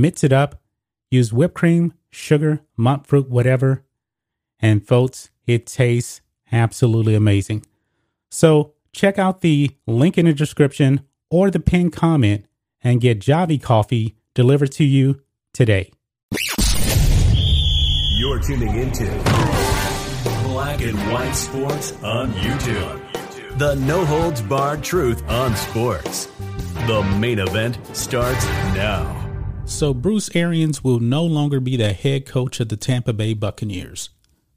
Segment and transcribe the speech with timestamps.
[0.00, 0.60] mix it up,
[1.10, 3.84] use whipped cream, sugar, monk fruit, whatever.
[4.60, 6.20] And folks, it tastes
[6.52, 7.64] absolutely amazing.
[8.30, 12.46] So check out the link in the description or the pinned comment
[12.82, 15.20] and get Javy coffee delivered to you
[15.52, 15.90] today.
[18.18, 19.04] You're tuning into
[20.44, 23.58] Black and White Sports on YouTube.
[23.58, 26.26] The no holds barred truth on sports.
[26.86, 29.17] The main event starts now.
[29.68, 34.08] So, Bruce Arians will no longer be the head coach of the Tampa Bay Buccaneers.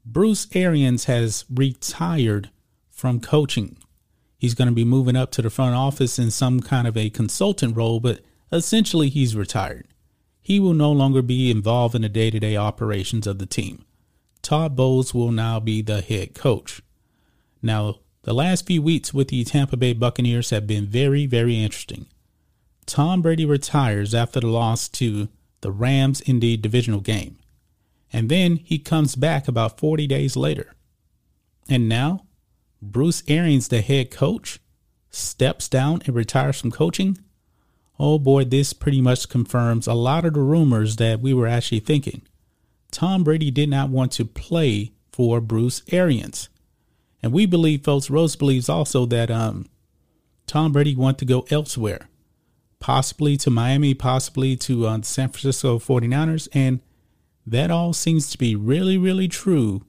[0.04, 2.50] Bruce Arians has retired
[2.90, 3.76] from coaching.
[4.36, 7.10] He's going to be moving up to the front office in some kind of a
[7.10, 8.20] consultant role, but
[8.50, 9.86] essentially he's retired.
[10.40, 13.84] He will no longer be involved in the day to day operations of the team.
[14.40, 16.82] Todd Bowles will now be the head coach.
[17.60, 22.06] Now, the last few weeks with the Tampa Bay Buccaneers have been very, very interesting.
[22.86, 25.28] Tom Brady retires after the loss to
[25.60, 27.38] the Rams in the divisional game.
[28.12, 30.74] And then he comes back about 40 days later.
[31.68, 32.26] And now,
[32.82, 34.58] Bruce Arians, the head coach,
[35.10, 37.18] steps down and retires from coaching.
[37.98, 41.80] Oh boy, this pretty much confirms a lot of the rumors that we were actually
[41.80, 42.22] thinking.
[42.90, 46.48] Tom Brady did not want to play for Bruce Arians.
[47.22, 49.66] And we believe, folks, Rose believes also that um,
[50.46, 52.08] Tom Brady wanted to go elsewhere,
[52.82, 56.48] possibly to Miami, possibly to uh, San Francisco 49ers.
[56.52, 56.80] And
[57.46, 59.82] that all seems to be really, really true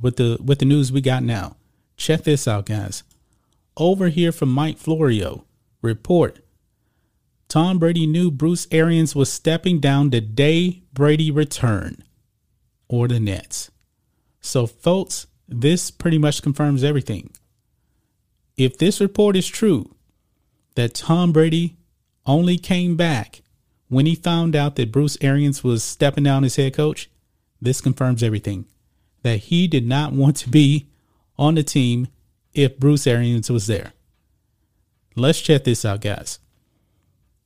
[0.00, 1.56] with the with the news we got now.
[1.96, 3.02] Check this out, guys.
[3.76, 5.44] Over here from Mike Florio,
[5.82, 6.38] report.
[7.48, 12.04] Tom Brady knew Bruce Arians was stepping down the day Brady returned,
[12.88, 13.72] or the Nets.
[14.40, 17.30] So, folks, this pretty much confirms everything.
[18.56, 19.96] If this report is true,
[20.76, 21.76] that Tom Brady
[22.26, 23.42] only came back
[23.88, 27.10] when he found out that Bruce Arians was stepping down as head coach,
[27.60, 28.66] this confirms everything.
[29.22, 30.86] That he did not want to be
[31.38, 32.08] on the team
[32.54, 33.92] if Bruce Arians was there.
[35.16, 36.38] Let's check this out, guys.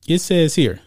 [0.06, 0.80] It says here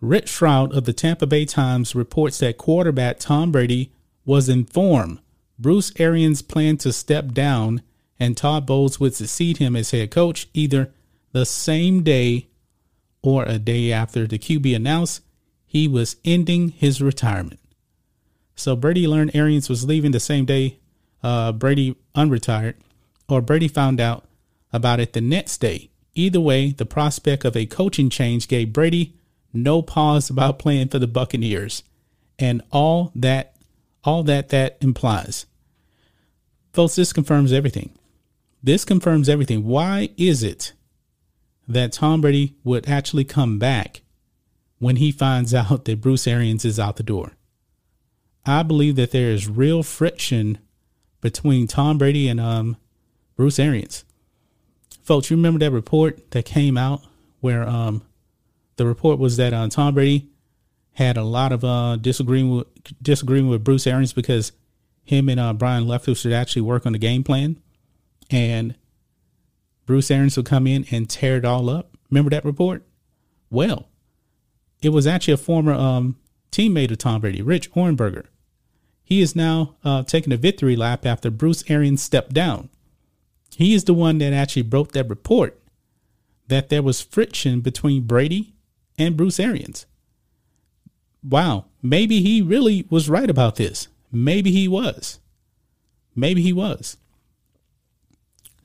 [0.00, 3.90] Rick Stroud of the Tampa Bay Times reports that quarterback Tom Brady
[4.24, 5.18] was informed
[5.58, 7.82] Bruce Arians planned to step down
[8.20, 10.92] and Todd Bowles would succeed him as head coach either
[11.32, 12.46] the same day
[13.22, 15.22] or a day after the QB announced
[15.64, 17.60] he was ending his retirement.
[18.54, 20.78] So Brady learned Arians was leaving the same day
[21.22, 22.74] uh, Brady unretired,
[23.28, 24.26] or Brady found out
[24.72, 25.90] about it the next day.
[26.14, 29.16] Either way, the prospect of a coaching change gave Brady
[29.52, 31.82] no pause about playing for the Buccaneers,
[32.38, 33.56] and all that
[34.04, 35.46] all that that implies.
[36.72, 37.90] Folks, this confirms everything.
[38.62, 39.64] This confirms everything.
[39.64, 40.74] Why is it
[41.68, 44.02] that Tom Brady would actually come back
[44.78, 47.32] when he finds out that Bruce Arians is out the door.
[48.44, 50.58] I believe that there is real friction
[51.20, 52.76] between Tom Brady and um,
[53.34, 54.04] Bruce Arians.
[55.02, 57.02] Folks, you remember that report that came out
[57.40, 58.02] where um,
[58.76, 60.28] the report was that uh, Tom Brady
[60.92, 62.66] had a lot of uh, disagreeing with
[63.02, 64.52] disagreeing with Bruce Arians because
[65.04, 67.60] him and uh, Byron Leftwich should actually work on the game plan,
[68.30, 68.74] and
[69.86, 71.96] Bruce Arians will come in and tear it all up.
[72.10, 72.84] Remember that report?
[73.50, 73.88] Well,
[74.82, 76.16] it was actually a former um,
[76.50, 78.26] teammate of Tom Brady, Rich Ohrnberger.
[79.02, 82.68] He is now uh, taking a victory lap after Bruce Arians stepped down.
[83.54, 85.60] He is the one that actually broke that report
[86.48, 88.54] that there was friction between Brady
[88.98, 89.86] and Bruce Arians.
[91.22, 93.88] Wow, maybe he really was right about this.
[94.12, 95.20] Maybe he was.
[96.14, 96.96] Maybe he was.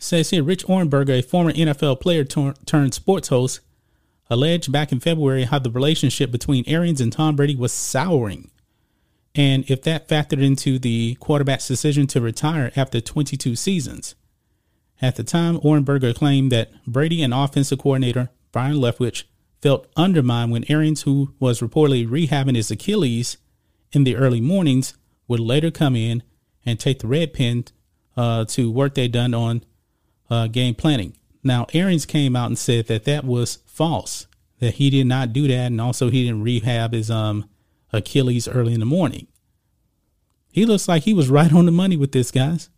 [0.03, 3.59] Says here, Rich Ohrnberger, a former NFL player turned sports host,
[4.31, 8.49] alleged back in February how the relationship between Arians and Tom Brady was souring.
[9.35, 14.15] And if that factored into the quarterback's decision to retire after 22 seasons.
[15.03, 19.25] At the time, Ohrnberger claimed that Brady and offensive coordinator Byron Leftwich
[19.61, 23.37] felt undermined when Arians, who was reportedly rehabbing his Achilles
[23.91, 24.95] in the early mornings,
[25.27, 26.23] would later come in
[26.65, 27.65] and take the red pen
[28.17, 29.63] uh, to work they'd done on
[30.31, 31.15] uh, game planning.
[31.43, 34.25] Now, Arians came out and said that that was false,
[34.59, 37.47] that he did not do that, and also he didn't rehab his um,
[37.93, 39.27] Achilles early in the morning.
[40.51, 42.69] He looks like he was right on the money with this, guys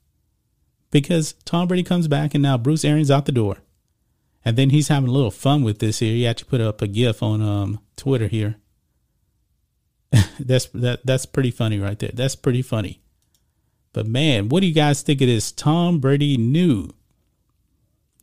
[0.93, 3.57] because Tom Brady comes back and now Bruce Arians out the door.
[4.45, 6.13] And then he's having a little fun with this here.
[6.13, 8.57] He actually put up a GIF on um, Twitter here.
[10.39, 12.11] that's that that's pretty funny right there.
[12.13, 13.01] That's pretty funny.
[13.91, 15.51] But man, what do you guys think of this?
[15.51, 16.89] Tom Brady knew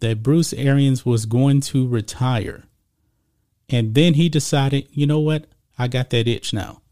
[0.00, 2.64] that Bruce Arians was going to retire.
[3.69, 5.47] And then he decided, you know what?
[5.79, 6.82] I got that itch now.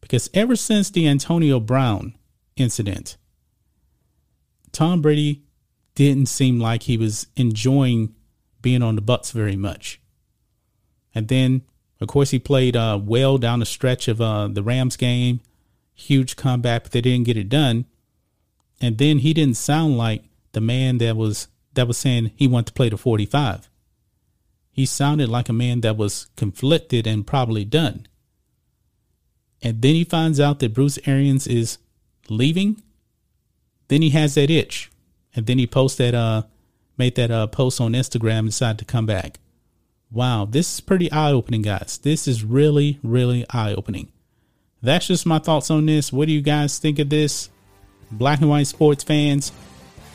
[0.00, 2.14] Because ever since the Antonio Brown
[2.56, 3.16] incident,
[4.72, 5.42] Tom Brady
[5.94, 8.14] didn't seem like he was enjoying
[8.60, 10.00] being on the Bucs very much.
[11.14, 11.62] And then,
[12.00, 15.40] of course, he played uh, well down the stretch of uh, the Rams game.
[15.94, 17.84] Huge comeback, but they didn't get it done.
[18.80, 22.66] And then he didn't sound like the man that was that was saying he wanted
[22.66, 23.68] to play the 45.
[24.70, 28.06] He sounded like a man that was conflicted and probably done.
[29.62, 31.78] And then he finds out that Bruce Arians is
[32.28, 32.82] leaving
[33.88, 34.90] then he has that itch,
[35.34, 36.42] and then he posts that uh
[36.96, 39.38] made that uh post on Instagram and decided to come back.
[40.10, 41.98] Wow, this is pretty eye opening, guys.
[42.02, 44.12] This is really, really eye opening.
[44.80, 46.12] That's just my thoughts on this.
[46.12, 47.50] What do you guys think of this?
[48.10, 49.50] Black and white sports fans,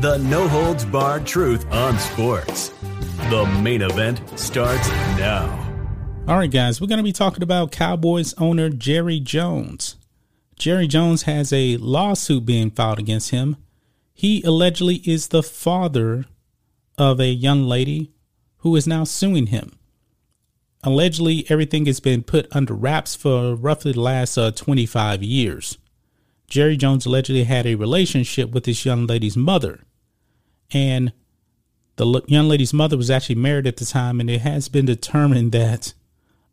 [0.00, 2.68] The no holds barred truth on sports.
[3.30, 5.48] The main event starts now.
[6.28, 9.96] All right, guys, we're going to be talking about Cowboys owner Jerry Jones.
[10.58, 13.56] Jerry Jones has a lawsuit being filed against him.
[14.12, 16.26] He allegedly is the father
[16.98, 18.12] of a young lady
[18.58, 19.78] who is now suing him.
[20.82, 25.78] Allegedly, everything has been put under wraps for roughly the last uh, 25 years.
[26.48, 29.80] Jerry Jones allegedly had a relationship with this young lady's mother.
[30.72, 31.12] And
[31.96, 35.52] the young lady's mother was actually married at the time, and it has been determined
[35.52, 35.94] that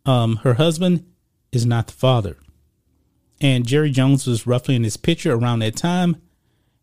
[0.06, 1.06] um, her husband
[1.52, 2.38] is not the father.
[3.42, 6.22] And Jerry Jones was roughly in his picture around that time.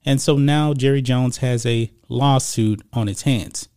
[0.05, 3.69] And so now Jerry Jones has a lawsuit on its hands,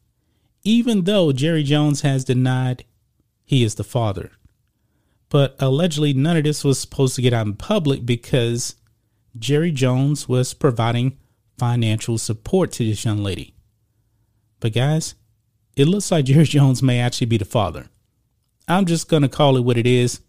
[0.63, 2.86] even though Jerry Jones has denied
[3.46, 4.31] he is the father.
[5.29, 8.75] But allegedly, none of this was supposed to get out in public because
[9.38, 11.18] Jerry Jones was providing
[11.58, 13.56] financial support to this young lady.
[14.60, 15.16] But guys,
[15.75, 17.88] it looks like Jerry Jones may actually be the father.
[18.68, 20.22] I'm just going to call it what it is.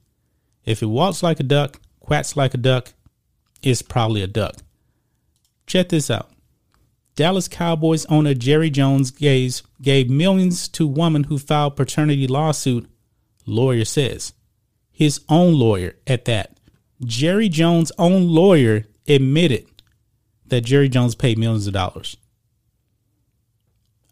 [0.65, 2.93] If it walks like a duck, quacks like a duck,
[3.63, 4.57] is probably a duck.
[5.67, 6.31] Check this out.
[7.17, 12.91] Dallas Cowboys owner Jerry Jones gave, gave millions to woman who filed paternity lawsuit,
[13.47, 14.33] lawyer says.
[14.91, 16.59] His own lawyer at that.
[17.05, 19.67] Jerry Jones' own lawyer admitted
[20.47, 22.17] that Jerry Jones paid millions of dollars.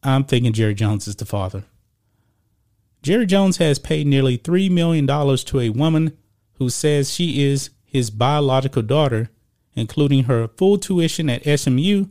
[0.02, 1.64] I'm thinking Jerry Jones is the father.
[3.02, 6.16] Jerry Jones has paid nearly $3 million to a woman
[6.54, 9.30] who says she is his biological daughter,
[9.74, 12.06] including her full tuition at SMU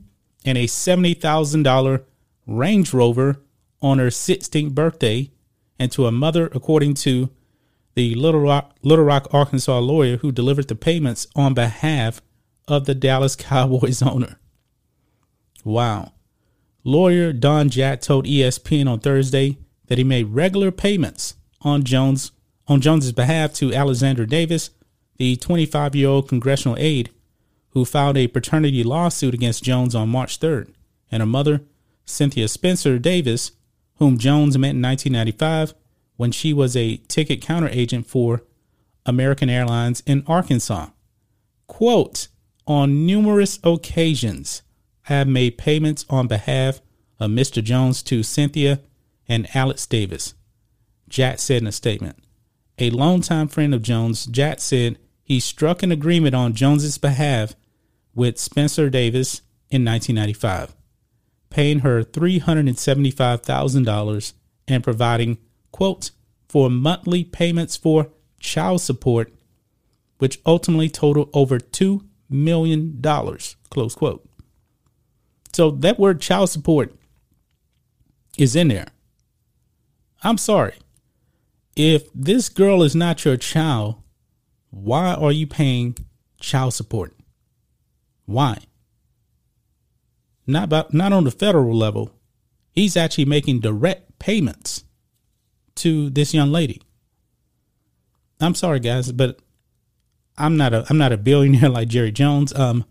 [0.45, 2.03] and a $70,000
[2.47, 3.41] Range Rover
[3.81, 5.31] on her 16th birthday,
[5.79, 7.29] and to a mother, according to
[7.95, 12.21] the Little Rock, Little Rock, Arkansas lawyer who delivered the payments on behalf
[12.71, 14.39] of the Dallas Cowboys owner.
[15.63, 16.13] Wow.
[16.83, 22.31] Lawyer Don Jack told ESPN on Thursday that he made regular payments on Jones
[22.67, 24.69] on Jones's behalf to Alexandra Davis,
[25.17, 27.09] the 25 year old congressional aide
[27.71, 30.73] who filed a paternity lawsuit against Jones on March 3rd,
[31.11, 31.61] and her mother,
[32.05, 33.51] Cynthia Spencer Davis,
[33.95, 35.73] whom Jones met in 1995
[36.17, 38.43] when she was a ticket counter agent for
[39.05, 40.87] American Airlines in Arkansas.
[41.67, 42.27] Quote,
[42.67, 44.61] on numerous occasions,
[45.09, 46.81] I have made payments on behalf
[47.19, 47.63] of Mr.
[47.63, 48.79] Jones to Cynthia
[49.27, 50.33] and Alex Davis,
[51.09, 52.17] Jack said in a statement.
[52.79, 57.55] A longtime friend of Jones, Jack said he struck an agreement on Jones's behalf
[58.13, 60.75] with Spencer Davis in 1995,
[61.49, 64.33] paying her $375,000
[64.67, 65.37] and providing,
[65.71, 66.11] quote,
[66.49, 69.31] for monthly payments for child support,
[70.17, 72.01] which ultimately totaled over $2
[72.31, 73.55] million, dollars.
[73.69, 74.27] close quote.
[75.53, 76.95] So that word child support
[78.37, 78.87] is in there.
[80.23, 80.75] I'm sorry.
[81.75, 84.01] If this girl is not your child,
[84.69, 85.97] why are you paying
[86.39, 87.13] child support?
[88.25, 88.57] Why?
[90.47, 92.11] Not about, not on the federal level.
[92.71, 94.85] He's actually making direct payments
[95.75, 96.81] to this young lady.
[98.39, 99.39] I'm sorry guys, but
[100.37, 102.53] I'm not a I'm not a billionaire like Jerry Jones.
[102.53, 102.85] Um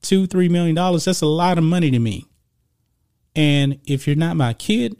[0.00, 2.26] two, three million dollars, that's a lot of money to me.
[3.34, 4.96] And if you're not my kid,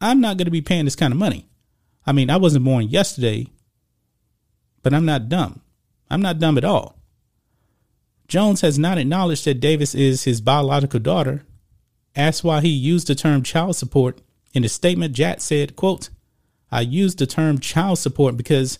[0.00, 1.48] I'm not gonna be paying this kind of money.
[2.06, 3.48] I mean, I wasn't born yesterday,
[4.82, 5.60] but I'm not dumb.
[6.08, 6.96] I'm not dumb at all.
[8.28, 11.42] Jones has not acknowledged that Davis is his biological daughter.
[12.14, 14.20] Asked why he used the term child support
[14.54, 16.08] in a statement, Jack said, quote,
[16.70, 18.78] I used the term child support because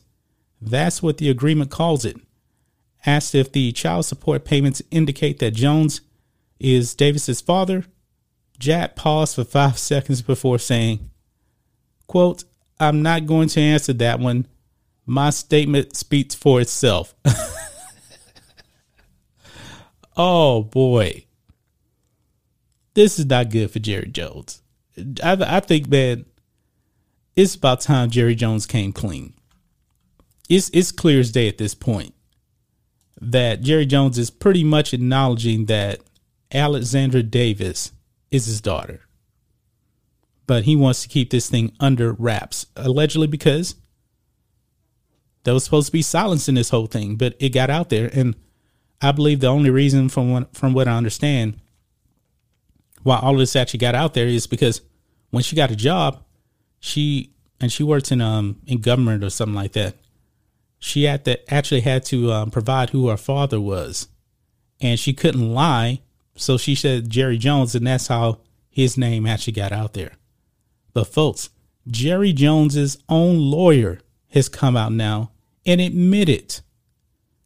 [0.67, 2.17] that's what the agreement calls it.
[3.05, 6.01] Asked if the child support payments indicate that Jones
[6.59, 7.85] is Davis's father,
[8.59, 11.11] Jack paused for five seconds before saying,
[12.07, 12.45] quote,
[12.79, 14.47] I'm not going to answer that one.
[15.07, 17.15] My statement speaks for itself.
[20.17, 21.27] Oh boy.
[22.95, 24.63] This is not good for Jerry Jones.
[25.23, 26.25] I, I think, man,
[27.35, 29.35] it's about time Jerry Jones came clean.
[30.49, 32.15] It's it's clear as day at this point
[33.21, 36.01] that Jerry Jones is pretty much acknowledging that
[36.53, 37.93] Alexandra Davis
[38.31, 39.01] is his daughter.
[40.47, 43.75] But he wants to keep this thing under wraps, allegedly because
[45.43, 48.11] there was supposed to be silence in this whole thing, but it got out there.
[48.13, 48.37] And
[49.01, 51.61] I believe the only reason, from what, from what I understand,
[53.03, 54.83] why all of this actually got out there is because
[55.31, 56.25] when she got a job,
[56.81, 59.95] she and she works in um in government or something like that.
[60.79, 64.09] She had to actually had to um, provide who her father was,
[64.81, 66.03] and she couldn't lie,
[66.35, 70.13] so she said Jerry Jones, and that's how his name actually got out there.
[70.93, 71.51] But folks,
[71.89, 75.31] Jerry Jones's own lawyer has come out now
[75.65, 76.61] and admitted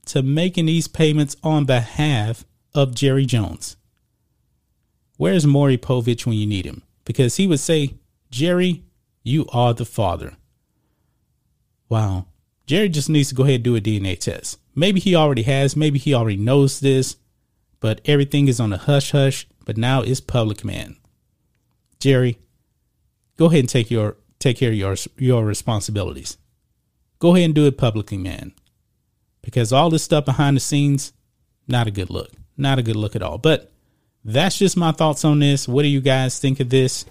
[0.06, 2.44] to making these payments on behalf
[2.74, 3.76] of Jerry Jones.
[5.16, 6.82] Where's Maury Povich when you need him?
[7.04, 7.94] Because he would say,
[8.30, 8.84] Jerry,
[9.22, 10.36] you are the father.
[11.88, 12.26] Wow.
[12.70, 14.58] Jerry just needs to go ahead and do a DNA test.
[14.74, 17.16] Maybe he already has, maybe he already knows this,
[17.80, 20.96] but everything is on a hush hush, but now it's public, man.
[21.98, 22.38] Jerry,
[23.36, 26.38] go ahead and take your take care of your your responsibilities.
[27.18, 28.54] Go ahead and do it publicly, man
[29.42, 31.12] because all this stuff behind the scenes,
[31.66, 32.30] not a good look.
[32.56, 33.38] Not a good look at all.
[33.38, 33.70] But
[34.24, 35.66] that's just my thoughts on this.
[35.66, 37.06] What do you guys think of this?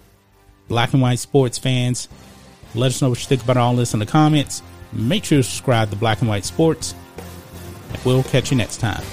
[0.68, 2.08] Black and white sports fans,
[2.76, 4.62] let us know what you think about all this in the comments.
[4.92, 6.96] Make sure to subscribe to Black and White Sports.
[8.06, 9.04] We'll catch you next time.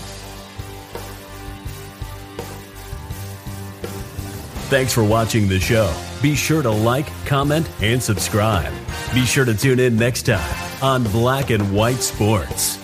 [4.69, 5.95] Thanks for watching the show.
[6.21, 8.73] Be sure to like, comment, and subscribe.
[9.15, 12.79] Be sure to tune in next time on Black and White Sports.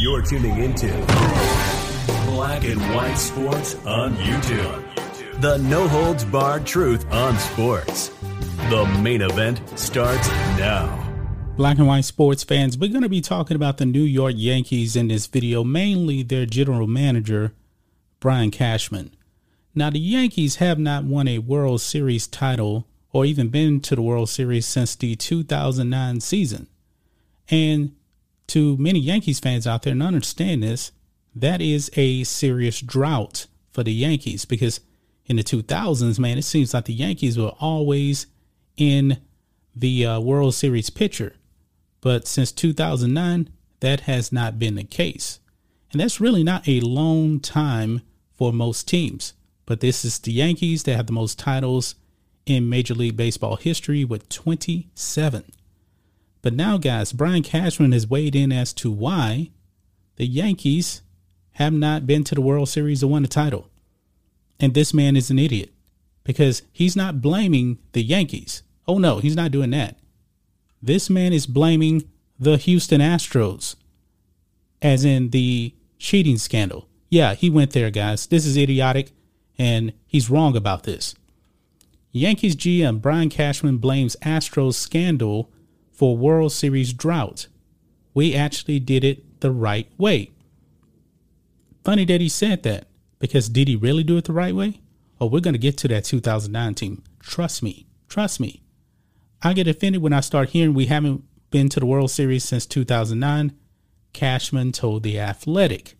[0.00, 0.88] You're tuning into
[2.26, 5.40] Black and White Sports on YouTube.
[5.40, 8.17] The no holds barred truth on sports.
[8.68, 11.04] The main event starts now.
[11.56, 14.94] Black and white sports fans, we're going to be talking about the New York Yankees
[14.94, 17.54] in this video, mainly their general manager,
[18.20, 19.14] Brian Cashman.
[19.74, 24.02] Now, the Yankees have not won a World Series title or even been to the
[24.02, 26.66] World Series since the 2009 season.
[27.48, 27.96] And
[28.48, 30.92] to many Yankees fans out there, and understand this,
[31.34, 34.80] that is a serious drought for the Yankees because
[35.24, 38.26] in the 2000s, man, it seems like the Yankees were always
[38.78, 39.18] in
[39.76, 41.34] the uh, World Series picture.
[42.00, 45.40] But since 2009, that has not been the case.
[45.92, 48.02] And that's really not a long time
[48.34, 49.34] for most teams.
[49.66, 51.94] But this is the Yankees that have the most titles
[52.46, 55.52] in Major League Baseball history with 27.
[56.40, 59.50] But now, guys, Brian Cashman has weighed in as to why
[60.16, 61.02] the Yankees
[61.52, 63.68] have not been to the World Series or won a title.
[64.60, 65.72] And this man is an idiot
[66.24, 68.62] because he's not blaming the Yankees.
[68.88, 69.98] Oh, no, he's not doing that.
[70.80, 73.76] This man is blaming the Houston Astros,
[74.80, 76.88] as in the cheating scandal.
[77.10, 78.26] Yeah, he went there, guys.
[78.26, 79.12] This is idiotic,
[79.58, 81.14] and he's wrong about this.
[82.12, 85.52] Yankees GM Brian Cashman blames Astros scandal
[85.92, 87.48] for World Series drought.
[88.14, 90.30] We actually did it the right way.
[91.84, 92.86] Funny that he said that,
[93.18, 94.80] because did he really do it the right way?
[95.20, 97.02] Oh, we're going to get to that 2009 team.
[97.20, 97.86] Trust me.
[98.08, 98.62] Trust me.
[99.40, 102.66] I get offended when I start hearing we haven't been to the World Series since
[102.66, 103.56] 2009.
[104.12, 105.96] Cashman told The Athletic.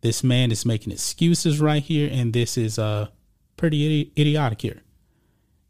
[0.00, 3.08] This man is making excuses right here, and this is uh,
[3.56, 4.82] pretty idi- idiotic here.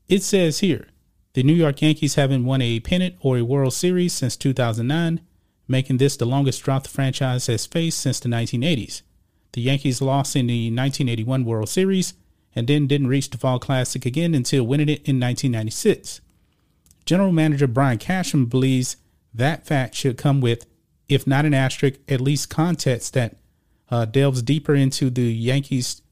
[0.09, 0.89] It says here
[1.35, 5.21] the New York Yankees haven't won a pennant or a World Series since 2009,
[5.69, 9.03] making this the longest drought the franchise has faced since the 1980s.
[9.53, 12.15] The Yankees lost in the 1981 World Series
[12.55, 16.23] and then didn't reach the Fall Classic again until winning it in 1996.
[17.07, 18.97] General Manager Brian Cashman believes
[19.33, 20.67] that fact should come with,
[21.09, 23.37] if not an asterisk, at least context that
[23.91, 26.03] uh, delves deeper into the Yankees'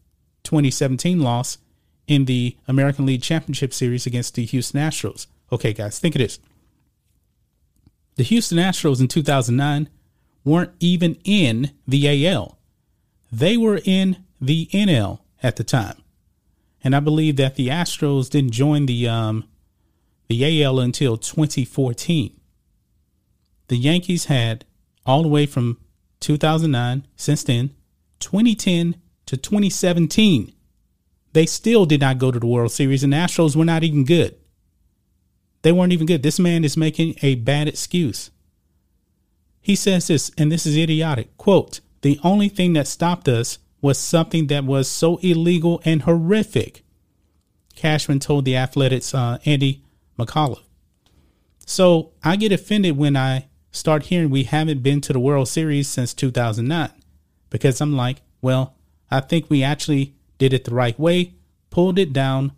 [0.45, 1.59] 2017 loss
[2.07, 5.27] in the American League Championship Series against the Houston Astros.
[5.51, 6.39] Okay, guys, think of this.
[8.17, 9.89] The Houston Astros in 2009
[10.45, 12.59] weren't even in the AL.
[13.33, 15.97] They were in the NL at the time.
[16.85, 19.49] And I believe that the Astros didn't join the um,
[20.29, 22.39] the AL until 2014.
[23.69, 24.65] The Yankees had
[25.07, 25.79] all the way from
[26.21, 27.75] 2009 since then,
[28.21, 30.55] 2010 to 2017
[31.35, 34.05] they still did not go to the World Series, and the Astros were not even
[34.05, 34.37] good.
[35.63, 36.23] They weren't even good.
[36.23, 38.31] This man is making a bad excuse.
[39.61, 41.37] He says this, and this is idiotic.
[41.37, 46.85] Quote, the only thing that stopped us was something that was so illegal and horrific.
[47.75, 49.83] Cashman told the Athletics uh, Andy
[50.19, 50.63] McCullough.
[51.67, 55.89] So I get offended when I start hearing we haven't been to the World Series
[55.89, 56.91] since 2009
[57.51, 58.77] because I'm like, well,
[59.11, 61.35] I think we actually did it the right way,
[61.71, 62.53] pulled it down,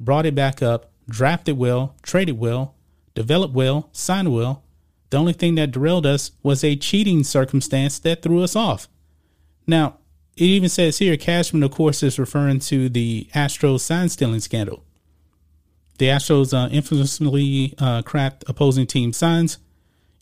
[0.00, 2.74] brought it back up, drafted well, traded well,
[3.14, 4.64] developed well, signed well.
[5.10, 8.88] The only thing that derailed us was a cheating circumstance that threw us off.
[9.66, 9.98] Now,
[10.36, 14.84] it even says here Cashman, of course, is referring to the Astros sign stealing scandal.
[15.98, 19.58] The Astros uh, infamously uh, cracked opposing team signs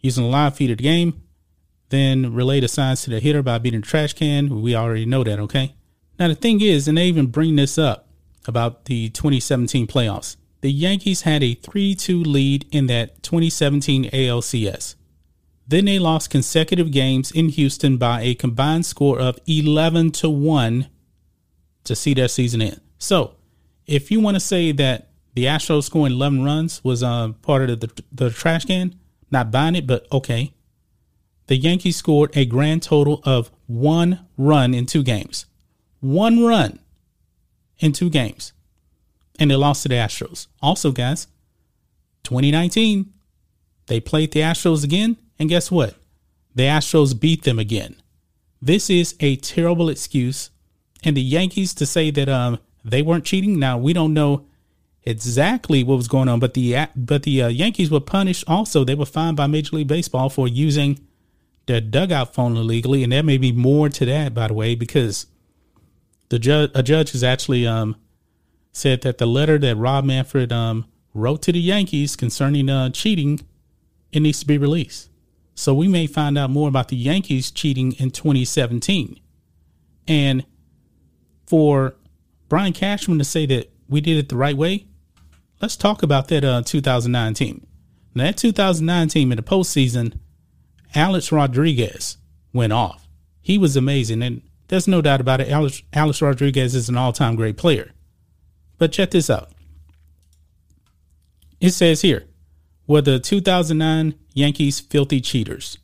[0.01, 1.23] using a live feed of the game,
[1.91, 4.63] then relay the signs to the hitter by beating the trash can.
[4.63, 5.75] We already know that, okay?
[6.19, 8.09] Now, the thing is, and they even bring this up
[8.47, 14.95] about the 2017 playoffs, the Yankees had a 3 2 lead in that 2017 ALCS.
[15.69, 20.89] Then they lost consecutive games in Houston by a combined score of 11 to 1
[21.85, 22.81] to see their season end.
[22.99, 23.35] So,
[23.87, 27.81] if you want to say that the Astros scoring 11 runs was uh, part of
[27.81, 28.95] the, the trash can,
[29.31, 30.55] not buying it, but okay.
[31.47, 35.47] The Yankees scored a grand total of one run in two games
[36.01, 36.79] one run
[37.79, 38.53] in two games.
[39.39, 40.47] And they lost to the Astros.
[40.63, 41.27] Also, guys,
[42.25, 43.13] 2019,
[43.87, 45.17] they played the Astros again.
[45.39, 45.95] And guess what?
[46.55, 47.97] The Astros beat them again.
[48.63, 50.51] This is a terrible excuse.
[51.05, 53.59] And the Yankees to say that um, they weren't cheating.
[53.59, 54.46] Now, we don't know
[55.07, 58.85] exactly what was going on, but the but the uh, Yankees were punished also.
[58.85, 60.99] They were fined by Major League Baseball for using
[61.67, 63.03] their dugout phone illegally.
[63.03, 65.27] And there may be more to that, by the way, because
[66.29, 67.97] the judge, a judge has actually um,
[68.73, 73.41] said that the letter that Rob Manfred um, wrote to the Yankees concerning uh, cheating,
[74.13, 75.11] it needs to be released.
[75.55, 79.19] So we may find out more about the Yankees cheating in 2017.
[80.07, 80.45] And
[81.47, 81.97] for
[82.49, 84.87] Brian Cashman to say that we did it the right way,
[85.61, 87.67] let's talk about that uh, 2009 team.
[88.15, 90.19] Now, that 2009 team in the postseason,
[90.95, 92.19] Alex Rodriguez
[92.53, 93.07] went off.
[93.43, 94.23] He was amazing.
[94.23, 95.49] And there's no doubt about it.
[95.49, 97.93] Alex, Alex Rodriguez is an all time great player.
[98.79, 99.51] But check this out.
[101.61, 102.25] It says here,
[102.87, 105.79] were the 2009 Yankees filthy cheaters?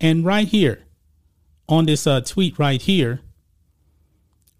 [0.00, 0.84] And right here,
[1.68, 3.20] on this uh, tweet right here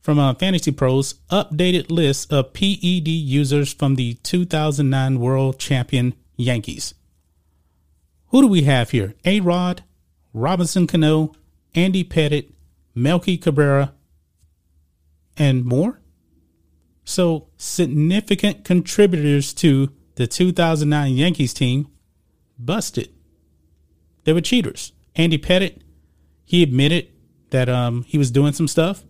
[0.01, 6.95] from uh, Fantasy Pros, updated list of PED users from the 2009 World Champion Yankees.
[8.29, 9.15] Who do we have here?
[9.25, 9.83] A Rod,
[10.33, 11.33] Robinson Cano,
[11.75, 12.53] Andy Pettitte,
[12.95, 13.93] Melky Cabrera,
[15.37, 16.01] and more.
[17.05, 21.89] So, significant contributors to the 2009 Yankees team
[22.59, 23.09] busted.
[24.25, 24.93] They were cheaters.
[25.17, 25.81] Andy Pettitte,
[26.45, 27.09] he admitted
[27.51, 29.05] that um, he was doing some stuff.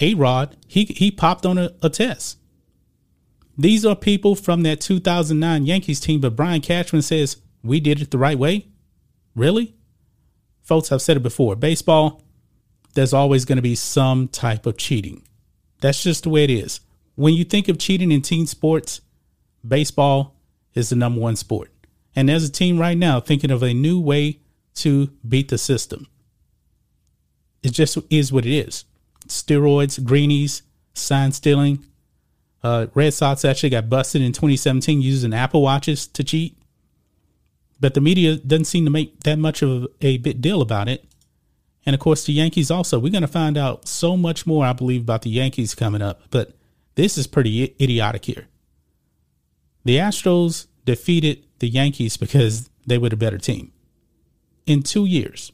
[0.00, 2.38] A Rod, he he popped on a, a test.
[3.58, 8.10] These are people from that 2009 Yankees team, but Brian Cashman says we did it
[8.10, 8.68] the right way.
[9.34, 9.74] Really?
[10.62, 11.56] Folks, I've said it before.
[11.56, 12.22] Baseball,
[12.94, 15.26] there's always going to be some type of cheating.
[15.80, 16.80] That's just the way it is.
[17.14, 19.00] When you think of cheating in team sports,
[19.66, 20.36] baseball
[20.74, 21.70] is the number one sport.
[22.14, 24.40] And there's a team right now thinking of a new way
[24.76, 26.06] to beat the system.
[27.62, 28.84] It just is what it is.
[29.26, 30.62] Steroids, greenies,
[30.94, 31.84] sign stealing.
[32.62, 36.58] Uh, Red Sox actually got busted in 2017 using Apple Watches to cheat.
[37.78, 41.04] But the media doesn't seem to make that much of a big deal about it.
[41.84, 42.98] And of course, the Yankees also.
[42.98, 46.22] We're going to find out so much more, I believe, about the Yankees coming up.
[46.30, 46.56] But
[46.96, 48.46] this is pretty idiotic here.
[49.84, 53.72] The Astros defeated the Yankees because they were the better team.
[54.66, 55.52] In two years,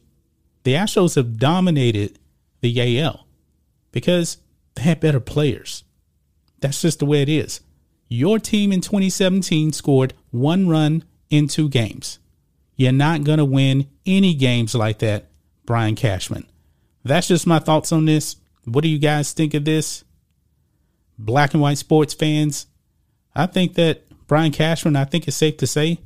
[0.63, 2.17] the Astros have dominated
[2.61, 3.27] the AL
[3.93, 4.37] because
[4.75, 5.85] they had better players.
[6.59, 7.61] That's just the way it is.
[8.09, 12.19] Your team in 2017 scored one run in two games.
[12.75, 15.29] You're not going to win any games like that,
[15.65, 16.45] Brian Cashman.
[17.03, 18.35] That's just my thoughts on this.
[18.65, 20.03] What do you guys think of this?
[21.17, 22.67] Black and white sports fans,
[23.35, 25.99] I think that Brian Cashman, I think it's safe to say,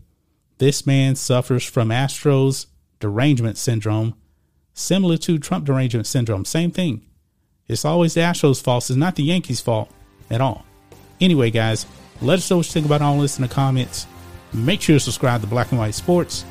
[0.58, 2.65] this man suffers from Astros
[3.00, 4.15] derangement syndrome,
[4.73, 6.45] similar to Trump derangement syndrome.
[6.45, 7.06] Same thing.
[7.67, 8.89] It's always the Astros' fault.
[8.89, 9.89] It's not the Yankees' fault
[10.30, 10.65] at all.
[11.19, 11.86] Anyway, guys,
[12.21, 14.08] let us know what you think about all this in the comments.
[14.53, 16.45] Make sure to subscribe to Black and White Sports,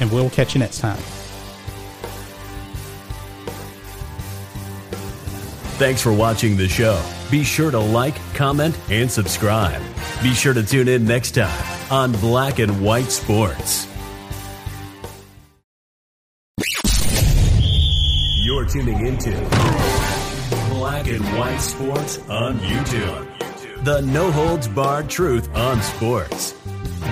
[0.00, 0.98] and we'll catch you next time.
[5.78, 7.02] Thanks for watching the show.
[7.30, 9.80] Be sure to like, comment, and subscribe.
[10.22, 13.86] Be sure to tune in next time on Black and White Sports.
[18.44, 19.30] You're tuning into
[20.80, 23.84] Black and White Sports on YouTube.
[23.84, 26.52] The no holds barred truth on sports.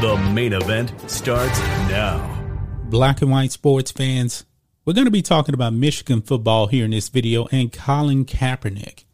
[0.01, 2.49] The main event starts now.
[2.85, 4.47] Black and white sports fans,
[4.87, 9.05] we're going to be talking about Michigan football here in this video and Colin Kaepernick.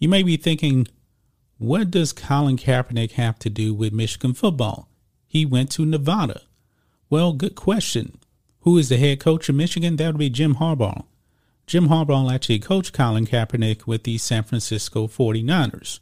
[0.00, 0.88] You may be thinking,
[1.58, 4.88] what does Colin Kaepernick have to do with Michigan football?
[5.28, 6.40] He went to Nevada.
[7.08, 8.18] Well, good question.
[8.62, 9.94] Who is the head coach of Michigan?
[9.94, 11.04] That would be Jim Harbaugh.
[11.66, 16.00] Jim Harbaugh actually coached Colin Kaepernick with the San Francisco 49ers.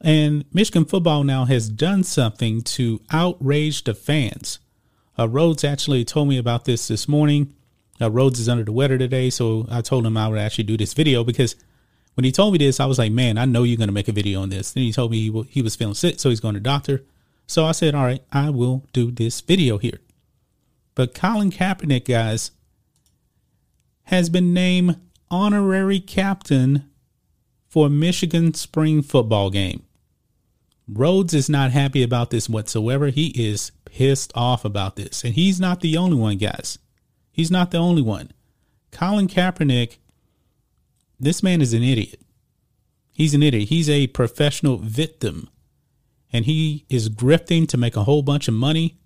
[0.00, 4.58] And Michigan football now has done something to outrage the fans.
[5.18, 7.54] Uh, Rhodes actually told me about this this morning.
[8.00, 10.76] Uh, Rhodes is under the weather today, so I told him I would actually do
[10.76, 11.54] this video because
[12.14, 14.08] when he told me this, I was like, man, I know you're going to make
[14.08, 14.72] a video on this.
[14.72, 17.04] Then he told me he, w- he was feeling sick, so he's going to doctor.
[17.46, 20.00] So I said, all right, I will do this video here.
[20.94, 22.52] But Colin Kaepernick, guys,
[24.04, 26.88] has been named honorary captain
[27.66, 29.84] for Michigan spring football game.
[30.86, 33.08] Rhodes is not happy about this whatsoever.
[33.08, 35.24] He is pissed off about this.
[35.24, 36.78] And he's not the only one, guys.
[37.32, 38.32] He's not the only one.
[38.90, 39.96] Colin Kaepernick,
[41.18, 42.20] this man is an idiot.
[43.12, 43.68] He's an idiot.
[43.68, 45.48] He's a professional victim.
[46.32, 48.98] And he is grifting to make a whole bunch of money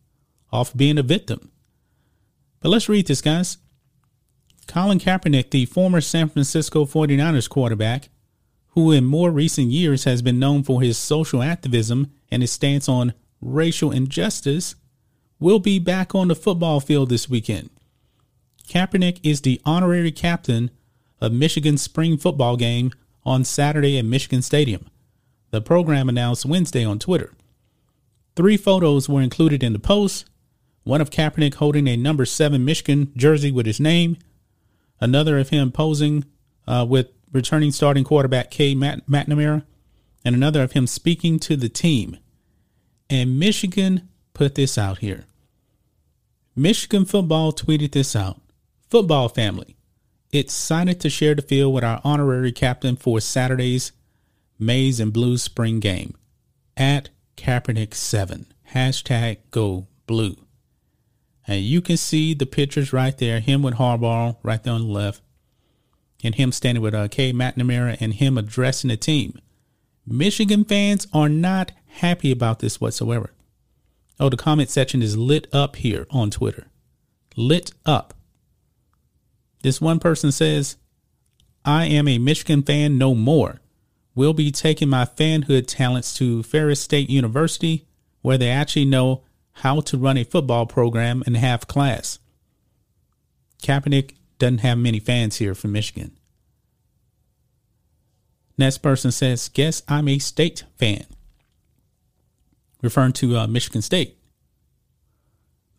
[0.50, 1.52] off being a victim.
[2.60, 3.58] But let's read this, guys.
[4.68, 8.10] Colin Kaepernick, the former San Francisco 49ers quarterback,
[8.68, 12.88] who in more recent years has been known for his social activism and his stance
[12.88, 14.76] on racial injustice,
[15.40, 17.70] will be back on the football field this weekend.
[18.68, 20.70] Kaepernick is the honorary captain
[21.20, 22.92] of Michigan's spring football game
[23.24, 24.86] on Saturday at Michigan Stadium.
[25.50, 27.32] The program announced Wednesday on Twitter.
[28.36, 30.26] Three photos were included in the post
[30.88, 34.16] one of Kaepernick holding a number seven Michigan jersey with his name,
[35.00, 36.24] another of him posing
[36.66, 39.64] uh, with returning starting quarterback Cade McNamara,
[40.24, 42.18] and another of him speaking to the team.
[43.08, 45.24] And Michigan put this out here.
[46.54, 48.40] Michigan football tweeted this out.
[48.90, 49.76] Football family,
[50.32, 53.92] excited to share the field with our honorary captain for Saturday's
[54.58, 56.14] Maize and Blue spring game
[56.76, 58.46] at Kaepernick 7.
[58.72, 60.36] Hashtag go blue.
[61.48, 64.92] And you can see the pictures right there, him with Harbaugh right there on the
[64.92, 65.22] left,
[66.22, 69.40] and him standing with uh, Cade McNamara and him addressing the team.
[70.06, 73.32] Michigan fans are not happy about this whatsoever.
[74.20, 76.66] Oh, the comment section is lit up here on Twitter.
[77.34, 78.12] Lit up.
[79.62, 80.76] This one person says,
[81.64, 83.60] I am a Michigan fan no more.
[84.14, 87.86] Will be taking my fanhood talents to Ferris State University,
[88.20, 89.22] where they actually know
[89.58, 92.18] how to run a football program and have class.
[93.62, 96.16] Kaepernick doesn't have many fans here from Michigan.
[98.56, 101.06] Next person says, Guess I'm a state fan.
[102.82, 104.18] Referring to uh, Michigan State.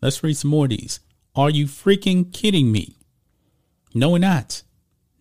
[0.02, 1.00] Let's read some more of these.
[1.34, 2.96] Are you freaking kidding me?
[3.94, 4.62] No, we're not.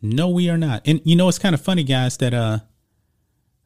[0.02, 0.82] No, we are not.
[0.86, 2.60] And you know, it's kind of funny, guys, that uh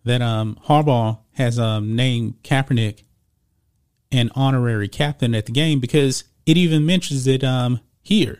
[0.03, 3.03] that um Harbaugh has um named Kaepernick
[4.13, 8.39] an honorary captain at the game because it even mentions it um here.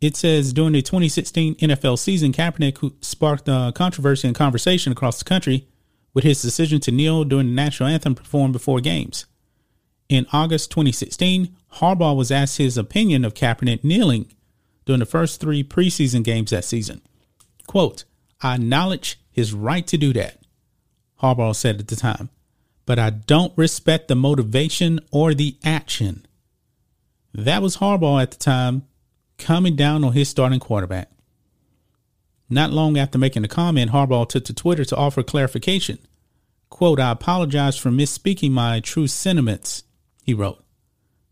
[0.00, 5.24] It says during the 2016 NFL season, Kaepernick sparked uh, controversy and conversation across the
[5.24, 5.66] country
[6.14, 9.26] with his decision to kneel during the national anthem performed before games.
[10.08, 14.32] In August 2016, Harbaugh was asked his opinion of Kaepernick kneeling
[14.86, 17.02] during the first three preseason games that season.
[17.66, 18.04] Quote,
[18.40, 20.38] I acknowledge his right to do that,
[21.22, 22.30] Harbaugh said at the time,
[22.88, 26.26] but I don't respect the motivation or the action.
[27.34, 28.86] That was Harbaugh at the time
[29.36, 31.10] coming down on his starting quarterback.
[32.48, 35.98] Not long after making the comment, Harbaugh took to Twitter to offer clarification.
[36.70, 39.84] Quote, I apologize for misspeaking my true sentiments,
[40.24, 40.64] he wrote.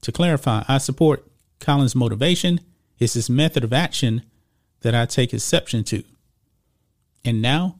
[0.02, 1.26] To clarify, I support
[1.58, 2.60] Colin's motivation
[2.98, 4.24] it's his method of action
[4.82, 6.04] that I take exception to.
[7.24, 7.76] And now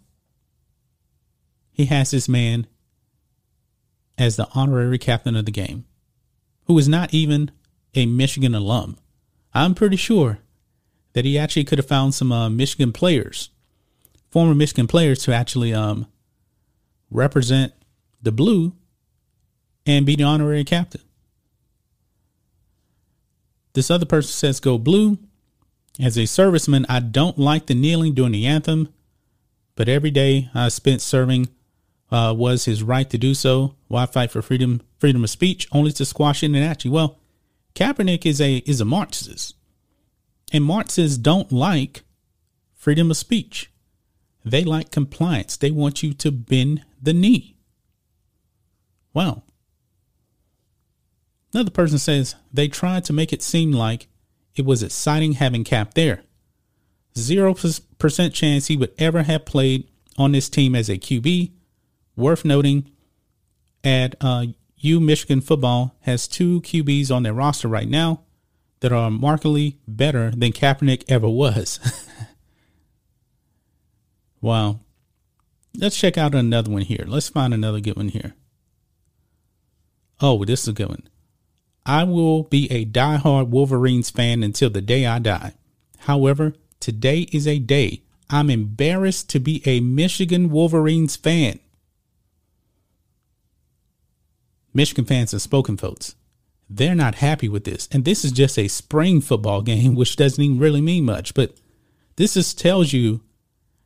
[1.73, 2.67] he has this man
[4.19, 5.85] as the honorary captain of the game,
[6.65, 7.51] who is not even
[7.95, 8.97] a Michigan alum.
[9.55, 10.39] I'm pretty sure
[11.13, 13.51] that he actually could have found some uh, Michigan players,
[14.31, 16.07] former Michigan players, to actually um,
[17.11, 17.73] represent
[18.23, 18.75] the blue
[19.87, 21.01] and be the honorary captain.
[23.73, 25.19] This other person says, Go blue.
[25.99, 28.93] As a serviceman, I don't like the kneeling during the anthem,
[29.75, 31.49] but every day I spent serving
[32.11, 33.75] uh, was his right to do so.
[33.89, 36.91] Why fight for freedom, freedom of speech, only to squash it in action?
[36.91, 37.19] Well,
[37.75, 39.55] Kaepernick is a is a Marxist,
[40.53, 42.03] and Marxists don't like
[42.75, 43.71] freedom of speech.
[44.45, 45.57] They like compliance.
[45.57, 47.57] They want you to bend the knee.
[49.13, 49.45] Well,
[51.57, 54.09] Another person says they tried to make it seem like
[54.55, 56.23] it was exciting having Kap there.
[57.15, 59.89] 0% chance he would ever have played
[60.19, 61.53] on this team as a QB.
[62.17, 62.91] Worth noting,
[63.85, 64.47] at uh,
[64.79, 68.23] U Michigan football has two QBs on their roster right now
[68.81, 71.79] that are markedly better than Kaepernick ever was.
[74.41, 74.81] wow.
[75.77, 77.05] Let's check out another one here.
[77.07, 78.35] Let's find another good one here.
[80.21, 81.09] Oh, this is a good one.
[81.85, 85.55] I will be a die-hard Wolverines fan until the day I die.
[86.01, 91.61] However, today is a day I'm embarrassed to be a Michigan Wolverines fan.
[94.77, 96.15] Michigan fans have spoken, folks.
[96.69, 97.89] They're not happy with this.
[97.91, 101.33] And this is just a spring football game, which doesn't even really mean much.
[101.33, 101.57] But
[102.17, 103.23] this just tells you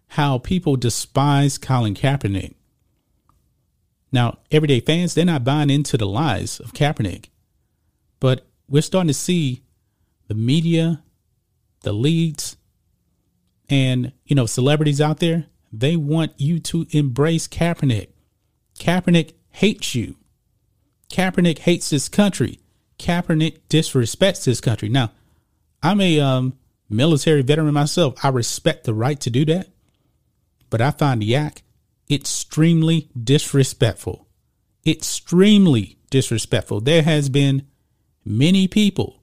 [0.08, 2.54] how people despise Colin Kaepernick.
[4.10, 7.26] Now, everyday fans, they're not buying into the lies of Kaepernick.
[8.18, 9.62] But we're starting to see
[10.26, 11.04] the media,
[11.82, 12.56] the leads,
[13.68, 18.08] and you know, celebrities out there, they want you to embrace Kaepernick.
[18.80, 20.16] Kaepernick hates you.
[21.10, 22.60] Kaepernick hates this country.
[22.98, 24.88] Kaepernick disrespects this country.
[24.88, 25.12] Now,
[25.82, 28.14] I'm a um, military veteran myself.
[28.24, 29.68] I respect the right to do that,
[30.70, 31.62] but I find act
[32.10, 34.26] extremely disrespectful.
[34.86, 36.80] Extremely disrespectful.
[36.80, 37.66] There has been
[38.24, 39.22] many people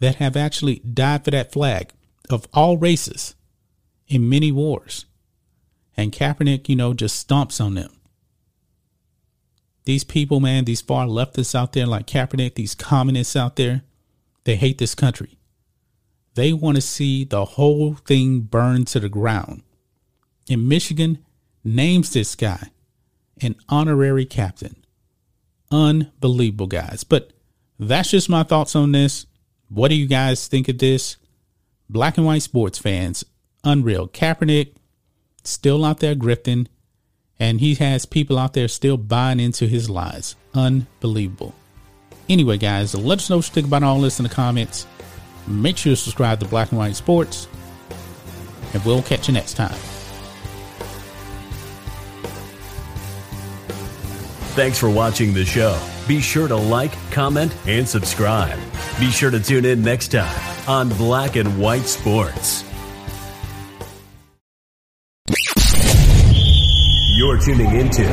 [0.00, 1.92] that have actually died for that flag
[2.28, 3.34] of all races
[4.08, 5.06] in many wars.
[5.96, 7.99] And Kaepernick, you know, just stomps on them.
[9.90, 13.82] These people, man, these far leftists out there like Kaepernick, these communists out there,
[14.44, 15.36] they hate this country.
[16.36, 19.64] They want to see the whole thing burn to the ground.
[20.48, 21.18] And Michigan
[21.64, 22.70] names this guy
[23.40, 24.76] an honorary captain.
[25.72, 27.02] Unbelievable, guys.
[27.02, 27.32] But
[27.76, 29.26] that's just my thoughts on this.
[29.70, 31.16] What do you guys think of this?
[31.88, 33.24] Black and white sports fans,
[33.64, 34.06] unreal.
[34.06, 34.76] Kaepernick
[35.42, 36.68] still out there grifting,
[37.40, 40.36] and he has people out there still buying into his lies.
[40.54, 41.54] Unbelievable.
[42.28, 44.86] Anyway, guys, let us know what you think about all this in the comments.
[45.48, 47.48] Make sure to subscribe to Black and White Sports,
[48.72, 49.74] and we'll catch you next time.
[54.54, 55.80] Thanks for watching the show.
[56.06, 58.58] Be sure to like, comment, and subscribe.
[58.98, 62.69] Be sure to tune in next time on Black and White Sports.
[67.20, 68.04] You're tuning into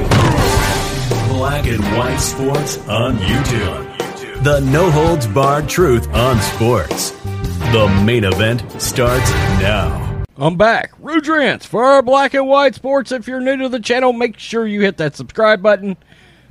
[1.29, 4.43] Black and White Sports on YouTube.
[4.43, 7.11] The no holds barred truth on sports.
[7.71, 10.25] The main event starts now.
[10.35, 10.91] I'm back.
[10.99, 13.13] Rudrance for our black and white sports.
[13.13, 15.95] If you're new to the channel, make sure you hit that subscribe button,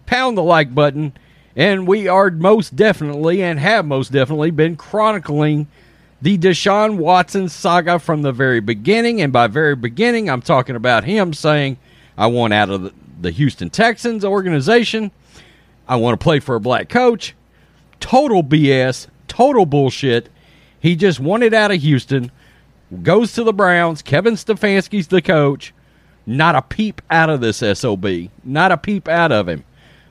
[0.07, 1.13] pound the like button,
[1.57, 5.67] and we are most definitely and have most definitely been chronicling
[6.23, 9.21] the Deshaun Watson saga from the very beginning.
[9.21, 11.77] And by very beginning, I'm talking about him saying,
[12.17, 15.11] I want out of the, Houston Texans organization.
[15.89, 17.35] I want to play for a black coach.
[18.01, 20.29] Total BS, total bullshit.
[20.79, 22.31] He just wanted out of Houston,
[23.03, 24.03] goes to the Browns.
[24.03, 25.75] Kevin Stefanski's the coach.
[26.25, 28.07] Not a peep out of this SOB.
[28.45, 29.65] Not a peep out of him.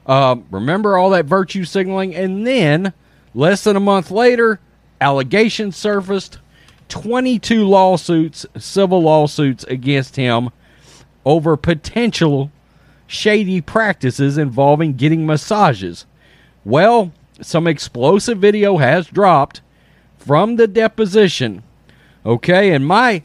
[0.06, 2.16] Um, remember all that virtue signaling?
[2.16, 2.94] And then,
[3.34, 4.60] less than a month later,
[5.02, 6.40] allegations surfaced
[6.90, 10.52] 22 lawsuits, civil lawsuits against him
[11.26, 12.52] over potential
[13.08, 16.06] shady practices involving getting massages.
[16.64, 17.12] Well,
[17.42, 19.62] some explosive video has dropped
[20.18, 21.64] from the deposition.
[22.26, 23.24] Okay, and my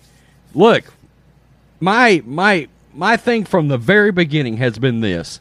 [0.54, 0.92] look,
[1.78, 5.40] my my my thing from the very beginning has been this.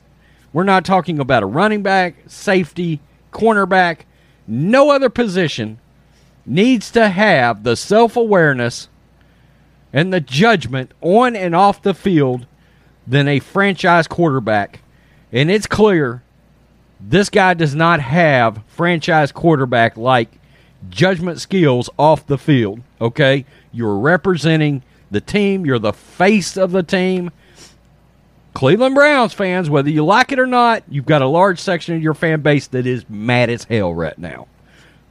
[0.54, 4.00] We're not talking about a running back, safety, cornerback,
[4.48, 5.80] no other position
[6.46, 8.90] needs to have the self-awareness
[9.94, 12.48] and the judgment on and off the field
[13.10, 14.82] than a franchise quarterback.
[15.32, 16.22] And it's clear
[17.00, 20.30] this guy does not have franchise quarterback like
[20.90, 22.82] judgment skills off the field.
[23.02, 23.46] Okay?
[23.72, 27.32] You're representing the team, you're the face of the team.
[28.54, 32.04] Cleveland Browns fans, whether you like it or not, you've got a large section of
[32.04, 34.48] your fan base that is mad as hell right now.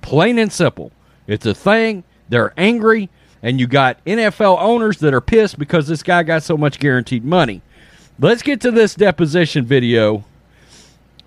[0.03, 0.93] Plain and simple.
[1.27, 2.05] It's a thing.
[2.29, 3.11] They're angry.
[3.43, 7.25] And you got NFL owners that are pissed because this guy got so much guaranteed
[7.25, 7.63] money.
[8.21, 10.25] Let's get to this deposition video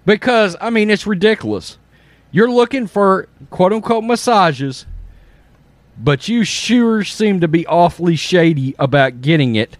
[0.06, 1.78] because, I mean, it's ridiculous.
[2.32, 4.86] You're looking for quote unquote massages,
[5.98, 9.78] but you sure seem to be awfully shady about getting it.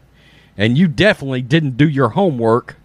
[0.56, 2.78] And you definitely didn't do your homework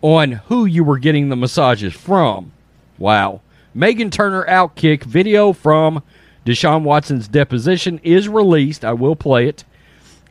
[0.00, 2.50] on who you were getting the massages from.
[2.98, 3.42] Wow.
[3.74, 6.02] Megan Turner outkick video from
[6.44, 8.84] Deshaun Watson's deposition is released.
[8.84, 9.62] I will play it.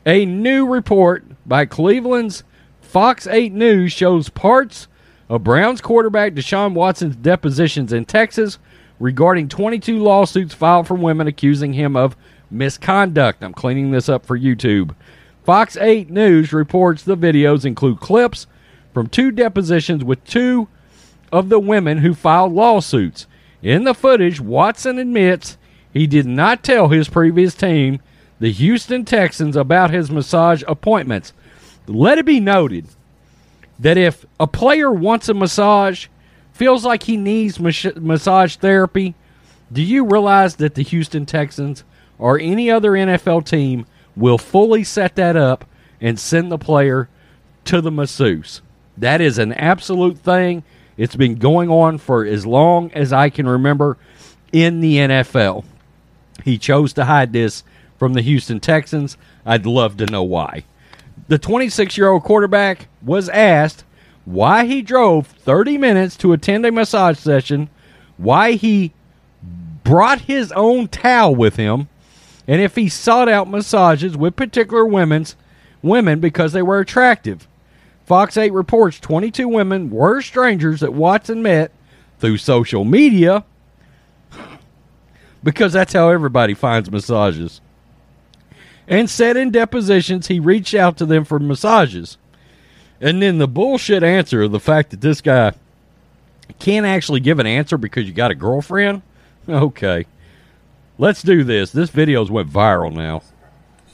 [0.06, 2.44] A new report by Cleveland's
[2.92, 4.90] Fox 8 News shows parts
[5.30, 8.60] of Browns quarterback Deshaun Watson's depositions in Texas
[9.00, 12.18] regarding 22 lawsuits filed from women accusing him of
[12.50, 13.46] misconduct.
[13.46, 14.94] I'm cleaning this up for YouTube.
[15.46, 18.46] Fox 8 News reports the videos include clips
[18.94, 20.68] from two depositions with two
[21.32, 23.26] of the women who filed lawsuits.
[23.64, 25.58] In the footage, Watson admits
[25.94, 28.02] he did not tell his previous team,
[28.42, 31.32] the Houston Texans, about his massage appointments.
[31.92, 32.88] Let it be noted
[33.80, 36.08] that if a player wants a massage,
[36.54, 39.16] feels like he needs mas- massage therapy,
[39.72, 41.84] do you realize that the Houston Texans
[42.18, 45.66] or any other NFL team will fully set that up
[46.00, 47.10] and send the player
[47.66, 48.62] to the masseuse?
[48.98, 50.64] That is an absolute thing.
[50.98, 53.98] It's been going on for as long as I can remember
[54.52, 55.66] in the NFL.
[56.44, 57.64] He chose to hide this
[57.98, 59.18] from the Houston Texans.
[59.46, 60.64] I'd love to know why.
[61.32, 63.86] The 26 year old quarterback was asked
[64.26, 67.70] why he drove 30 minutes to attend a massage session,
[68.18, 68.92] why he
[69.86, 71.88] brought his own towel with him,
[72.50, 75.38] and if he sought out massages with particular women's
[75.82, 77.48] women because they were attractive.
[78.06, 81.72] Fox 8 reports 22 women were strangers that Watson met
[82.20, 83.46] through social media
[85.46, 87.62] because that's how everybody finds massages.
[88.88, 92.18] And said in depositions he reached out to them for massages.
[93.00, 95.54] And then the bullshit answer of the fact that this guy
[96.60, 99.02] can't actually give an answer because you got a girlfriend?
[99.48, 100.06] Okay.
[100.98, 101.72] Let's do this.
[101.72, 103.24] This video's went viral now.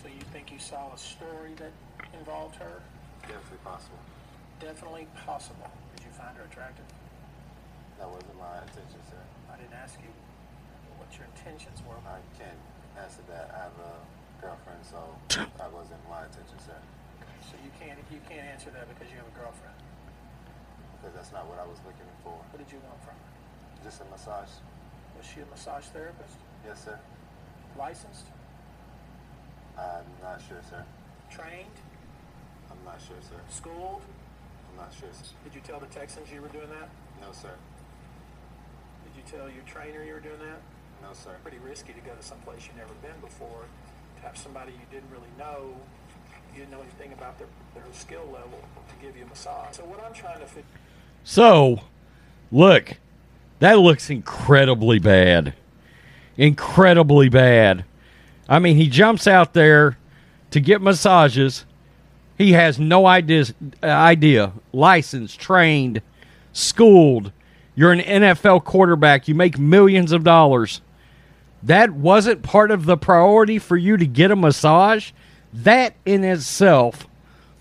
[0.02, 1.72] So you think you saw a story that
[2.20, 2.82] involved her?
[3.22, 4.00] Definitely possible.
[4.60, 5.72] Definitely possible.
[5.96, 6.84] Did you find her attractive?
[8.00, 9.22] That wasn't my intention, sir.
[9.48, 10.12] I didn't ask you
[11.00, 11.96] what your intentions were.
[12.04, 12.60] I can't
[13.00, 13.56] answer that.
[13.56, 13.94] I have a
[14.44, 15.00] girlfriend, so
[15.32, 16.76] that wasn't my intention, sir.
[17.48, 19.80] So you can't you can't answer that because you have a girlfriend.
[21.00, 22.36] Because that's not what I was looking for.
[22.36, 23.32] What did you want from her?
[23.88, 24.52] Just a massage.
[25.16, 26.36] Was she a massage therapist?
[26.66, 27.00] Yes, sir.
[27.78, 28.28] Licensed?
[29.78, 30.84] I'm not sure, sir.
[31.32, 31.78] Trained?
[32.70, 33.40] I'm not sure, sir.
[33.50, 34.02] Schooled?
[34.70, 35.34] I'm not sure, sir.
[35.44, 36.90] Did you tell the Texans you were doing that?
[37.22, 37.56] No, sir.
[39.06, 39.50] Did you tell
[40.24, 41.08] your trainer you were doing that?
[41.08, 41.36] No, sir.
[41.44, 43.66] Pretty risky to go to some place you've never been before,
[44.18, 45.76] to have somebody you didn't really know,
[46.54, 48.60] you didn't know anything about their, their skill level
[48.90, 49.76] to give you a massage.
[49.76, 50.64] So what I'm trying to figure
[51.24, 51.82] So,
[52.52, 52.98] look,
[53.60, 55.54] that looks incredibly bad.
[56.38, 57.86] Incredibly bad.
[58.50, 59.98] I mean, he jumps out there
[60.52, 61.66] to get massages.
[62.38, 63.46] He has no idea,
[63.84, 66.02] idea, licensed, trained,
[66.54, 67.32] schooled.
[67.78, 69.28] You're an NFL quarterback.
[69.28, 70.82] You make millions of dollars.
[71.62, 75.12] That wasn't part of the priority for you to get a massage.
[75.54, 77.08] That in itself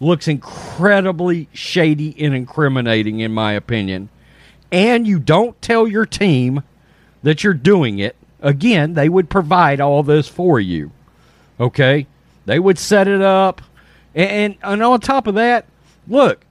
[0.01, 4.09] looks incredibly shady and incriminating, in my opinion.
[4.73, 6.63] And you don't tell your team
[7.23, 8.17] that you're doing it.
[8.41, 10.93] Again, they would provide all this for you.
[11.61, 12.07] Okay?
[12.47, 13.61] They would set it up.
[14.15, 15.67] And, and, on top of that,
[16.09, 16.47] look,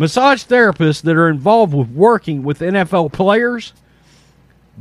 [0.00, 3.74] massage therapists that are involved with working with NFL players,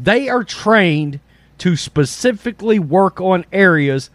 [0.01, 1.20] they are trained
[1.57, 4.09] to specifically work on areas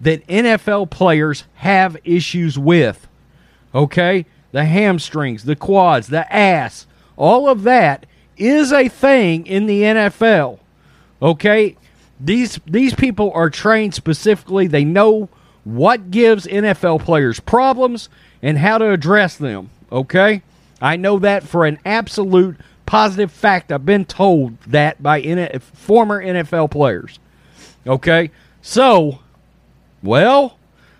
[0.00, 3.06] that NFL players have issues with.
[3.72, 4.26] Okay?
[4.50, 8.04] The hamstrings, the quads, the ass, all of that
[8.36, 10.58] is a thing in the NFL.
[11.22, 11.76] Okay?
[12.18, 14.66] These these people are trained specifically.
[14.66, 15.28] They know
[15.62, 18.08] what gives NFL players problems
[18.42, 19.70] and how to address them.
[19.92, 20.42] Okay?
[20.80, 22.56] I know that for an absolute
[22.86, 23.70] positive fact.
[23.72, 27.18] I've been told that by N- former NFL players.
[27.86, 28.30] Okay?
[28.62, 29.20] So,
[30.02, 30.56] well,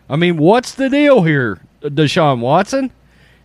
[0.08, 2.90] I mean, what's the deal here, Deshaun Watson?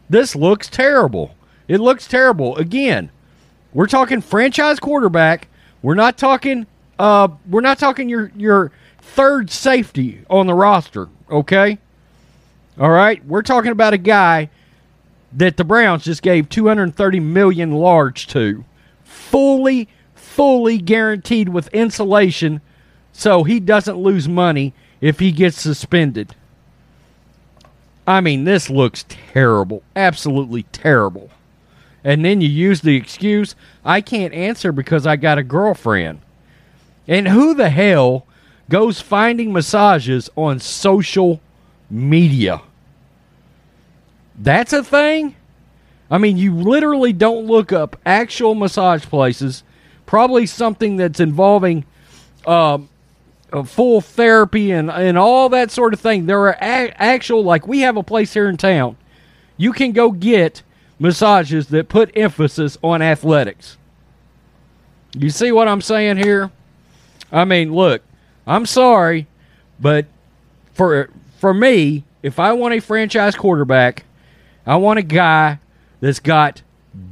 [0.09, 1.36] This looks terrible.
[1.67, 2.55] It looks terrible.
[2.57, 3.09] Again,
[3.73, 5.47] we're talking franchise quarterback.
[5.81, 6.67] We're not talking
[6.99, 11.79] uh we're not talking your your third safety on the roster, okay?
[12.79, 13.25] All right?
[13.25, 14.49] We're talking about a guy
[15.36, 18.63] that the Browns just gave 230 million large to.
[19.03, 22.59] Fully fully guaranteed with insulation
[23.11, 26.36] so he doesn't lose money if he gets suspended.
[28.07, 29.84] I mean, this looks terrible.
[29.95, 31.29] Absolutely terrible.
[32.03, 33.55] And then you use the excuse,
[33.86, 36.19] I can't answer because I got a girlfriend.
[37.07, 38.25] And who the hell
[38.69, 41.39] goes finding massages on social
[41.89, 42.61] media?
[44.38, 45.36] That's a thing?
[46.09, 49.63] I mean, you literally don't look up actual massage places,
[50.05, 51.86] probably something that's involving
[52.45, 52.89] um,
[53.65, 56.25] full therapy and, and all that sort of thing.
[56.25, 58.97] There are a- actual, like, we have a place here in town.
[59.57, 60.61] You can go get
[60.99, 63.77] massages that put emphasis on athletics.
[65.15, 66.51] You see what I'm saying here?
[67.31, 68.01] I mean, look,
[68.45, 69.27] I'm sorry,
[69.79, 70.05] but
[70.73, 71.09] for
[71.39, 74.05] for me, if I want a franchise quarterback,
[74.66, 75.59] I want a guy
[75.99, 76.61] that's got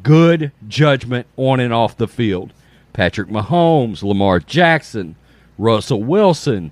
[0.04, 2.54] good judgment on and off the field.
[2.94, 5.16] Patrick Mahomes, Lamar Jackson,
[5.58, 6.72] Russell Wilson,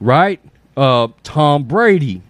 [0.00, 0.40] right?
[0.76, 2.22] Uh, Tom Brady.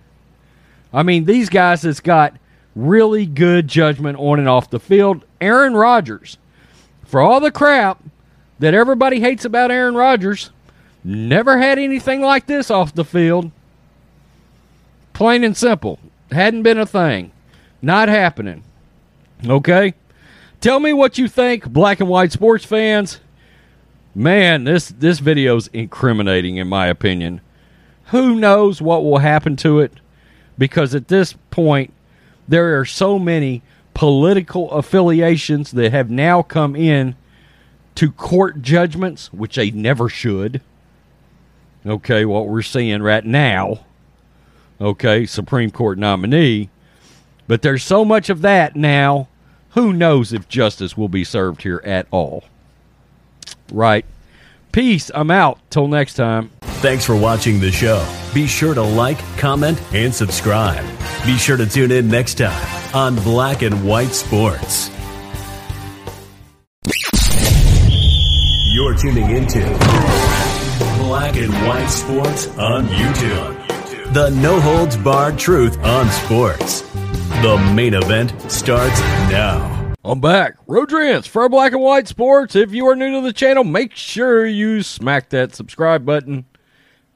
[0.93, 2.37] I mean, these guys that's got
[2.75, 5.25] really good judgment on and off the field.
[5.41, 6.39] Aaron Rodgers,
[7.05, 8.03] for all the crap
[8.59, 10.51] that everybody hates about Aaron Rodgers,
[11.03, 13.51] never had anything like this off the field.
[15.13, 15.99] Plain and simple.
[16.31, 17.31] Hadn't been a thing.
[17.85, 18.65] Not happening.
[19.47, 19.93] Okay?
[20.63, 23.21] Tell me what you think, black and white sports fans.
[24.15, 27.43] Man, this this video's incriminating in my opinion.
[28.07, 29.93] Who knows what will happen to it?
[30.57, 31.93] Because at this point,
[32.49, 33.63] there are so many
[33.93, 37.17] political affiliations that have now come in
[37.97, 40.63] to court judgments, which they never should.
[41.85, 43.85] Okay, what we're seeing right now.
[44.81, 46.71] Okay, Supreme Court nominee.
[47.47, 49.29] But there's so much of that now.
[49.71, 52.45] Who knows if justice will be served here at all?
[53.73, 54.05] Right.
[54.73, 55.11] Peace.
[55.15, 55.59] I'm out.
[55.71, 56.51] Till next time.
[56.63, 58.07] Thanks for watching the show.
[58.35, 60.85] Be sure to like, comment, and subscribe.
[61.25, 64.91] Be sure to tune in next time on Black and White Sports.
[68.73, 69.61] You're tuning into
[70.99, 74.13] Black and White Sports on YouTube.
[74.13, 76.83] The no holds barred truth on sports.
[77.43, 79.95] The main event starts now.
[80.05, 80.57] I'm back.
[80.67, 82.57] Rodrance for Black and White Sports.
[82.57, 86.47] If you are new to the channel, make sure you smack that subscribe button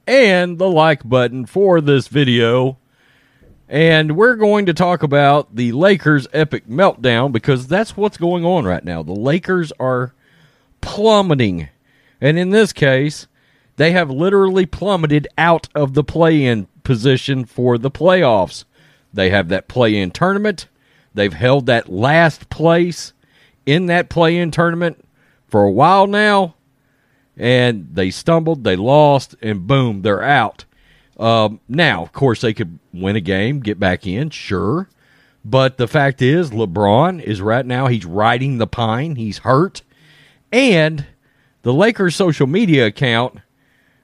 [0.05, 2.77] and the like button for this video.
[3.67, 8.65] And we're going to talk about the Lakers' epic meltdown because that's what's going on
[8.65, 9.03] right now.
[9.03, 10.13] The Lakers are
[10.81, 11.69] plummeting.
[12.19, 13.27] And in this case,
[13.77, 18.65] they have literally plummeted out of the play in position for the playoffs.
[19.13, 20.67] They have that play in tournament.
[21.13, 23.13] They've held that last place
[23.65, 25.03] in that play in tournament
[25.47, 26.55] for a while now.
[27.35, 30.65] And they stumbled, they lost, and boom, they're out.
[31.17, 34.89] Um, now, of course, they could win a game, get back in, sure.
[35.43, 39.15] But the fact is, LeBron is right now, he's riding the pine.
[39.15, 39.81] He's hurt.
[40.51, 41.05] And
[41.61, 43.39] the Lakers social media account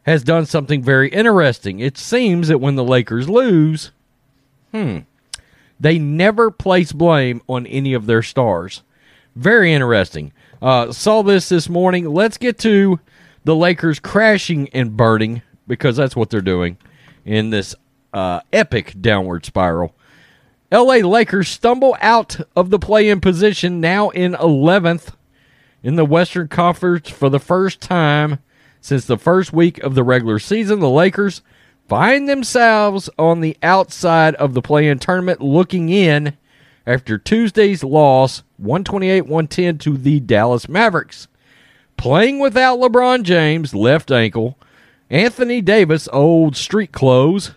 [0.03, 1.79] has done something very interesting.
[1.79, 3.91] It seems that when the Lakers lose,
[4.75, 4.99] hmm,
[5.79, 8.83] they never place blame on any of their stars.
[9.35, 10.33] Very interesting.
[10.61, 12.05] Uh, saw this this morning.
[12.05, 12.99] Let's get to
[13.43, 16.77] the Lakers crashing and burning because that's what they're doing
[17.25, 17.75] in this
[18.13, 19.95] uh, epic downward spiral.
[20.71, 25.13] LA Lakers stumble out of the play in position now in 11th
[25.83, 28.39] in the Western Conference for the first time
[28.81, 30.79] since the first week of the regular season.
[30.79, 31.41] The Lakers
[31.87, 36.37] find themselves on the outside of the play in tournament looking in
[36.85, 41.27] after Tuesday's loss 128 110 to the Dallas Mavericks.
[41.97, 44.57] Playing without LeBron James, left ankle,
[45.09, 47.51] Anthony Davis, old street clothes,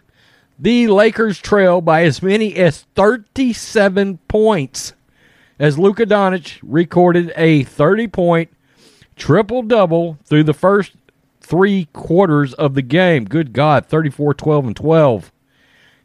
[0.59, 4.93] the Lakers trail by as many as 37 points
[5.59, 8.51] as Luka Doncic recorded a 30 point
[9.17, 10.93] triple double through the first
[11.49, 13.25] three quarters of the game.
[13.25, 15.33] Good God, 34 12 and 12.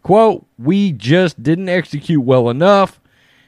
[0.01, 2.99] Quote, we just didn't execute well enough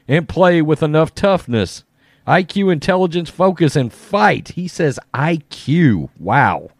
[0.06, 1.84] and play with enough toughness.
[2.26, 4.48] IQ, intelligence, focus, and fight.
[4.48, 6.10] He says IQ.
[6.18, 6.70] Wow.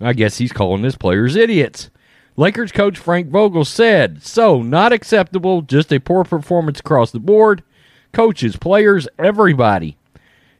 [0.00, 1.90] I guess he's calling his players idiots.
[2.36, 7.62] Lakers coach Frank Vogel said, So, not acceptable, just a poor performance across the board.
[8.12, 9.96] Coaches, players, everybody.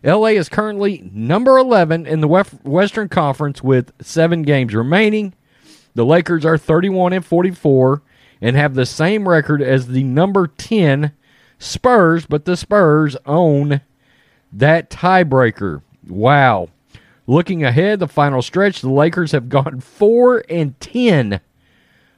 [0.06, 2.28] LA is currently number 11 in the
[2.62, 5.34] Western Conference with seven games remaining.
[5.96, 8.02] The Lakers are 31 and 44
[8.40, 11.10] and have the same record as the number 10
[11.58, 13.80] Spurs, but the Spurs own
[14.52, 15.82] that tiebreaker.
[16.06, 16.68] Wow.
[17.26, 21.40] Looking ahead, the final stretch, the Lakers have gone 4 and 10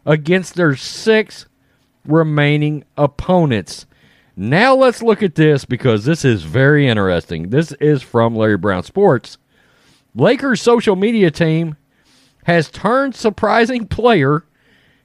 [0.05, 1.47] against their six
[2.05, 3.86] remaining opponents.
[4.41, 7.51] Now let's look at this because this is very interesting.
[7.51, 9.36] This is from Larry Brown Sports.
[10.14, 11.76] Lakers social media team
[12.45, 14.45] has turned surprising player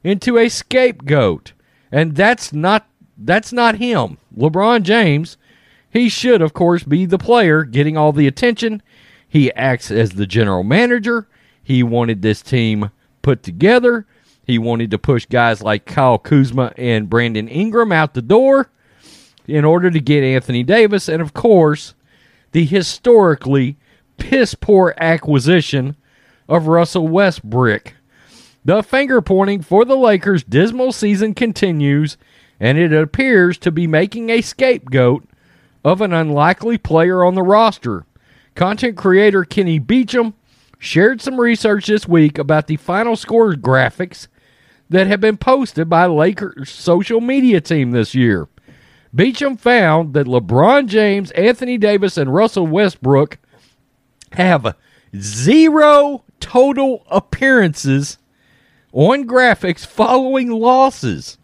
[0.03, 1.53] into a scapegoat.
[1.91, 4.19] And that's not that's not him.
[4.37, 5.37] LeBron James,
[5.89, 8.83] he should of course be the player getting all the attention.
[9.27, 11.27] He acts as the general manager.
[11.63, 12.91] He wanted this team
[13.23, 14.05] put together.
[14.45, 18.69] He wanted to push guys like Kyle Kuzma and Brandon Ingram out the door
[19.47, 21.07] in order to get Anthony Davis.
[21.07, 21.93] And of course,
[22.51, 23.77] the historically
[24.17, 25.95] piss poor acquisition
[26.47, 27.93] of Russell Westbrook.
[28.65, 32.17] The finger pointing for the Lakers' dismal season continues,
[32.59, 35.27] and it appears to be making a scapegoat
[35.83, 38.05] of an unlikely player on the roster.
[38.55, 40.33] Content creator Kenny Beecham
[40.79, 44.27] shared some research this week about the final score graphics
[44.89, 48.47] that have been posted by Lakers social media team this year.
[49.15, 53.37] Beecham found that LeBron James, Anthony Davis, and Russell Westbrook
[54.31, 54.75] have
[55.15, 58.17] zero total appearances
[58.91, 61.37] on graphics following losses.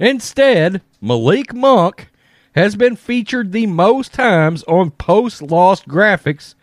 [0.00, 2.08] Instead, Malik Monk
[2.56, 6.54] has been featured the most times on post loss graphics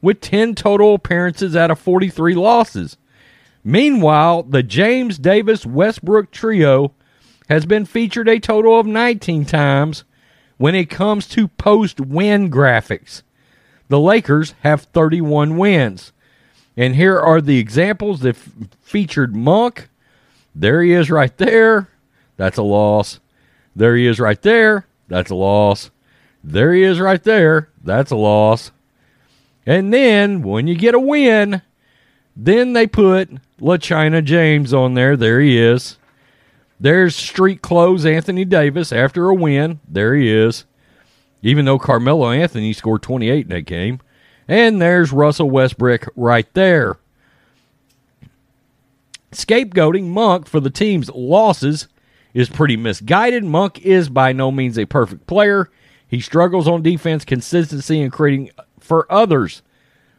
[0.00, 2.96] with 10 total appearances out of 43 losses.
[3.62, 6.94] Meanwhile, the James Davis Westbrook trio
[7.48, 10.04] has been featured a total of 19 times
[10.58, 13.22] when it comes to post win graphics.
[13.88, 16.12] The Lakers have 31 wins.
[16.76, 18.48] And here are the examples that f-
[18.82, 19.88] featured Monk.
[20.54, 21.88] There he is right there.
[22.36, 23.20] That's a loss.
[23.74, 24.86] There he is right there.
[25.08, 25.90] That's a loss.
[26.42, 27.70] There he is right there.
[27.82, 28.72] That's a loss.
[29.64, 31.62] And then when you get a win,
[32.36, 33.30] then they put
[33.60, 35.16] LaChina James on there.
[35.16, 35.98] There he is.
[36.78, 39.80] There's street clothes Anthony Davis after a win.
[39.88, 40.64] There he is.
[41.42, 44.00] Even though Carmelo Anthony scored 28 in that game.
[44.48, 46.98] And there's Russell Westbrook right there.
[49.32, 51.88] Scapegoating Monk for the team's losses
[52.32, 53.44] is pretty misguided.
[53.44, 55.70] Monk is by no means a perfect player.
[56.06, 59.62] He struggles on defense, consistency, and creating for others.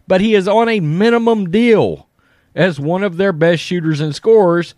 [0.07, 2.07] But he is on a minimum deal
[2.55, 4.73] as one of their best shooters and scorers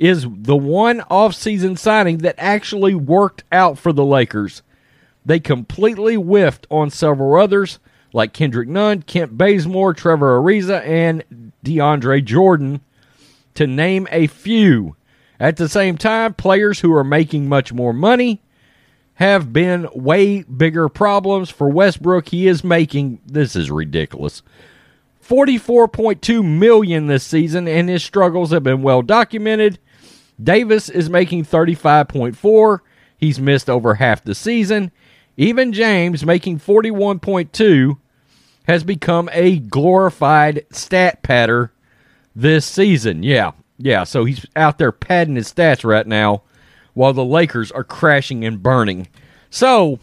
[0.00, 4.62] is the one offseason signing that actually worked out for the Lakers.
[5.24, 7.78] They completely whiffed on several others
[8.12, 12.80] like Kendrick Nunn, Kent Bazemore, Trevor Ariza, and DeAndre Jordan,
[13.54, 14.96] to name a few.
[15.38, 18.40] At the same time, players who are making much more money
[19.14, 22.28] have been way bigger problems for Westbrook.
[22.28, 24.42] He is making this is ridiculous.
[25.26, 29.78] 44.2 million this season and his struggles have been well documented.
[30.42, 32.78] Davis is making 35.4.
[33.16, 34.90] He's missed over half the season.
[35.36, 37.98] Even James making 41.2
[38.64, 41.72] has become a glorified stat patter
[42.34, 43.22] this season.
[43.22, 44.04] Yeah, yeah.
[44.04, 46.42] So he's out there padding his stats right now,
[46.94, 49.08] while the Lakers are crashing and burning.
[49.50, 49.98] So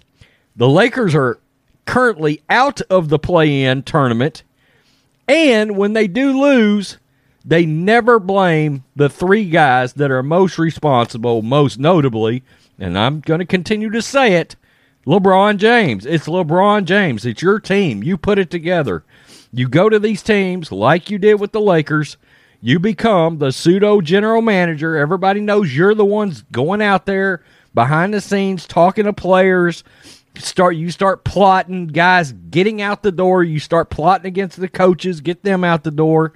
[0.56, 1.40] the Lakers are
[1.86, 4.44] currently out of the play-in tournament,
[5.28, 6.98] and when they do lose,
[7.48, 12.44] they never blame the three guys that are most responsible, most notably,
[12.78, 14.58] and I'm going to continue to say it
[15.06, 16.06] LeBron James.
[16.06, 17.26] It's LeBron James.
[17.26, 18.04] It's your team.
[18.04, 19.06] You put it together.
[19.54, 22.18] You go to these teams like you did with the Lakers.
[22.60, 24.98] You become the pseudo general manager.
[24.98, 27.42] Everybody knows you're the ones going out there
[27.74, 29.86] behind the scenes talking to players.
[30.36, 33.42] Start you start plotting guys getting out the door.
[33.42, 36.34] You start plotting against the coaches, get them out the door.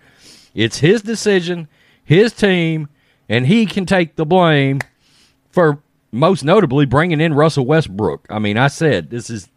[0.54, 1.68] It's his decision,
[2.04, 2.90] his team,
[3.30, 4.80] and he can take the blame
[5.50, 5.82] for
[6.12, 8.26] most notably bringing in Russell Westbrook.
[8.30, 9.50] I mean, I said this is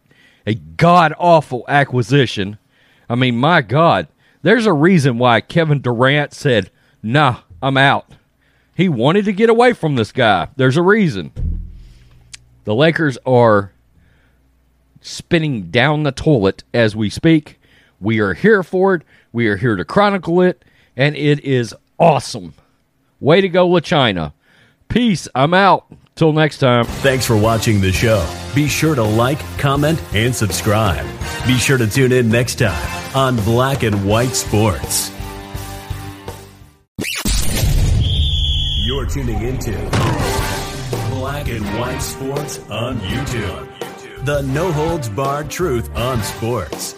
[0.47, 2.59] a god awful acquisition.
[3.09, 4.09] I mean, my God,
[4.43, 6.71] there's a reason why Kevin Durant said,
[7.03, 8.07] nah, I'm out.
[8.77, 10.49] He wanted to get away from this guy.
[10.57, 11.33] There's a reason.
[12.65, 13.73] The Lakers are
[15.01, 17.61] spinning down the toilet as we speak.
[18.01, 19.03] We are here for it.
[19.33, 20.65] We are here to chronicle it,
[20.97, 22.55] and it is awesome.
[23.21, 24.33] Way to go, LaChina.
[24.89, 25.29] Peace.
[25.35, 25.87] I'm out.
[26.17, 26.85] Till next time.
[26.85, 28.25] Thanks for watching the show.
[28.55, 31.05] Be sure to like, comment, and subscribe.
[31.45, 35.11] Be sure to tune in next time on Black and White Sports.
[38.87, 39.73] You're tuning into
[41.11, 44.25] Black and White Sports on YouTube.
[44.25, 46.93] The no holds barred truth on sports.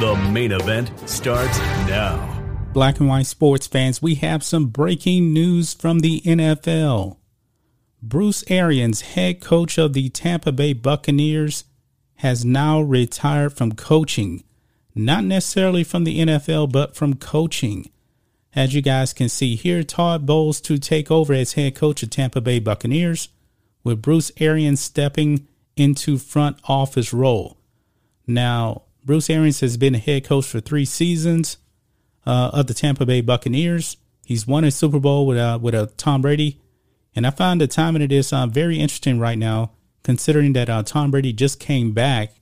[0.00, 2.39] The main event starts now.
[2.72, 7.16] Black and white sports fans, we have some breaking news from the NFL.
[8.00, 11.64] Bruce Arians, head coach of the Tampa Bay Buccaneers,
[12.16, 14.44] has now retired from coaching.
[14.94, 17.90] Not necessarily from the NFL, but from coaching.
[18.54, 22.10] As you guys can see here, Todd Bowles to take over as head coach of
[22.10, 23.30] Tampa Bay Buccaneers,
[23.82, 27.56] with Bruce Arians stepping into front office role.
[28.28, 31.56] Now, Bruce Arians has been a head coach for three seasons
[32.26, 33.96] uh, of the Tampa Bay Buccaneers.
[34.24, 36.60] He's won a Super Bowl with uh, with a Tom Brady
[37.14, 40.82] and I find the timing of this uh, very interesting right now, considering that uh,
[40.82, 42.34] Tom Brady just came back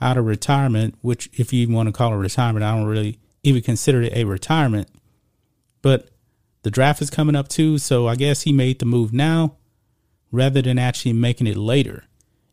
[0.00, 3.62] out of retirement, which, if you want to call it retirement, I don't really even
[3.62, 4.88] consider it a retirement.
[5.82, 6.10] But
[6.62, 9.56] the draft is coming up too, so I guess he made the move now
[10.30, 12.04] rather than actually making it later.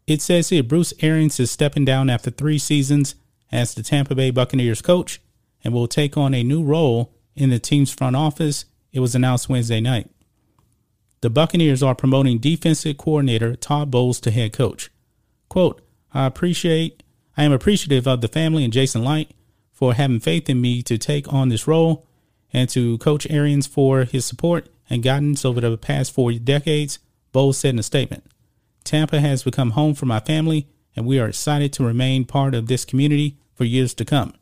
[0.07, 3.15] It says here Bruce Arians is stepping down after three seasons
[3.51, 5.21] as the Tampa Bay Buccaneers coach
[5.63, 8.65] and will take on a new role in the team's front office.
[8.91, 10.09] It was announced Wednesday night.
[11.21, 14.91] The Buccaneers are promoting defensive coordinator Todd Bowles to head coach.
[15.49, 15.81] Quote,
[16.13, 17.03] I appreciate
[17.35, 19.31] I am appreciative of the family and Jason Licht
[19.71, 22.07] for having faith in me to take on this role
[22.51, 26.97] and to Coach Arians for his support and guidance over the past four decades,
[27.31, 28.23] Bowles said in a statement.
[28.83, 32.67] Tampa has become home for my family, and we are excited to remain part of
[32.67, 34.33] this community for years to come.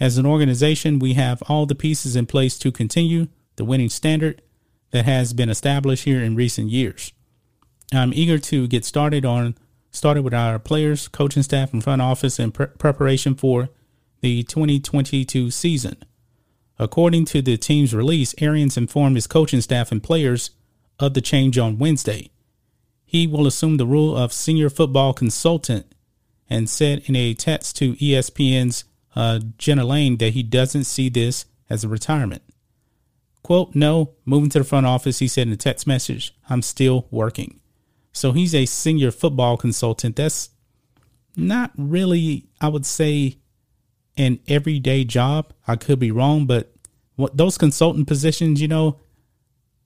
[0.00, 4.42] As an organization, we have all the pieces in place to continue the winning standard
[4.90, 7.12] that has been established here in recent years.
[7.92, 9.56] I'm eager to get started on
[9.90, 13.70] started with our players, coaching staff, and front office in pre- preparation for
[14.20, 15.96] the 2022 season.
[16.78, 20.50] According to the team's release, Arians informed his coaching staff and players
[21.00, 22.30] of the change on Wednesday.
[23.04, 25.86] He will assume the role of senior football consultant
[26.50, 28.84] and said in a text to ESPN's
[29.16, 32.42] uh, Jenna Laine that he doesn't see this as a retirement.
[33.42, 37.06] Quote, no, moving to the front office, he said in a text message, I'm still
[37.10, 37.60] working.
[38.12, 40.16] So he's a senior football consultant.
[40.16, 40.50] That's
[41.36, 43.38] not really, I would say,
[44.16, 45.52] an everyday job.
[45.66, 46.72] I could be wrong, but
[47.16, 48.98] what those consultant positions, you know,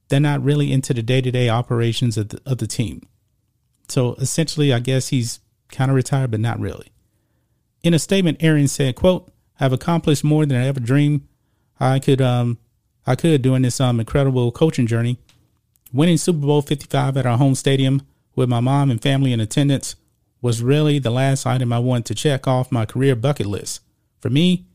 [0.08, 3.06] they're not really into the day to day operations of the, of the team.
[3.88, 6.88] So essentially, I guess he's kind of retired, but not really.
[7.82, 11.22] In a statement, Arians said, quote, I've accomplished more than I ever dreamed
[11.82, 12.58] I could um,
[13.06, 15.18] I could during this um, incredible coaching journey.
[15.92, 18.02] Winning Super Bowl 55 at our home stadium
[18.36, 19.96] with my mom and family in attendance
[20.40, 23.80] was really the last item I wanted to check off my career bucket list.
[24.20, 24.66] For me,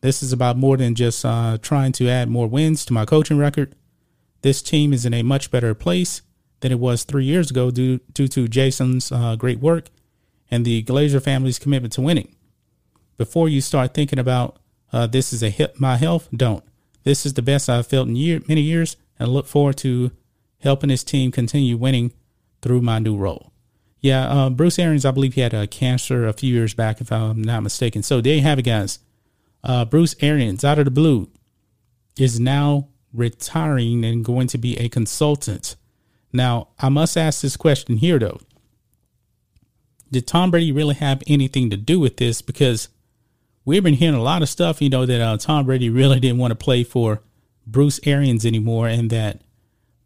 [0.00, 3.38] this is about more than just uh, trying to add more wins to my coaching
[3.38, 3.74] record.
[4.40, 6.22] This team is in a much better place
[6.60, 9.90] than it was three years ago due, due to Jason's uh, great work
[10.50, 12.34] and the Glazer family's commitment to winning.
[13.16, 14.58] Before you start thinking about
[14.92, 16.64] uh, this is a hit my health, don't.
[17.04, 20.10] This is the best I've felt in year, many years, and I look forward to
[20.60, 22.12] helping this team continue winning
[22.62, 23.52] through my new role.
[24.00, 27.10] Yeah, uh, Bruce Arians, I believe he had a cancer a few years back, if
[27.10, 28.02] I'm not mistaken.
[28.02, 28.98] So there you have it, guys.
[29.64, 31.30] Uh, Bruce Arians, out of the blue,
[32.18, 35.76] is now retiring and going to be a consultant.
[36.32, 38.40] Now, I must ask this question here though.
[40.10, 42.42] Did Tom Brady really have anything to do with this?
[42.42, 42.88] Because
[43.66, 46.38] we've been hearing a lot of stuff, you know, that uh, Tom Brady really didn't
[46.38, 47.20] want to play for
[47.66, 49.42] Bruce Arians anymore, and that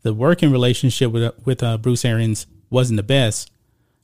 [0.02, 3.52] the working relationship with with uh, Bruce Arians wasn't the best.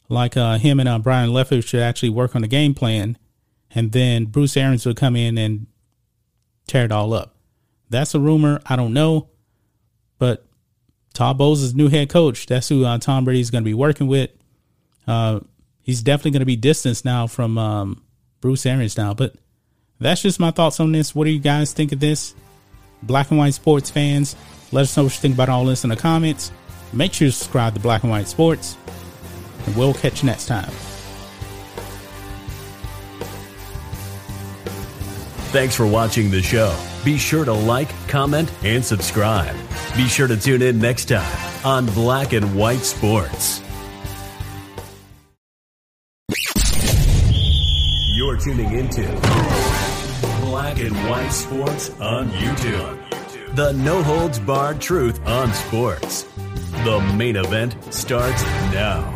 [0.09, 3.19] Like uh, him and uh, Byron Leftwich should actually work on the game plan,
[3.75, 5.67] and then Bruce Arians would come in and
[6.69, 7.35] tear it all up.
[7.91, 8.61] That's a rumor.
[8.67, 9.31] I don't know,
[10.19, 10.47] but
[11.15, 12.47] Todd Bowles is new head coach.
[12.47, 14.31] That's who uh, Tom Brady is going to be working with.
[15.09, 15.41] Uh,
[15.83, 18.03] he's definitely going to be distanced now from um,
[18.41, 19.15] Bruce Arians now.
[19.15, 19.37] But
[19.99, 21.15] that's just my thoughts on this.
[21.15, 22.35] What do you guys think of this?
[23.03, 24.37] Black and white sports fans,
[24.73, 26.51] let us know what you think about all this in the comments.
[26.93, 28.77] Make sure you subscribe to Black and White Sports,
[29.67, 30.71] and we'll catch you next time.
[35.53, 36.77] Thanks for watching the show.
[37.05, 39.55] Be sure to like, comment, and subscribe.
[39.97, 43.63] Be sure to tune in next time on Black and White Sports.
[48.17, 49.03] You're tuning into
[50.47, 53.57] Black and White Sports on YouTube.
[53.57, 56.23] The no holds barred truth on sports.
[56.85, 59.13] The main event starts now.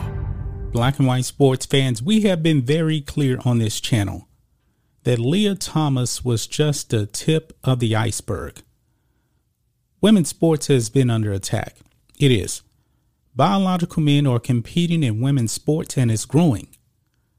[0.72, 4.26] Black and white sports fans, we have been very clear on this channel
[5.04, 8.62] that Lia Thomas was just the tip of the iceberg.
[10.00, 11.76] Women's sports has been under attack.
[12.18, 12.62] It is.
[13.36, 16.74] Biological men are competing in women's sports and it's growing.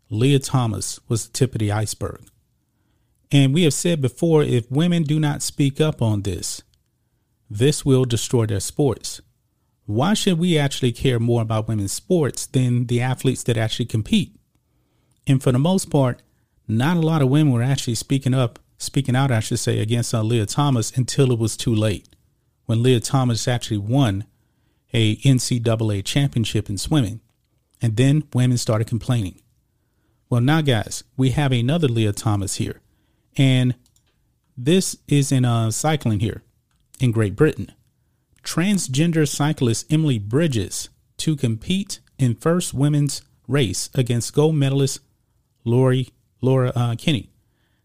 [0.10, 2.22] Lia Thomas was the tip of the iceberg.
[3.32, 6.64] And we have said before if women do not speak up on this,
[7.50, 9.22] this will destroy their sports.
[9.86, 14.36] Why should we actually care more about women's sports than the athletes that actually compete?
[15.28, 16.22] And for the most part,
[16.68, 20.14] not a lot of women were actually speaking up, speaking out, I should say, against
[20.14, 22.08] uh, Lia Thomas until it was too late.
[22.66, 24.26] When Lia Thomas actually won
[24.94, 27.22] a NCAA championship in swimming.
[27.82, 29.42] And then women started complaining.
[30.30, 32.81] Well, now, guys, we have another Lia Thomas here.
[33.38, 33.76] And
[34.58, 36.44] this is in uh, cycling here
[37.00, 37.72] in Great Britain.
[38.44, 45.00] Transgender cyclist Emily Bridges to compete in first women's race against gold medalist
[45.64, 46.10] Lori
[46.42, 47.30] Laura uh, Kenny.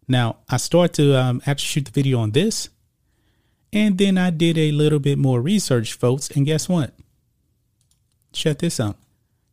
[0.09, 2.69] Now, I started to um, actually shoot the video on this,
[3.73, 6.95] and then I did a little bit more research, folks, and guess what?
[8.33, 8.97] Check this out.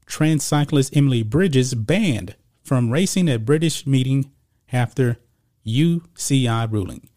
[0.05, 4.31] Trans cyclist Emily Bridges banned from racing at British meeting
[4.71, 5.17] after
[5.65, 7.09] UCI ruling.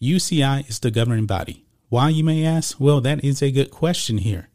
[0.00, 1.64] UCI is the governing body.
[1.88, 2.78] Why, you may ask?
[2.78, 4.48] Well, that is a good question here.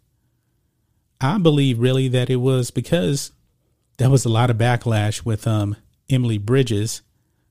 [1.19, 3.31] I believe really that it was because
[3.97, 5.75] there was a lot of backlash with um,
[6.09, 7.01] Emily Bridges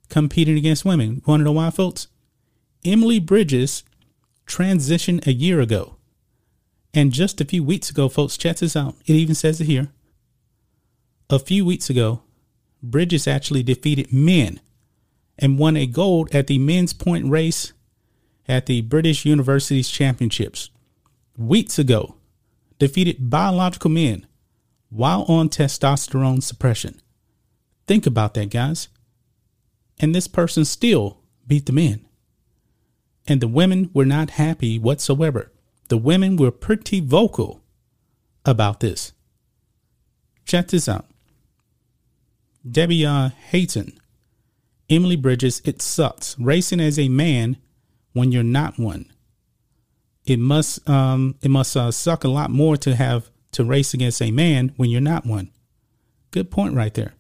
[0.08, 1.22] competing against women.
[1.26, 2.08] Want to know why, folks?
[2.84, 3.82] Emily Bridges
[4.46, 5.96] transitioned a year ago.
[6.94, 8.96] And just a few weeks ago, folks, check this out.
[9.06, 9.88] It even says it here.
[11.30, 12.22] A few weeks ago,
[12.82, 14.60] Bridges actually defeated men
[15.38, 17.72] and won a gold at the men's point race
[18.48, 20.70] at the British Universities Championships.
[21.36, 22.16] Weeks ago,
[22.78, 24.26] defeated biological men
[24.90, 27.00] while on testosterone suppression.
[27.86, 28.88] Think about that, guys.
[29.98, 32.04] And this person still beat the men.
[33.26, 35.52] And the women were not happy whatsoever.
[35.88, 37.62] The women were pretty vocal
[38.44, 39.12] about this.
[40.44, 41.06] Check this out.
[42.68, 43.98] Debbie uh, Hayton,
[44.92, 46.38] Emily Bridges, it sucks.
[46.38, 47.56] Racing as a man
[48.12, 49.10] when you're not one.
[50.26, 54.20] It must um, it must uh, suck a lot more to have to race against
[54.20, 55.50] a man when you're not one.
[56.30, 57.14] Good point right there.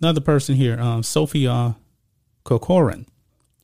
[0.00, 1.76] Another person here, um, Sophia
[2.44, 3.06] Corcoran.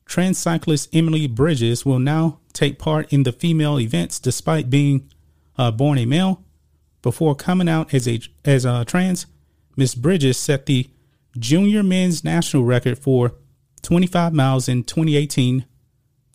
[0.05, 5.09] Trans cyclist Emily Bridges will now take part in the female events despite being
[5.57, 6.43] uh, born a male.
[7.03, 9.27] Before coming out as a as a trans,
[9.77, 10.89] Miss Bridges set the
[11.37, 13.33] junior men's national record for
[13.81, 15.65] 25 miles in 2018,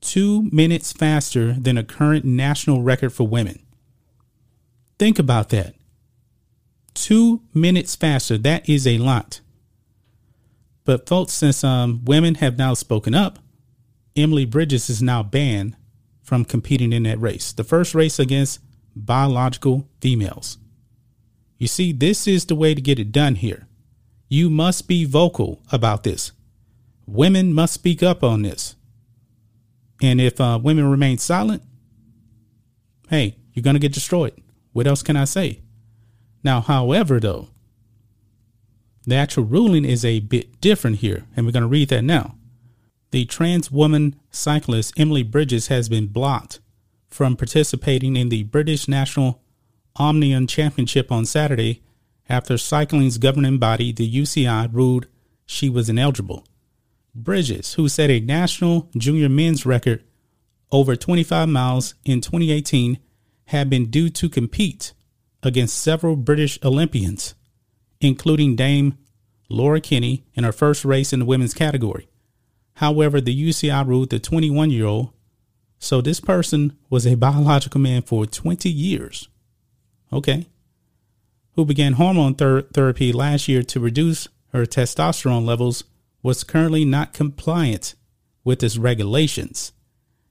[0.01, 3.61] two minutes faster than a current national record for women.
[4.99, 5.75] Think about that.
[6.95, 8.37] Two minutes faster.
[8.37, 9.41] That is a lot.
[10.85, 13.39] But folks, since um, women have now spoken up,
[14.17, 15.77] Emily Bridges is now banned
[16.23, 17.53] from competing in that race.
[17.53, 18.61] The first race against
[18.95, 20.59] biological females.
[21.59, 23.67] You see, this is the way to get it done here.
[24.33, 26.31] You must be vocal about this.
[27.05, 28.77] Women must speak up on this.
[30.01, 31.65] And if uh, women remain silent,
[33.09, 34.33] hey, you're going to get destroyed.
[34.73, 35.63] What else can I say?
[36.45, 37.49] Now, however, though,
[39.05, 42.37] the actual ruling is a bit different here, and we're going to read that now.
[43.11, 46.61] The trans woman cyclist Emily Bridges has been blocked
[47.09, 49.43] from participating in the British National
[49.97, 51.83] Omnium Championship on Saturday
[52.31, 55.09] after cycling's governing body, the UCI, ruled
[55.45, 56.47] she was ineligible.
[57.13, 60.05] Bridges, who set a national junior men's record
[60.71, 62.99] over 25 miles in 2018,
[63.47, 64.93] had been due to compete
[65.43, 67.35] against several British Olympians,
[68.01, 68.97] including Dame
[69.49, 72.09] Laura Kenny in her first race in the women's category.
[72.75, 75.11] However, the UCI ruled the 21 year old,
[75.81, 79.29] so this person was a biological man for 20 years.
[80.13, 80.47] Okay.
[81.61, 85.85] Who began hormone ther- therapy last year to reduce her testosterone levels
[86.23, 87.95] was currently not compliant
[88.45, 89.75] with its regulations,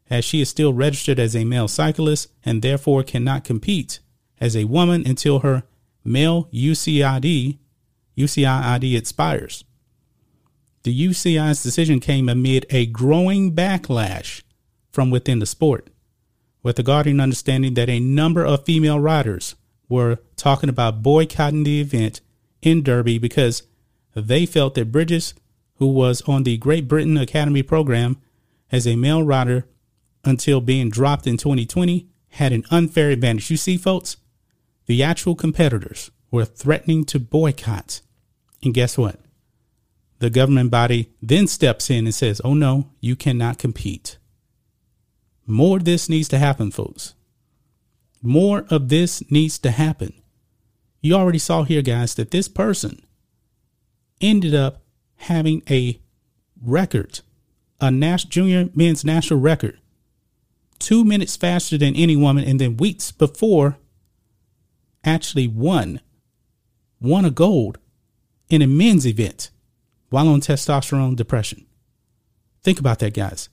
[0.10, 4.00] as she is still registered as a male cyclist and therefore cannot compete
[4.42, 5.62] as a woman until her
[6.04, 7.60] male UCID
[8.18, 9.64] UCI expires.
[10.82, 14.42] The UCI's decision came amid a growing backlash
[14.92, 15.92] from within the sport,
[16.64, 19.54] with the guardian understanding that a number of female riders
[19.90, 22.22] were talking about boycotting the event
[22.62, 23.64] in Derby because
[24.16, 25.34] they felt that Bridges,
[25.76, 28.18] who was on the Great Britain Academy program
[28.72, 29.68] as a male rider
[30.24, 33.50] until being dropped in 2020, had an unfair advantage.
[33.50, 34.18] You see, folks,
[34.86, 38.02] the actual competitors were threatening to boycott.
[38.64, 39.20] And guess what?
[40.20, 44.18] The government body then steps in and says, oh no, you cannot compete.
[45.48, 47.16] More of this needs to happen, folks.
[48.22, 50.14] More of this needs to happen.
[51.02, 53.06] You already saw here, guys, that this person
[54.20, 54.82] ended up
[55.18, 56.00] having a
[56.62, 57.22] record,
[57.80, 59.80] a Nash, junior men's national record,
[60.80, 63.78] two minutes faster than any woman, and then weeks before
[65.04, 66.02] actually won,
[67.00, 67.78] won a gold
[68.50, 69.52] in a men's event
[70.10, 71.66] while on testosterone depression.
[72.64, 73.50] Think about that, guys.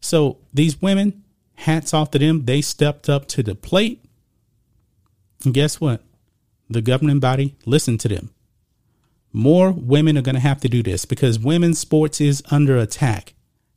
[0.00, 1.24] So these women,
[1.60, 2.44] hats off to them.
[2.44, 4.04] They stepped up to the plate.
[5.44, 6.02] And guess what?
[6.68, 8.30] The governing body listened to them.
[9.32, 13.34] More women are going to have to do this because women's sports is under attack.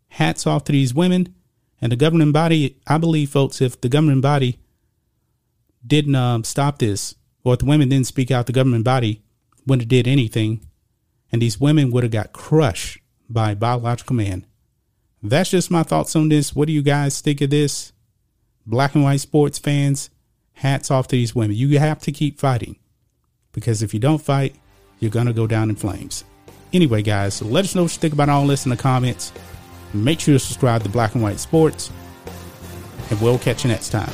[0.09, 1.33] Hats off to these women
[1.81, 2.77] and the governing body.
[2.87, 4.59] I believe, folks, if the governing body
[5.85, 9.23] didn't um, stop this, or if the women didn't speak out, the government body
[9.67, 10.65] wouldn't have did anything,
[11.31, 14.45] and these women would have got crushed by biological man.
[15.23, 16.53] That's just my thoughts on this.
[16.53, 17.93] What do you guys think of this?
[18.65, 20.09] Black and white sports fans,
[20.53, 21.55] hats off to these women.
[21.55, 22.75] You have to keep fighting
[23.53, 24.55] because if you don't fight,
[24.99, 26.25] you're going to go down in flames.
[26.73, 29.31] Anyway, guys, so let us know what you think about all this in the comments.
[29.93, 31.91] Make sure to subscribe to Black and White Sports,
[33.09, 34.11] and we'll catch you next time.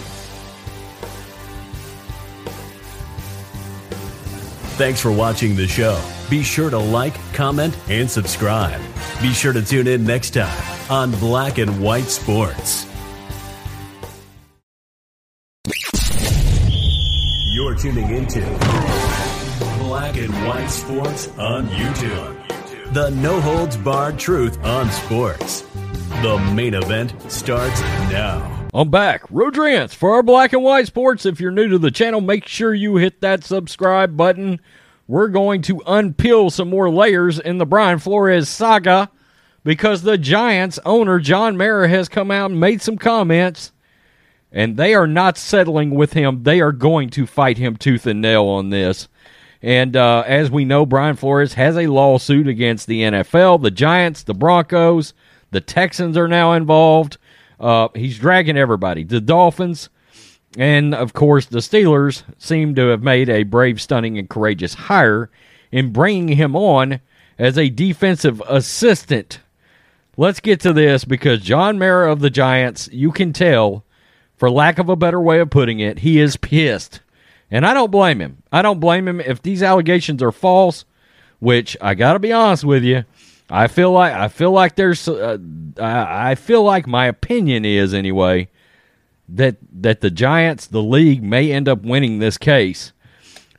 [4.79, 6.01] Thanks for watching the show.
[6.29, 8.79] Be sure to like, comment, and subscribe.
[9.21, 10.57] Be sure to tune in next time
[10.89, 12.87] on Black and White Sports.
[17.51, 18.39] You're tuning into
[19.79, 22.93] Black and White Sports on YouTube.
[22.93, 25.65] The no holds barred truth on sports.
[26.21, 28.58] The main event starts now.
[28.71, 29.23] I'm back.
[29.31, 31.25] Rodrance for our black and white sports.
[31.25, 34.59] If you're new to the channel, make sure you hit that subscribe button.
[35.07, 39.09] We're going to unpeel some more layers in the Brian Flores saga
[39.63, 43.71] because the Giants owner, John Mara, has come out and made some comments,
[44.51, 46.43] and they are not settling with him.
[46.43, 49.07] They are going to fight him tooth and nail on this.
[49.63, 54.21] And uh, as we know, Brian Flores has a lawsuit against the NFL, the Giants,
[54.21, 55.15] the Broncos,
[55.49, 57.17] the Texans are now involved.
[57.59, 59.03] Uh, he's dragging everybody.
[59.03, 59.89] The Dolphins,
[60.57, 65.29] and of course, the Steelers seem to have made a brave, stunning, and courageous hire
[65.71, 67.01] in bringing him on
[67.37, 69.39] as a defensive assistant.
[70.17, 73.85] Let's get to this because John Mara of the Giants, you can tell,
[74.35, 76.99] for lack of a better way of putting it, he is pissed.
[77.51, 78.43] And I don't blame him.
[78.51, 80.85] I don't blame him if these allegations are false,
[81.39, 83.05] which I got to be honest with you.
[83.49, 85.37] I feel like I feel like there's uh,
[85.79, 88.49] I feel like my opinion is anyway
[89.27, 92.93] that that the Giants, the league, may end up winning this case.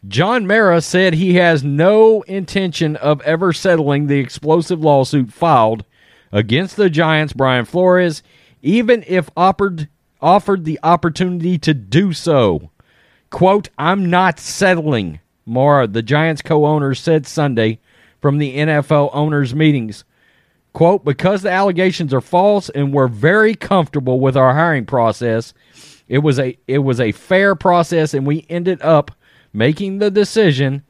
[0.06, 5.84] John Mara said he has no intention of ever settling the explosive lawsuit filed
[6.32, 8.22] against the Giants, Brian Flores,
[8.62, 9.88] even if offered
[10.22, 12.70] offered the opportunity to do so.
[13.30, 17.78] Quote, I'm not settling, Mara, the Giants co-owner said Sunday
[18.20, 20.04] from the NFL owners' meetings.
[20.72, 25.52] Quote, because the allegations are false and we're very comfortable with our hiring process,
[26.06, 29.10] it was a it was a fair process and we ended up
[29.52, 30.84] making the decision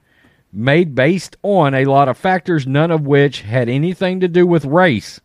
[0.53, 4.65] made based on a lot of factors, none of which had anything to do with
[4.65, 5.21] race.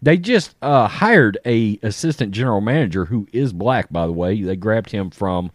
[0.00, 4.40] They just uh, hired a assistant general manager who is black, by the way.
[4.42, 5.52] They grabbed him from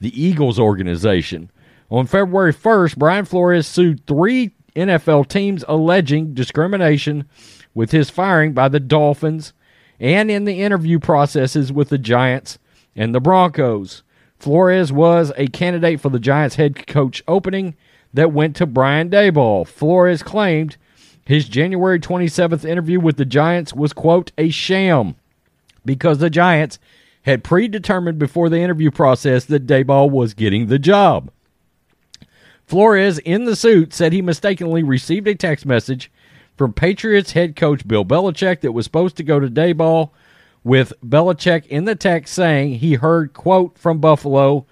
[0.00, 1.50] the Eagles organization.
[1.90, 7.28] On February 1st, Brian Flores sued three NFL teams alleging discrimination
[7.74, 9.52] with his firing by the Dolphins
[9.98, 12.58] and in the interview processes with the Giants
[12.96, 14.02] and the Broncos.
[14.38, 17.74] Flores was a candidate for the Giants head coach opening
[18.12, 19.66] that went to Brian Daboll.
[19.66, 20.76] Flores claimed
[21.24, 25.14] his January 27th interview with the Giants was, quote, a sham
[25.84, 26.78] because the Giants
[27.22, 31.30] had predetermined before the interview process that Daboll was getting the job.
[32.70, 36.08] Flores, in the suit, said he mistakenly received a text message
[36.56, 40.10] from Patriots head coach Bill Belichick that was supposed to go to Daboll,
[40.62, 44.66] with Belichick in the text saying he heard, quote, from Buffalo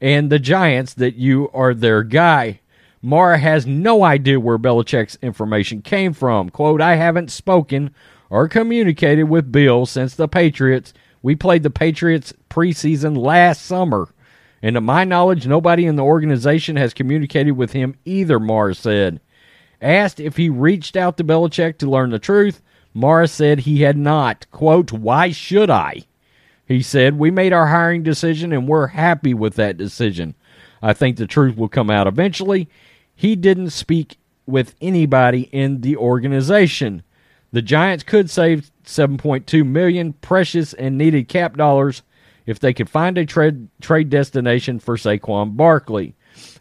[0.00, 2.60] and the Giants that you are their guy.
[3.02, 6.48] Mara has no idea where Belichick's information came from.
[6.48, 7.94] Quote, I haven't spoken
[8.30, 10.94] or communicated with Bill since the Patriots.
[11.20, 14.08] We played the Patriots preseason last summer.
[14.62, 19.20] And to my knowledge, nobody in the organization has communicated with him either, Mara said.
[19.80, 22.62] Asked if he reached out to Belichick to learn the truth,
[22.94, 24.46] Mara said he had not.
[24.52, 26.04] Quote, Why should I?
[26.64, 30.36] He said, We made our hiring decision and we're happy with that decision.
[30.80, 32.68] I think the truth will come out eventually.
[33.14, 37.02] He didn't speak with anybody in the organization.
[37.52, 42.02] The Giants could save 7.2 million precious and needed cap dollars
[42.46, 46.14] if they could find a trade trade destination for Saquon Barkley.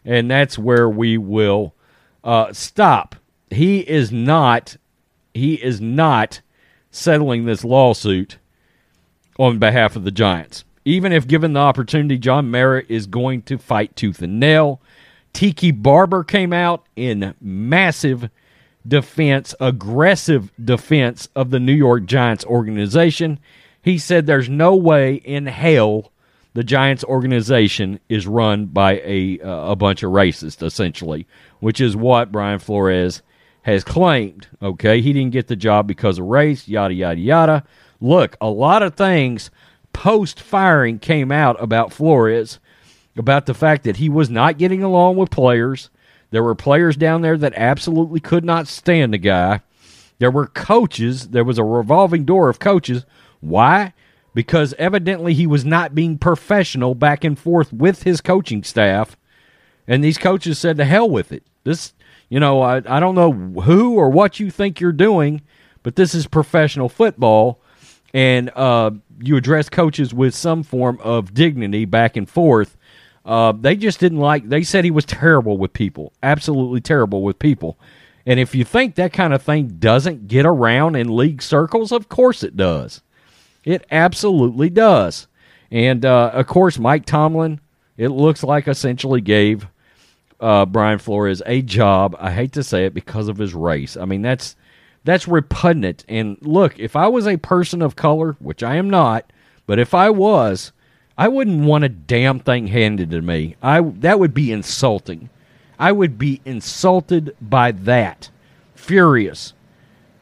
[0.03, 1.73] And that's where we will
[2.23, 3.15] uh, stop.
[3.49, 4.77] He is not
[5.34, 6.41] he is not
[6.91, 8.38] settling this lawsuit
[9.39, 10.63] on behalf of the Giants.
[10.84, 14.82] Even if given the opportunity, John Mara is going to fight tooth and nail.
[15.34, 18.29] Tiki Barber came out in massive
[18.88, 23.39] defense, aggressive defense of the New York Giants organization.
[23.82, 26.11] He said there's no way in hell
[26.53, 31.25] the Giants organization is run by a uh, a bunch of racists essentially,
[31.59, 33.21] which is what Brian Flores
[33.63, 34.47] has claimed.
[34.61, 37.63] Okay, he didn't get the job because of race, yada yada yada.
[38.01, 39.49] Look, a lot of things
[39.93, 42.59] post firing came out about Flores
[43.17, 45.89] about the fact that he was not getting along with players.
[46.32, 49.61] There were players down there that absolutely could not stand the guy.
[50.19, 51.29] There were coaches.
[51.29, 53.05] There was a revolving door of coaches.
[53.41, 53.93] Why?
[54.33, 59.17] Because evidently he was not being professional back and forth with his coaching staff.
[59.87, 61.43] And these coaches said, to hell with it.
[61.63, 61.93] This,
[62.29, 65.41] you know, I, I don't know who or what you think you're doing,
[65.83, 67.59] but this is professional football.
[68.13, 72.77] And uh, you address coaches with some form of dignity back and forth.
[73.25, 74.49] Uh, they just didn't like.
[74.49, 77.77] They said he was terrible with people, absolutely terrible with people.
[78.25, 82.09] And if you think that kind of thing doesn't get around in league circles, of
[82.09, 83.01] course it does.
[83.64, 85.28] It absolutely does.
[85.70, 87.59] And uh, of course, Mike Tomlin,
[87.97, 89.68] it looks like essentially gave
[90.39, 92.16] uh, Brian Flores a job.
[92.20, 93.95] I hate to say it because of his race.
[93.95, 94.55] I mean, that's
[95.03, 96.03] that's repugnant.
[96.07, 99.32] And look, if I was a person of color, which I am not,
[99.66, 100.72] but if I was,
[101.18, 103.55] I wouldn't want a damn thing handed to me.
[103.62, 105.30] I that would be insulting.
[105.80, 108.30] I would be insulted by that.
[108.76, 109.53] Furious.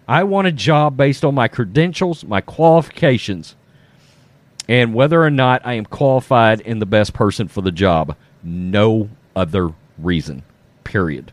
[0.09, 3.55] I want a job based on my credentials, my qualifications,
[4.67, 8.15] and whether or not I am qualified and the best person for the job.
[8.41, 10.41] No other reason.
[10.83, 11.31] Period.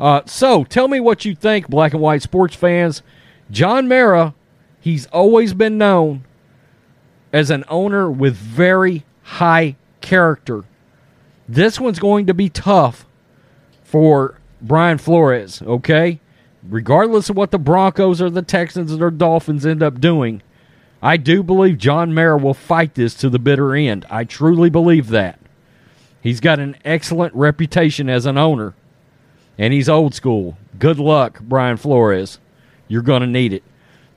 [0.00, 3.02] Uh, so tell me what you think, black and white sports fans.
[3.48, 4.34] John Mara,
[4.80, 6.24] he's always been known
[7.32, 10.64] as an owner with very high character.
[11.48, 13.06] This one's going to be tough
[13.84, 16.18] for Brian Flores, okay?
[16.68, 20.42] Regardless of what the Broncos or the Texans or Dolphins end up doing,
[21.02, 24.04] I do believe John Mara will fight this to the bitter end.
[24.10, 25.38] I truly believe that.
[26.20, 28.74] He's got an excellent reputation as an owner
[29.60, 30.56] and he's old school.
[30.78, 32.40] Good luck, Brian Flores.
[32.88, 33.62] You're going to need it.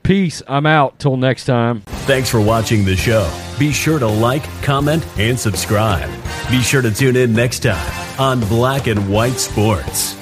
[0.02, 0.42] Peace.
[0.48, 0.98] I'm out.
[0.98, 1.82] Till next time.
[2.06, 3.30] Thanks for watching the show.
[3.58, 6.10] Be sure to like, comment, and subscribe.
[6.50, 10.16] Be sure to tune in next time on Black and White Sports.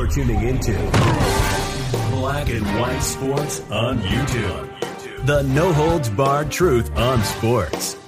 [0.00, 0.72] You're tuning into
[2.12, 5.26] Black and White Sports on YouTube.
[5.26, 7.98] The no holds barred truth on sports.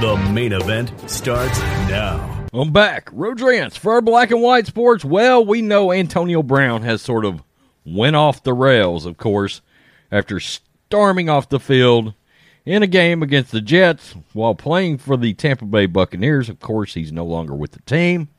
[0.00, 2.48] The main event starts now.
[2.52, 3.08] I'm back.
[3.12, 5.04] Rodrance for black and white sports.
[5.04, 7.44] Well, we know Antonio Brown has sort of
[7.84, 9.62] went off the rails, of course,
[10.10, 12.14] after storming off the field
[12.64, 16.48] in a game against the Jets while playing for the Tampa Bay Buccaneers.
[16.48, 18.30] Of course, he's no longer with the team.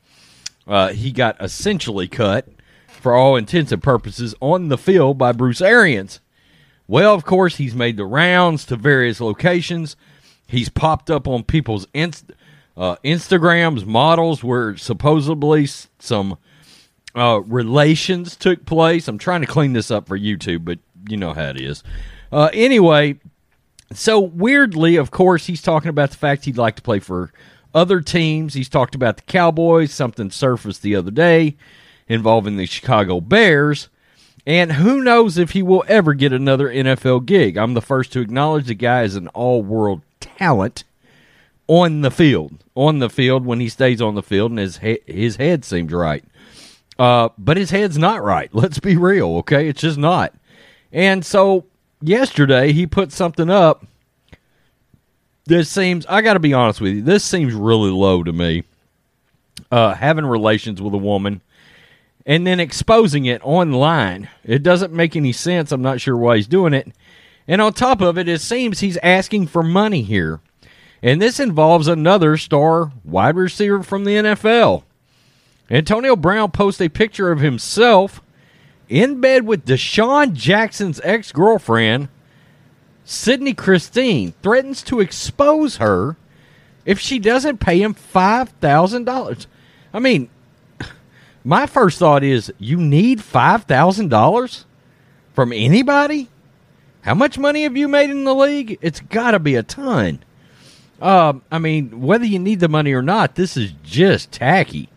[0.66, 2.46] Uh, he got essentially cut
[2.98, 6.20] for all intents and purposes, on the field by Bruce Arians.
[6.86, 9.96] Well, of course, he's made the rounds to various locations.
[10.46, 12.32] He's popped up on people's inst-
[12.76, 15.66] uh, Instagrams, models where supposedly
[15.98, 16.38] some
[17.14, 19.08] uh, relations took place.
[19.08, 20.78] I'm trying to clean this up for YouTube, but
[21.08, 21.82] you know how it is.
[22.32, 23.18] Uh, anyway,
[23.92, 27.32] so weirdly, of course, he's talking about the fact he'd like to play for
[27.74, 28.54] other teams.
[28.54, 29.92] He's talked about the Cowboys.
[29.92, 31.56] Something surfaced the other day
[32.08, 33.88] involving the Chicago Bears.
[34.46, 37.56] And who knows if he will ever get another NFL gig.
[37.58, 40.84] I'm the first to acknowledge the guy is an all world talent
[41.66, 42.64] on the field.
[42.74, 45.92] On the field when he stays on the field and his, he- his head seems
[45.92, 46.24] right.
[46.98, 48.48] Uh, but his head's not right.
[48.54, 49.68] Let's be real, okay?
[49.68, 50.32] It's just not.
[50.92, 51.66] And so
[52.00, 53.86] yesterday he put something up.
[55.44, 58.64] This seems, I got to be honest with you, this seems really low to me.
[59.70, 61.42] Uh, having relations with a woman
[62.28, 64.28] and then exposing it online.
[64.44, 65.72] It doesn't make any sense.
[65.72, 66.92] I'm not sure why he's doing it.
[67.48, 70.40] And on top of it, it seems he's asking for money here.
[71.02, 74.82] And this involves another star wide receiver from the NFL.
[75.70, 78.20] Antonio Brown posts a picture of himself
[78.90, 82.08] in bed with DeSean Jackson's ex girlfriend,
[83.04, 86.16] Cydney Christine, threatens to expose her
[86.84, 89.46] if she doesn't pay him $5,000.
[89.94, 90.28] I mean,
[91.48, 94.64] my first thought is you need $5,000
[95.32, 96.28] from anybody?
[97.00, 98.78] How much money have you made in the league?
[98.82, 100.22] It's got to be a ton.
[101.00, 104.90] Um, I mean, whether you need the money or not, this is just tacky.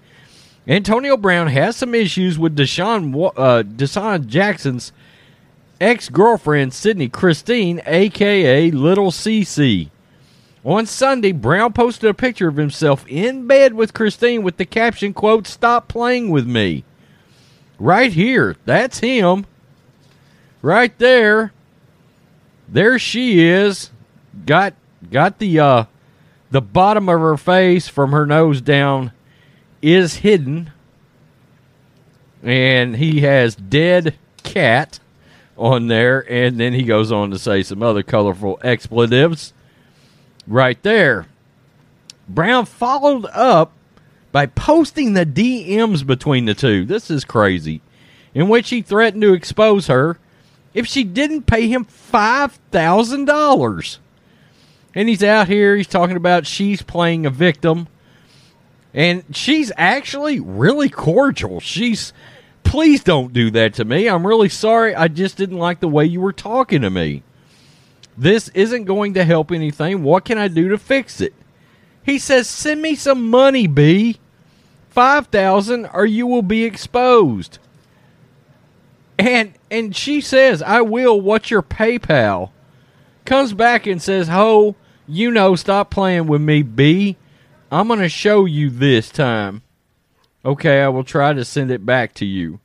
[0.68, 4.92] Antonio Brown has some issues with DeSean, uh, DeSean Jackson's
[5.80, 9.90] ex girlfriend, Cydney Christine, aka Little CC.
[10.64, 15.14] On Sunday, Brown posted a picture of himself in bed with Christine with the caption,
[15.14, 16.84] quote, Stop playing with me.
[17.80, 18.56] Right here.
[18.66, 19.48] That's him.
[20.62, 21.52] Right there.
[22.70, 23.90] There she is.
[24.46, 24.76] Got
[25.10, 25.86] got the uh
[26.52, 29.12] the bottom of her face from her nose down
[29.82, 30.72] is hidden.
[32.44, 35.00] And he has dead cat
[35.58, 39.54] on there, and then he goes on to say some other colorful expletives
[40.48, 41.28] right there.
[42.28, 43.74] Brown followed up
[44.32, 46.86] by posting the DMs between the two.
[46.86, 47.82] This is crazy.
[48.34, 50.18] In which he threatened to expose her
[50.74, 53.98] if she didn't pay him $5,000.
[54.94, 57.88] And he's out here, he's talking about she's playing a victim.
[58.94, 61.60] And she's actually really cordial.
[61.62, 62.14] She's,
[62.64, 64.08] please don't do that to me.
[64.08, 64.96] I'm really sorry.
[64.96, 67.24] I just didn't like the way you were talking to me.
[68.22, 70.04] This isn't going to help anything.
[70.04, 71.34] What can I do to fix it?
[72.04, 74.20] He says, "Send me some money, B.
[74.90, 77.58] 5000 or you will be exposed."
[79.18, 81.20] And and she says, "I will.
[81.20, 82.52] What's your PayPal?"
[83.26, 84.76] Comes back and says, "Ho,
[85.08, 87.18] you know, stop playing with me, B.
[87.72, 89.64] I'm going to show you this time."
[90.46, 92.60] Okay, I will try to send it back to you.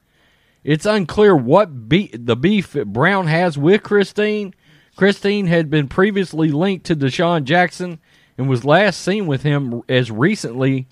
[0.65, 4.53] It's unclear what be- the beef Brown has with Christine.
[4.97, 7.99] Christine had been previously linked to DeSean Jackson
[8.39, 10.87] and was last seen with him as recently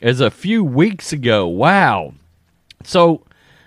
[0.00, 1.46] as a few weeks ago.
[1.46, 2.14] Wow.
[2.82, 3.22] So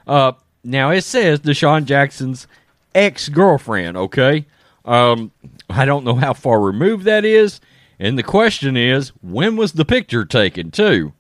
[0.08, 0.34] uh,
[0.64, 2.48] now it says DeSean Jackson's
[2.94, 4.46] ex girlfriend, okay?
[4.84, 5.32] Um,
[5.70, 7.62] I don't know how far removed that is.
[8.00, 11.14] And the question is, when was the picture taken, too?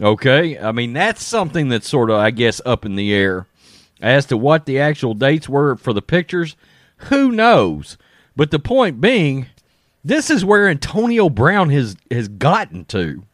[0.00, 3.46] Okay, I mean that's something that's sort of, I guess, up in the air
[4.02, 6.54] as to what the actual dates were for the pictures.
[6.96, 7.96] Who knows?
[8.36, 9.46] But the point being,
[10.04, 13.24] this is where Antonio Brown has has gotten to.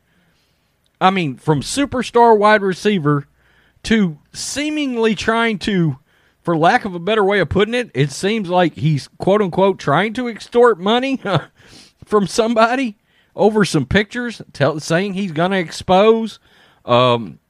[1.00, 3.26] I mean, from superstar wide receiver
[3.82, 5.98] to seemingly trying to,
[6.40, 9.80] for lack of a better way of putting it, it seems like he's quote unquote
[9.80, 11.20] trying to extort money
[12.04, 12.96] from somebody
[13.34, 16.38] over some pictures, tell, saying he's going to expose.
[16.84, 17.40] Um,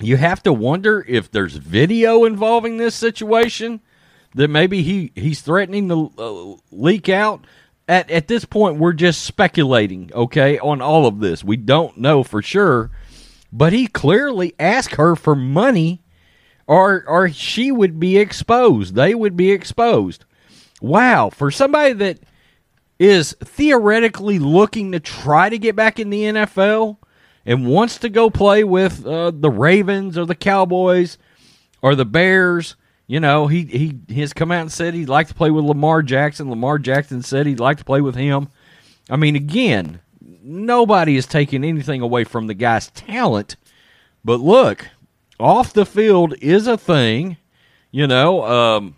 [0.00, 3.80] you have to wonder if there's video involving this situation
[4.34, 7.46] that maybe he, he's threatening to uh, leak out.
[7.86, 11.42] At, at this point, we're just speculating, okay, on all of this.
[11.42, 12.90] We don't know for sure,
[13.50, 16.02] but he clearly asked her for money
[16.66, 18.94] or, or she would be exposed.
[18.94, 20.26] They would be exposed.
[20.80, 22.20] Wow, for somebody that
[22.98, 26.98] is theoretically looking to try to get back in the NFL
[27.46, 31.16] and wants to go play with uh, the Ravens or the Cowboys
[31.80, 32.76] or the Bears.
[33.08, 33.64] You know, he,
[34.06, 36.50] he has come out and said he'd like to play with Lamar Jackson.
[36.50, 38.48] Lamar Jackson said he'd like to play with him.
[39.08, 43.56] I mean, again, nobody is taking anything away from the guy's talent.
[44.22, 44.88] But look,
[45.40, 47.38] off the field is a thing.
[47.90, 48.94] You know, um,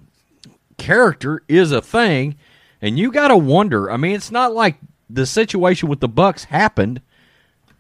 [0.77, 2.37] character is a thing,
[2.83, 3.89] and you got to wonder.
[3.93, 4.79] I mean, it's not like
[5.09, 7.01] the situation with the Bucks happened,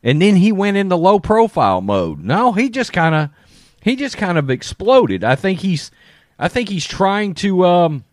[0.04, 2.20] and then he went into low profile mode.
[2.20, 3.30] No, he just kind of
[3.82, 5.24] he just kind of exploded.
[5.24, 5.90] I think he's
[6.40, 8.04] I think he's trying to um,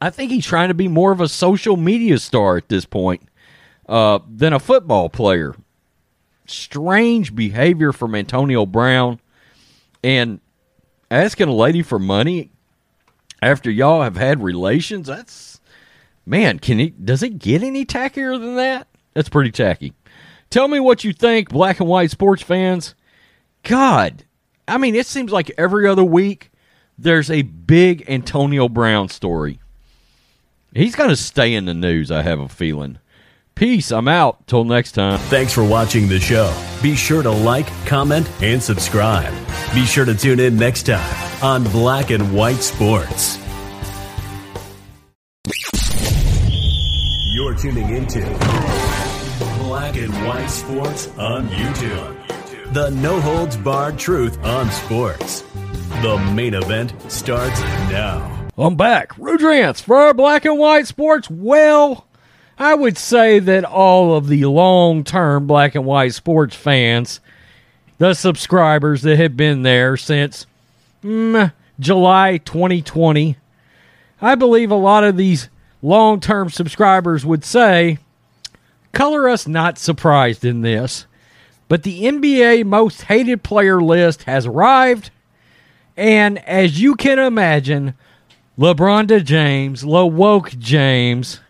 [0.00, 3.28] I think he's trying to be more of a social media star at this point
[3.88, 5.56] uh, than a football player.
[6.46, 9.20] Strange behavior from Antonio Brown
[10.04, 10.40] and
[11.10, 12.50] asking a lady for money
[13.42, 15.08] after y'all have had relations.
[15.08, 15.60] That's
[16.24, 18.86] man, can he does it get any tackier than that?
[19.14, 19.94] That's pretty tacky.
[20.48, 22.94] Tell me what you think, black and white sports fans.
[23.64, 24.24] God,
[24.68, 26.51] I mean, it seems like every other week
[26.98, 29.58] there's a big Antonio Brown story.
[30.74, 32.98] He's going to stay in the news, I have a feeling.
[33.54, 33.92] Peace.
[33.92, 34.46] I'm out.
[34.46, 35.18] Till next time.
[35.18, 36.52] Thanks for watching the show.
[36.82, 39.32] Be sure to like, comment, and subscribe.
[39.74, 43.38] Be sure to tune in next time on Black and White Sports.
[47.34, 48.20] You're tuning into
[49.58, 52.72] Black and White Sports on YouTube.
[52.72, 55.44] The no holds barred truth on sports.
[56.00, 57.60] The main event starts
[57.90, 58.48] now.
[58.58, 59.12] I'm back.
[59.16, 61.30] Rudrance for our black and white sports.
[61.30, 62.06] Well,
[62.58, 67.20] I would say that all of the long term black and white sports fans,
[67.98, 70.46] the subscribers that have been there since
[71.04, 73.36] mm, July 2020,
[74.20, 75.48] I believe a lot of these
[75.82, 77.98] long term subscribers would say,
[78.92, 81.06] color us not surprised in this.
[81.68, 85.10] But the NBA most hated player list has arrived.
[85.96, 87.94] And as you can imagine,
[88.58, 91.40] LeBron James, La Woke James,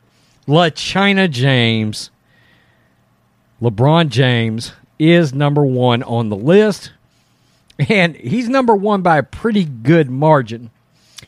[0.47, 2.10] La China James,
[3.60, 6.93] LeBron James is number one on the list.
[7.89, 10.70] And he's number one by a pretty good margin.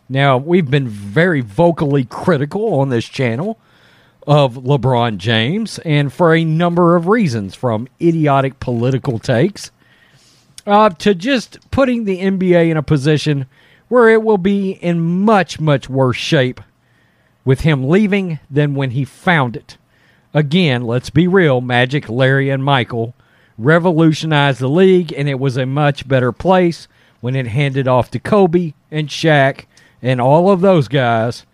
[0.09, 3.59] Now, we've been very vocally critical on this channel
[4.27, 9.71] of LeBron James, and for a number of reasons, from idiotic political takes
[10.67, 13.47] uh, to just putting the NBA in a position
[13.89, 16.61] where it will be in much, much worse shape
[17.45, 19.77] with him leaving than when he found it.
[20.33, 23.15] Again, let's be real Magic, Larry, and Michael
[23.57, 26.89] revolutionized the league, and it was a much better place
[27.21, 29.67] when it handed off to Kobe and Shaq
[30.03, 31.47] and all of those guys.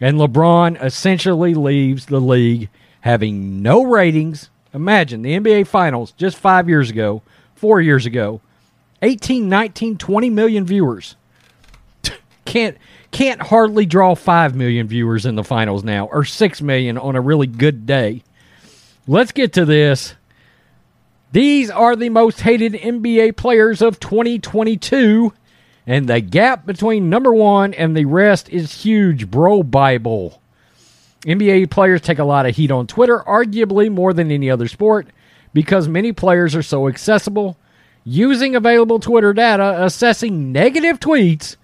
[0.00, 2.68] And LeBron essentially leaves the league
[3.02, 4.50] having no ratings.
[4.72, 7.22] Imagine the NBA Finals just five years ago,
[7.54, 8.40] four years ago,
[9.02, 11.16] 18, 19, 20 million viewers.
[12.44, 12.76] can't
[13.10, 17.20] can't hardly draw 5 million viewers in the finals now or 6 million on a
[17.20, 18.24] really good day.
[19.06, 20.14] Let's get to this.
[21.30, 25.32] These are the most hated NBA players of 2022
[25.86, 30.38] and the gap between number 1 and the rest is huge, BroBible.
[31.26, 35.08] NBA players take a lot of heat on Twitter, arguably more than any other sport,
[35.52, 37.56] because many players are so accessible
[38.04, 41.56] using available Twitter data assessing negative tweets,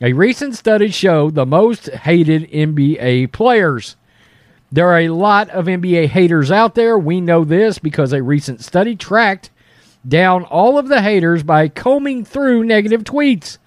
[0.00, 3.96] a recent study showed the most hated NBA players.
[4.72, 6.96] There are a lot of NBA haters out there.
[6.96, 9.50] We know this because a recent study tracked
[10.06, 13.58] down all of the haters by combing through negative tweets.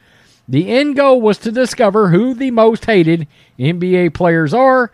[0.48, 3.28] The end goal was to discover who the most hated
[3.60, 4.92] NBA players are,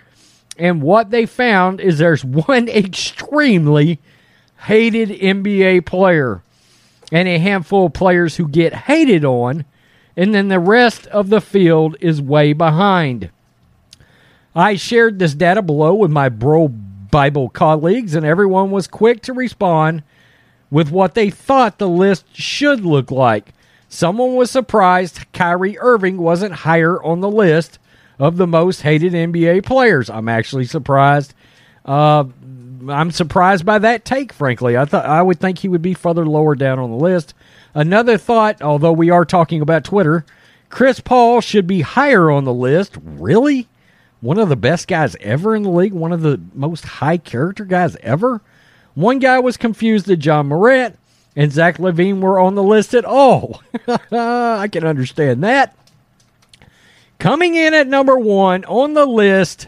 [0.57, 3.99] and what they found is there's one extremely
[4.57, 6.41] hated NBA player
[7.11, 9.65] and a handful of players who get hated on,
[10.15, 13.29] and then the rest of the field is way behind.
[14.55, 20.03] I shared this data below with my BroBible colleagues, and everyone was quick to respond
[20.71, 23.53] with what they thought the list should look like.
[23.87, 27.79] Someone was surprised Kyrie Irving wasn't higher on the list
[28.19, 30.09] of the most hated NBA players.
[30.09, 31.33] I'm actually surprised
[31.85, 32.25] uh,
[32.87, 34.31] I'm surprised by that take.
[34.31, 37.33] Frankly, I thought I would think he would be further lower down on the list.
[37.73, 40.25] Another thought, although we are talking about Twitter,
[40.69, 42.97] Chris Paul should be higher on the list.
[43.03, 43.67] Really,
[44.21, 47.65] one of the best guys ever in the league, one of the most high character
[47.65, 48.41] guys ever.
[48.93, 50.97] One guy was confused that Ja Morant
[51.35, 53.61] and Zach LaVine were on the list at all.
[54.11, 55.75] I can understand that.
[57.17, 59.67] Coming in at number one on the list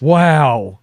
[0.00, 0.78] Wow.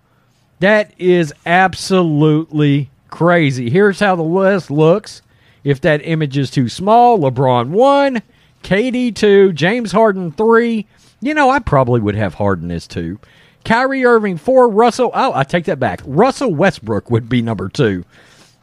[0.60, 3.70] That is absolutely crazy.
[3.70, 5.22] Here's how the list looks.
[5.64, 8.22] If that image is too small, LeBron 1,
[8.64, 10.86] KD 2, James Harden 3.
[11.22, 13.20] You know, I probably would have Harden as 2.
[13.66, 15.12] Kyrie Irving 4, Russell.
[15.14, 16.02] Oh, I take that back.
[16.06, 18.06] Russell Westbrook would be number 2.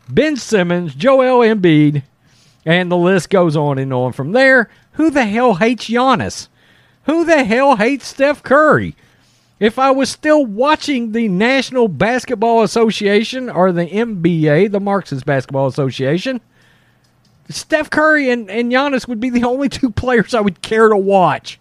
[0.09, 2.03] Ben Simmons, Joel Embiid,
[2.67, 4.69] and the list goes on and on from there.
[4.93, 6.49] Who the hell hates Giannis?
[7.05, 8.97] Who the hell hates Steph Curry?
[9.61, 15.69] If I was still watching the National Basketball Association or the NBA, the Marxist Basketball
[15.69, 16.41] Association,
[17.49, 20.97] Steph Curry and, and Giannis would be the only two players I would care to
[20.97, 21.61] watch.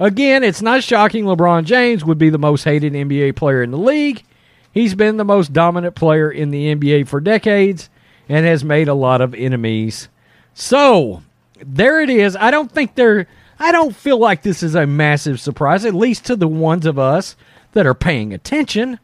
[0.00, 3.78] Again, it's not shocking LeBron James would be the most hated NBA player in the
[3.78, 4.24] league.
[4.72, 7.88] He's been the most dominant player in the NBA for decades
[8.28, 10.08] and has made a lot of enemies.
[10.54, 11.22] So,
[11.58, 12.36] there it is.
[12.36, 13.26] I don't think they're
[13.58, 16.98] I don't feel like this is a massive surprise, at least to the ones of
[16.98, 17.36] us
[17.72, 18.98] that are paying attention.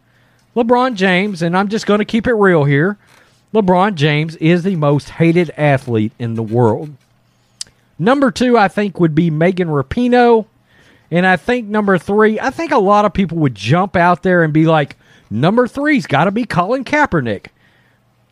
[0.56, 2.98] LeBron James, and I'm just going to keep it real here.
[3.54, 6.94] LeBron James is the most hated athlete in the world.
[7.98, 10.46] Number two, I think, would be Megan Rapinoe.
[11.10, 14.42] And I think number three, I think a lot of people would jump out there
[14.42, 14.96] and be like,
[15.30, 17.46] number three's got to be Colin Kaepernick.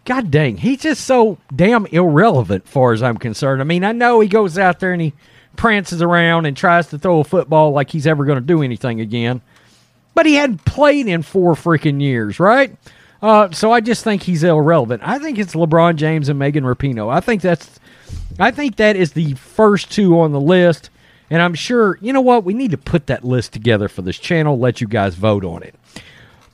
[0.09, 3.60] God dang, he's just so damn irrelevant, far as I'm concerned.
[3.60, 5.12] I mean, I know he goes out there and he
[5.55, 9.02] prances around and tries to throw a football like he's ever going to do anything
[9.02, 9.43] again.
[10.14, 12.74] But he hadn't played in four freaking years, right?
[13.20, 15.02] Uh, so I just think he's irrelevant.
[15.05, 17.12] I think it's LeBron James and Megan Rapinoe.
[17.12, 17.78] I think that's,
[18.39, 20.89] I think that is the first two on the list.
[21.28, 22.44] And I'm sure, you know what?
[22.44, 25.62] We need to put that list together for this channel, let you guys vote on
[25.62, 25.74] it.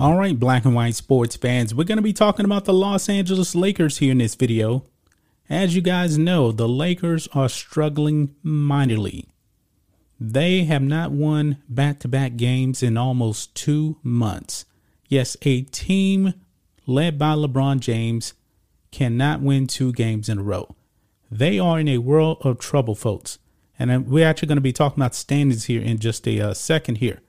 [0.00, 3.08] All right, black and white sports fans, we're going to be talking about the Los
[3.08, 4.84] Angeles Lakers here in this video.
[5.50, 9.26] As you guys know, the Lakers are struggling mightily.
[10.20, 14.66] They have not won back to back games in almost two months.
[15.08, 16.34] Yes, a team
[16.86, 18.34] led by LeBron James
[18.92, 20.76] cannot win two games in a row.
[21.28, 23.40] They are in a world of trouble, folks.
[23.80, 26.98] And we're actually going to be talking about standings here in just a uh, second
[26.98, 27.20] here.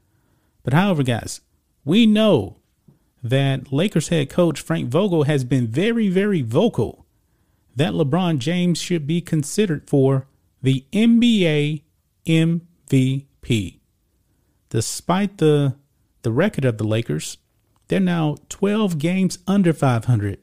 [0.61, 1.41] But however, guys,
[1.83, 2.57] we know
[3.23, 7.05] that Lakers head coach Frank Vogel has been very, very vocal
[7.75, 10.27] that LeBron James should be considered for
[10.61, 11.83] the NBA
[12.25, 13.79] MVP.
[14.69, 15.75] Despite the
[16.21, 17.37] the record of the Lakers,
[17.87, 20.39] they're now 12 games under 500.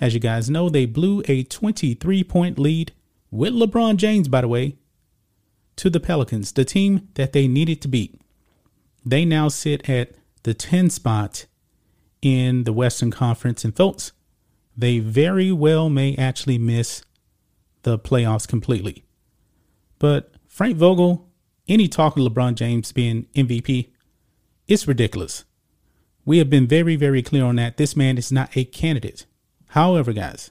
[0.00, 2.92] As you guys know, they blew a 23 point lead
[3.30, 4.76] with LeBron James, by the way,
[5.76, 8.20] to the Pelicans, the team that they needed to beat.
[9.04, 10.12] They now sit at
[10.42, 11.46] the 10 spot
[12.22, 13.64] in the Western Conference.
[13.64, 14.12] And folks,
[14.76, 17.02] they very well may actually miss
[17.82, 19.04] the playoffs completely.
[19.98, 21.28] But Frank Vogel,
[21.66, 23.90] any talk of LeBron James being MVP,
[24.66, 25.44] it's ridiculous.
[26.24, 27.76] We have been very, very clear on that.
[27.76, 29.26] This man is not a candidate.
[29.68, 30.50] However, guys,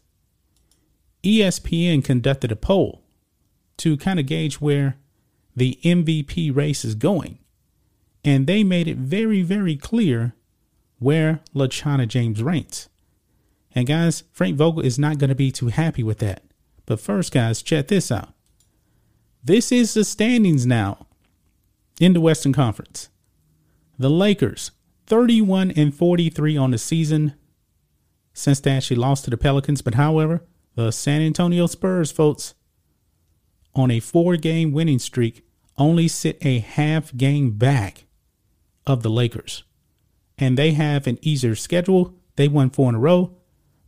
[1.24, 3.04] ESPN conducted a poll
[3.78, 4.98] to kind of gauge where
[5.56, 7.40] the MVP race is going.
[8.24, 10.34] And they made it very, very clear
[11.00, 12.90] where LaChana James ranks.
[13.74, 16.44] And guys, Frank Vogel is not going to be too happy with that.
[16.86, 18.34] But first, guys, check this out.
[19.44, 21.06] This is the standings now
[22.00, 23.10] in the Western Conference.
[24.00, 24.72] The Lakers,
[25.06, 27.34] 31 and 43 on the season
[28.34, 29.82] since they actually lost to the Pelicans.
[29.82, 30.44] But however,
[30.76, 32.54] the San Antonio Spurs, folks,
[33.74, 35.44] on a four game winning streak,
[35.78, 38.06] only sit a half game back
[38.86, 39.64] of the Lakers.
[40.38, 42.14] And they have an easier schedule.
[42.36, 43.36] They won four in a row.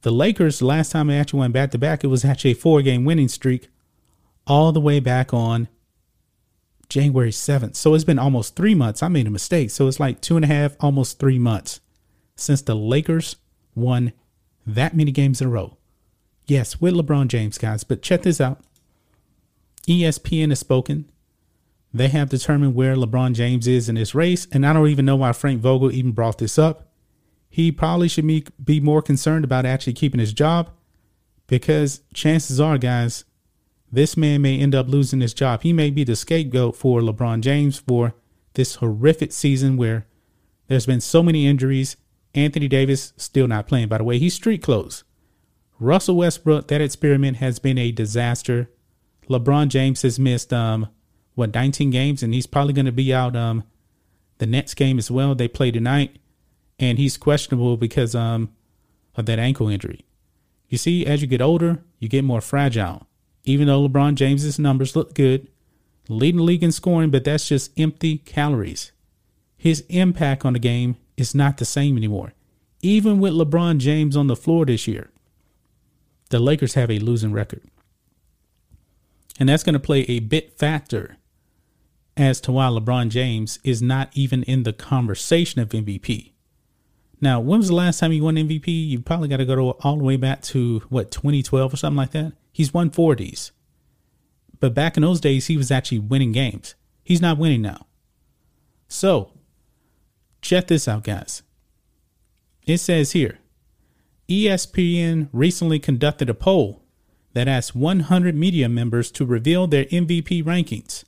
[0.02, 2.82] The Lakers, last time they actually went back to back, it was actually a four
[2.82, 3.70] game winning streak
[4.48, 5.68] all the way back on
[6.90, 7.76] January 7th.
[7.76, 9.04] So it's been almost three months.
[9.04, 9.70] I made a mistake.
[9.70, 11.82] So it's like two and a half, almost three months
[12.36, 13.36] since the Lakers
[13.76, 14.14] won
[14.66, 15.78] that many games in a row.
[16.48, 17.84] Yes, with LeBron James, guys.
[17.84, 18.60] But check this out
[19.88, 21.10] ESPN has spoken.
[21.94, 24.48] They have determined where LeBron James is in this race.
[24.52, 26.92] And I don't even know why Frank Vogel even brought this up.
[27.50, 30.70] He probably should be, be more concerned about actually keeping his job
[31.48, 33.26] because chances are, guys,
[33.92, 35.64] this man may end up losing his job.
[35.64, 38.14] He may be the scapegoat for LeBron James for
[38.54, 40.06] this horrific season where
[40.68, 41.98] there's been so many injuries.
[42.36, 44.20] Anthony Davis still not playing, by the way.
[44.20, 45.04] He's street clothes.
[45.80, 48.70] Russell Westbrook, that experiment has been a disaster.
[49.28, 50.90] LeBron James has missed um
[51.40, 53.64] what 19 games, and he's probably going to be out um
[54.38, 55.34] the next game as well.
[55.34, 56.18] They play tonight,
[56.78, 58.52] and he's questionable because um
[59.16, 60.06] of that ankle injury.
[60.68, 63.08] You see, as you get older, you get more fragile
[63.50, 65.48] even though LeBron James's numbers look good,
[66.08, 68.92] leading the league in scoring, but that's just empty calories.
[69.58, 72.34] His impact on the game is not the same anymore.
[72.82, 75.10] Even with LeBron James on the floor this year,
[76.30, 77.64] the Lakers have a losing record.
[79.40, 81.18] And that's going to play a bit factor
[82.20, 86.34] as to why LeBron James is not even in the conversation of MVP.
[87.22, 88.68] Now, when was the last time he won MVP?
[88.68, 91.98] You probably got to go to all the way back to what 2012 or something
[91.98, 92.34] like that.
[92.52, 93.52] He's won 40s.
[94.60, 96.76] But back in those days, he was actually winning games.
[97.04, 97.88] He's not winning now.
[98.90, 99.32] So,
[100.42, 101.42] check this out, guys.
[102.66, 103.40] It says here
[104.28, 106.84] ESPN recently conducted a poll
[107.34, 111.06] that asked 100 media members to reveal their MVP rankings.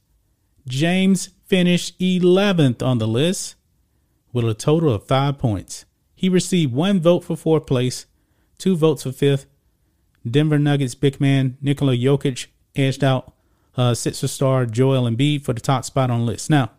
[0.68, 3.56] James finished 11th on the list
[4.32, 5.86] with a total of five points.
[6.16, 8.06] He received one vote for fourth place,
[8.58, 9.48] two votes for fifth,
[10.30, 13.34] Denver Nuggets big man Nikola Jokic edged out
[13.76, 16.50] uh, Sixer star Joel Embiid for the top spot on the list.
[16.50, 16.72] Now,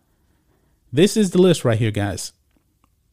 [0.93, 2.33] this is the list right here, guys.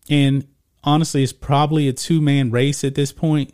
[0.09, 0.47] And
[0.83, 3.53] honestly, it's probably a two man race at this point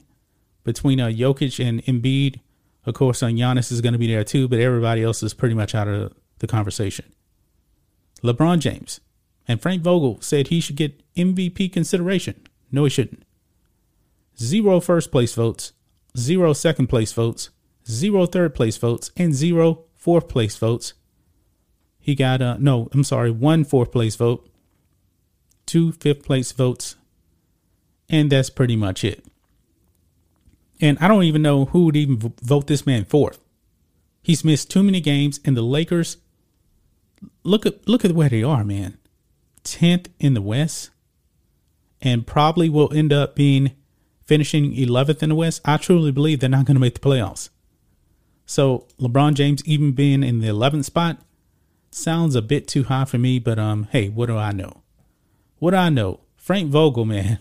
[0.64, 2.40] between uh, Jokic and Embiid.
[2.86, 5.56] Of course, uh, Giannis is going to be there too, but everybody else is pretty
[5.56, 7.06] much out of the conversation.
[8.24, 9.00] LeBron James
[9.48, 12.48] and Frank Vogel said he should get MVP consideration.
[12.72, 13.24] No, he shouldn't.
[14.38, 15.74] Zero first place votes,
[16.18, 17.50] zero second place votes,
[17.90, 20.94] zero third place votes, and zero fourth place votes.
[22.00, 24.50] He got, uh, no, I'm sorry, one fourth place vote,
[25.66, 26.96] two fifth place votes,
[28.10, 29.26] and that's pretty much it.
[30.82, 33.40] And I don't even know who would even vote this man fourth.
[34.22, 36.18] He's missed too many games, and the Lakers
[37.44, 38.98] look at look at where they are, man.
[39.64, 40.92] Tenth in the West,
[42.02, 43.72] and probably will end up being
[44.26, 47.50] finishing 11th in the West, I truly believe they're not going to make the playoffs.
[48.46, 51.18] So LeBron James even being in the 11th spot
[51.92, 54.82] sounds a bit too high for me, but um, hey, what do I know?
[55.60, 56.22] What do I know?
[56.36, 57.40] Frank Vogel, man,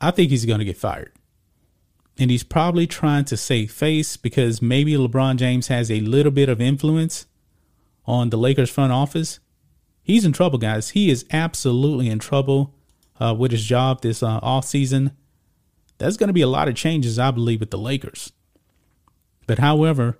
[0.00, 1.12] I think he's going to get fired.
[2.16, 6.48] And he's probably trying to save face because maybe LeBron James has a little bit
[6.48, 7.26] of influence
[8.06, 9.40] on the Lakers front office.
[10.02, 10.90] He's in trouble, guys.
[10.90, 12.74] He is absolutely in trouble
[13.20, 15.12] uh, with his job this uh, off season
[15.98, 18.32] there's going to be a lot of changes, I believe, with the Lakers.
[19.46, 20.18] But however,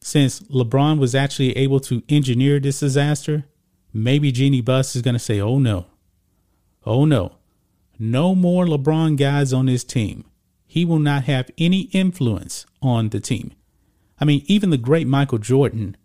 [0.00, 3.44] since LeBron was actually able to engineer this disaster,
[3.92, 5.86] maybe Jeanie Buss is going to say, oh no,
[6.84, 7.32] oh no,
[7.98, 10.24] no more LeBron guys on this team.
[10.66, 13.52] He will not have any influence on the team.
[14.20, 15.96] I mean, even the great Michael Jordan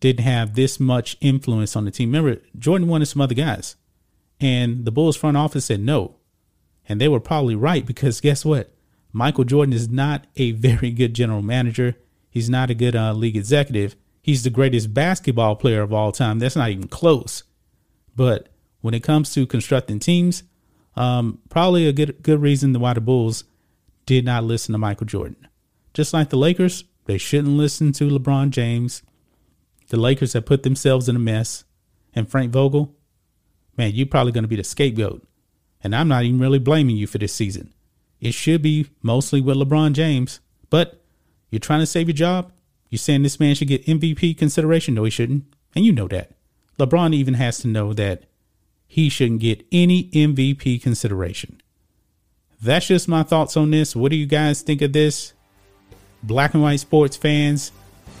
[0.00, 2.12] didn't have this much influence on the team.
[2.12, 3.76] Remember, Jordan wanted some other guys,
[4.40, 6.16] and the Bulls front office said no.
[6.88, 8.72] And they were probably right because guess what?
[9.12, 11.96] Michael Jordan is not a very good general manager.
[12.28, 13.96] He's not a good uh, league executive.
[14.20, 16.38] He's the greatest basketball player of all time.
[16.38, 17.44] That's not even close.
[18.14, 18.48] But
[18.80, 20.42] when it comes to constructing teams,
[20.96, 23.44] um, probably a good good reason why the Bulls
[24.04, 25.48] did not listen to Michael Jordan.
[25.94, 29.02] Just like the Lakers, they shouldn't listen to LeBron James.
[29.88, 31.64] The Lakers have put themselves in a mess.
[32.14, 32.94] And Frank Vogel,
[33.76, 35.26] man, you're probably going to be the scapegoat
[35.86, 37.72] and I'm not even really blaming you for this season.
[38.20, 41.00] It should be mostly with LeBron James, but
[41.48, 42.50] you're trying to save your job?
[42.90, 44.94] You're saying this man should get MVP consideration?
[44.94, 45.44] No, he shouldn't.
[45.76, 46.32] And you know that.
[46.78, 48.24] LeBron even has to know that
[48.88, 51.60] he shouldn't get any MVP consideration.
[52.60, 53.94] That's just my thoughts on this.
[53.94, 55.34] What do you guys think of this?
[56.22, 57.70] Black and white sports fans,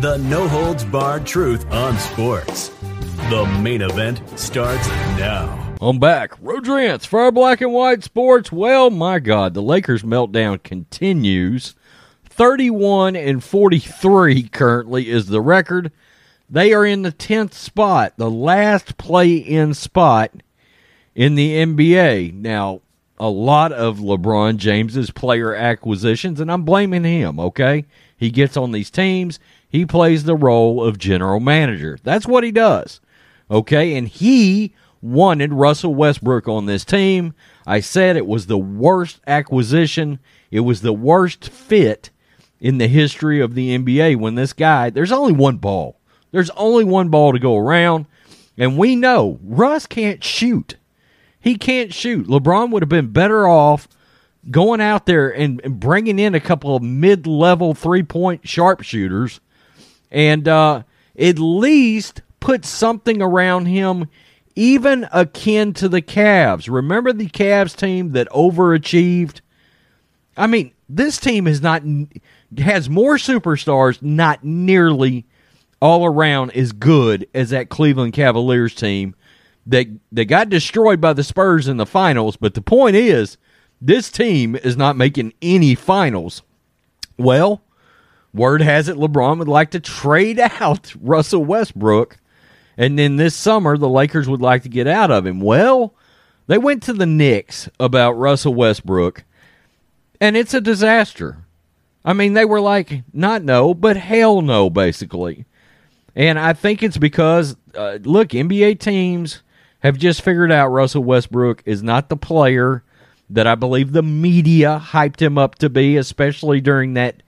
[0.00, 2.68] The no holds barred truth on sports.
[3.30, 5.76] The main event starts now.
[5.80, 6.32] I'm back.
[6.40, 8.50] Rodrance for our black and white sports.
[8.50, 11.74] Well, my God, the Lakers meltdown continues.
[12.24, 15.92] 31 and 43 currently is the record.
[16.50, 20.32] They are in the 10th spot, the last play in spot
[21.14, 22.34] in the NBA.
[22.34, 22.80] Now,
[23.18, 27.84] a lot of LeBron James's player acquisitions, and I'm blaming him, okay?
[28.16, 29.38] He gets on these teams,
[29.74, 31.98] he plays the role of general manager.
[32.04, 33.00] That's what he does,
[33.50, 33.96] okay?
[33.96, 34.72] And he
[35.02, 37.34] wanted Russell Westbrook on this team.
[37.66, 40.20] I said it was the worst acquisition,
[40.52, 42.10] it was the worst fit
[42.60, 45.98] in the history of the NBA when this guy, there's only one ball.
[46.30, 48.06] There's only one ball to go around.
[48.56, 50.76] And we know Russ can't shoot.
[51.40, 52.28] He can't shoot.
[52.28, 53.88] LeBron would have been better off
[54.48, 59.40] going out there and, bringing in a couple of mid level three point sharpshooters
[60.14, 60.84] and uh,
[61.18, 64.08] at least put something around him
[64.54, 66.72] even akin to the Cavs.
[66.72, 69.40] Remember the Cavs team that overachieved?
[70.36, 71.82] I mean, this team is not
[72.58, 75.26] has more superstars, not nearly
[75.82, 79.16] all around as good as that Cleveland Cavaliers team
[79.66, 82.36] that that got destroyed by the Spurs in the finals.
[82.36, 83.36] But the point is,
[83.80, 86.42] this team is not making any finals.
[87.18, 87.62] Well,
[88.34, 92.18] word has it LeBron would like to trade out Russell Westbrook
[92.76, 95.40] and then this summer, the Lakers would like to get out of him.
[95.40, 95.94] Well,
[96.46, 99.24] they went to the Knicks about Russell Westbrook,
[100.20, 101.38] and it's a disaster.
[102.04, 105.46] I mean, they were like, not no, but hell no, basically.
[106.14, 109.42] And I think it's because, uh, look, NBA teams
[109.80, 112.82] have just figured out Russell Westbrook is not the player
[113.30, 117.22] that I believe the media hyped him up to be, especially during that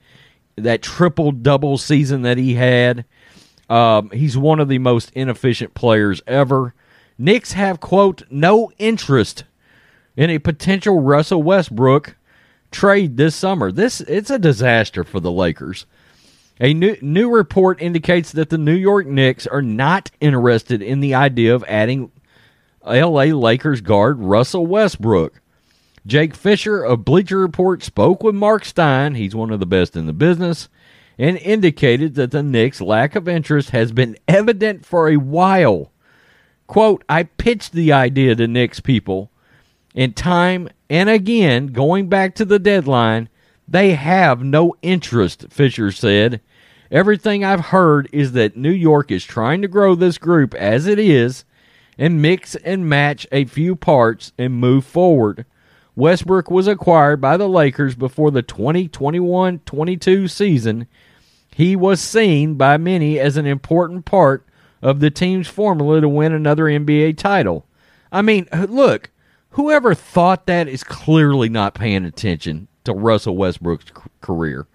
[0.57, 3.05] that triple double season that he had.
[3.69, 6.73] Um, he's one of the most inefficient players ever.
[7.17, 9.43] Knicks have, quote, no interest
[10.15, 12.15] in a potential Russell Westbrook
[12.71, 13.71] trade this summer.
[13.71, 15.85] This it's a disaster for the Lakers.
[16.59, 21.13] A new new report indicates that the New York Knicks are not interested in the
[21.13, 22.11] idea of adding
[22.83, 25.39] LA Lakers guard Russell Westbrook.
[26.07, 30.05] Jake Fisher of Bleacher Report spoke with Marc Stein, he's one of the best in
[30.05, 30.69] the business,
[31.17, 35.91] and indicated that the Knicks' lack of interest has been evident for a while.
[36.65, 39.31] Quote, I pitched the idea to Knicks people,
[39.93, 43.27] and time and again, going back to the deadline,
[43.67, 46.39] they have no interest, Fisher said.
[46.89, 50.99] Everything I've heard is that New York is trying to grow this group as it
[50.99, 51.43] is
[51.97, 55.45] and mix and match a few parts and move forward.
[55.97, 60.87] Westbrook was acquired by the Lakers before the 2021 22 season
[61.55, 64.45] he was seen by many as an important part
[64.79, 67.65] of the team's formula to win another NBA title.
[68.11, 69.09] I mean, look,
[69.49, 73.91] whoever thought that is clearly not paying attention to Russell Westbrook's
[74.21, 74.67] career.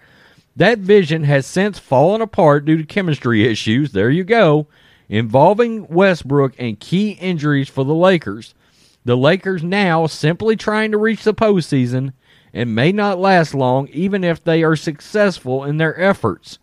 [0.56, 3.92] That vision has since fallen apart due to chemistry issues.
[3.92, 4.66] There you go.
[5.08, 8.56] Involving Westbrook and key injuries for the Lakers.
[9.04, 12.12] The Lakers now simply trying to reach the postseason
[12.54, 16.58] and may not last long even if they are successful in their efforts.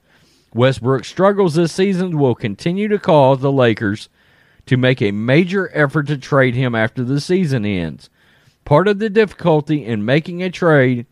[0.54, 4.10] Westbrook's struggles this season will continue to cause the Lakers
[4.66, 8.10] to make a major effort to trade him after the season ends.
[8.66, 11.08] Part of the difficulty in making a trade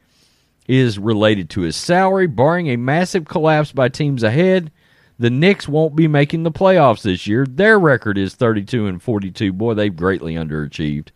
[0.67, 2.27] is related to his salary.
[2.27, 4.71] Barring a massive collapse by teams ahead,
[5.19, 7.45] the Knicks won't be making the playoffs this year.
[7.45, 9.53] Their record is 32 and 42.
[9.53, 11.09] Boy, they've greatly underachieved.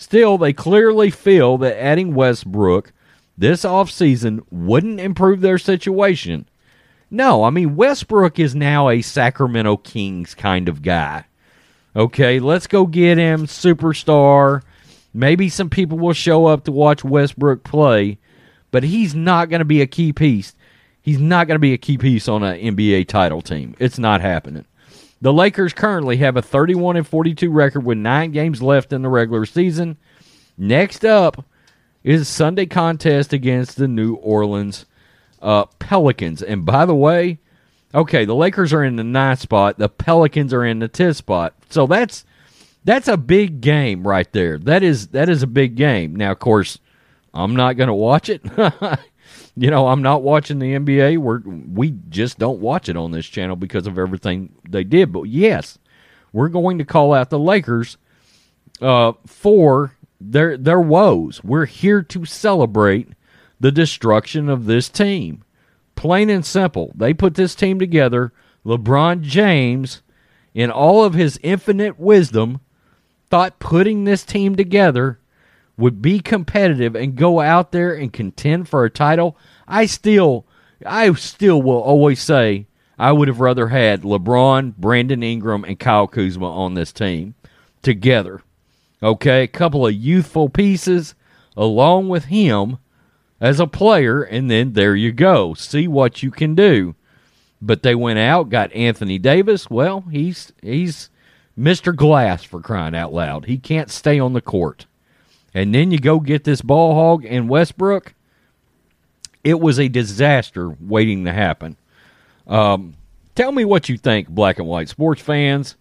[0.00, 2.94] Still, they clearly feel that adding Westbrook
[3.36, 6.48] this offseason wouldn't improve their situation.
[7.10, 11.26] No, I mean Westbrook is now a Sacramento Kings kind of guy.
[11.94, 14.62] Okay, let's go get him, superstar.
[15.12, 18.18] Maybe some people will show up to watch Westbrook play,
[18.70, 20.54] but he's not going to be a key piece.
[21.02, 23.74] He's not going to be a key piece on an NBA title team.
[23.78, 24.64] It's not happening.
[25.20, 29.08] The Lakers currently have a 31 and 42 record with 9 games left in the
[29.08, 29.98] regular season.
[30.56, 31.44] Next up
[32.02, 34.86] is Sunday contest against the New Orleans
[35.42, 36.42] uh, Pelicans.
[36.42, 37.38] And by the way,
[37.94, 39.78] okay, the Lakers are in the ninth spot.
[39.78, 41.54] The Pelicans are in the tenth spot.
[41.68, 42.24] So that's
[42.84, 44.58] that's a big game right there.
[44.58, 46.16] That is that is a big game.
[46.16, 46.78] Now, of course,
[47.34, 48.42] I'm not going to watch it.
[49.60, 51.18] You know, I'm not watching the NBA.
[51.18, 55.12] We're we just don't watch it on this channel because of everything they did.
[55.12, 55.78] But yes,
[56.32, 57.98] we're going to call out the Lakers
[58.80, 61.44] uh, for their their woes.
[61.44, 63.08] We're here to celebrate
[63.60, 65.44] the destruction of this team.
[65.94, 66.92] Plain and simple.
[66.94, 68.32] They put this team together.
[68.64, 70.00] LeBron James,
[70.54, 72.60] in all of his infinite wisdom,
[73.28, 75.20] thought putting this team together
[75.80, 79.36] would be competitive and go out there and contend for a title.
[79.70, 80.46] I still
[80.84, 82.66] I still will always say
[82.98, 87.34] I would have rather had LeBron, Brandon Ingram, and Kyle Kuzma on this team
[87.82, 88.42] together.
[89.02, 91.14] Okay, a couple of youthful pieces
[91.56, 92.78] along with him
[93.40, 95.54] as a player, and then there you go.
[95.54, 96.94] See what you can do.
[97.62, 99.70] But they went out, got Anthony Davis.
[99.70, 101.10] Well, he's he's
[101.58, 101.94] Mr.
[101.94, 103.46] Glass for crying out loud.
[103.46, 104.86] He can't stay on the court.
[105.52, 108.14] And then you go get this ball hog in Westbrook.
[109.42, 111.76] It was a disaster waiting to happen.
[112.46, 112.94] Um,
[113.34, 115.76] tell me what you think, black and white sports fans.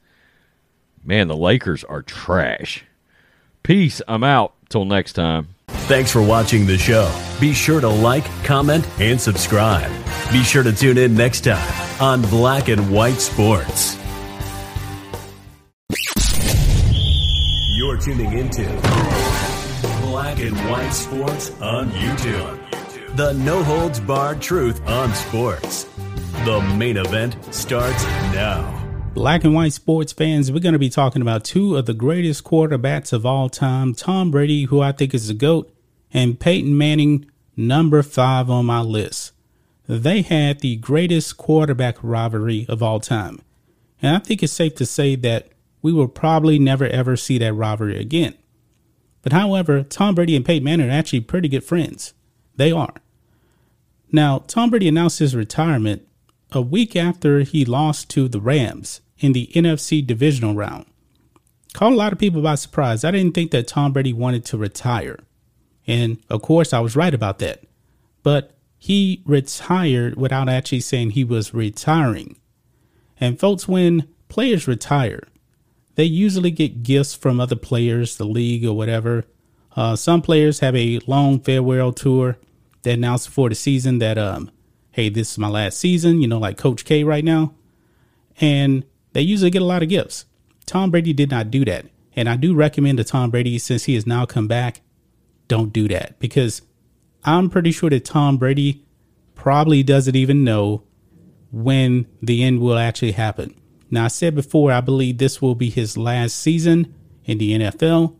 [1.03, 2.83] Man, the Lakers are trash.
[3.63, 4.01] Peace.
[4.07, 4.53] I'm out.
[4.69, 5.47] Till next time.
[5.67, 7.11] Thanks for watching the show.
[7.39, 9.91] Be sure to like, comment, and subscribe.
[10.31, 13.97] Be sure to tune in next time on Black and White Sports.
[17.75, 18.63] You're tuning into
[20.01, 22.68] Black and White Sports on YouTube.
[23.19, 25.83] The no holds barred truth on sports.
[26.45, 28.01] The main event starts
[28.31, 29.11] now.
[29.13, 32.45] Black and white sports fans, we're going to be talking about two of the greatest
[32.45, 35.69] quarterbacks of all time Tom Brady, who I think is the GOAT,
[36.13, 39.33] and Peyton Manning, number five on my list.
[39.85, 43.41] They had the greatest quarterback rivalry of all time.
[44.01, 45.49] And I think it's safe to say that
[45.81, 48.35] we will probably never ever see that rivalry again.
[49.23, 52.13] But however, Tom Brady and Peyton Manning are actually pretty good friends.
[52.55, 52.93] They are.
[54.11, 56.07] Now, Tom Brady announced his retirement
[56.51, 60.85] a week after he lost to the Rams in the NFC divisional round.
[61.73, 63.03] Caught a lot of people by surprise.
[63.03, 65.19] I didn't think that Tom Brady wanted to retire.
[65.85, 67.63] And of course, I was right about that.
[68.23, 72.37] But he retired without actually saying he was retiring.
[73.19, 75.23] And folks, when players retire,
[75.95, 79.25] they usually get gifts from other players, the league, or whatever.
[79.75, 82.37] Uh, some players have a long farewell tour
[82.89, 84.49] that announces before the season that, um,
[84.91, 87.53] hey, this is my last season, you know, like Coach K right now.
[88.41, 88.83] And
[89.13, 90.25] they usually get a lot of gifts.
[90.65, 91.85] Tom Brady did not do that.
[92.15, 94.81] And I do recommend to Tom Brady, since he has now come back,
[95.47, 96.63] don't do that because
[97.23, 98.83] I'm pretty sure that Tom Brady
[99.35, 100.83] probably doesn't even know
[101.51, 103.55] when the end will actually happen.
[103.91, 106.93] Now, I said before, I believe this will be his last season
[107.25, 108.15] in the NFL.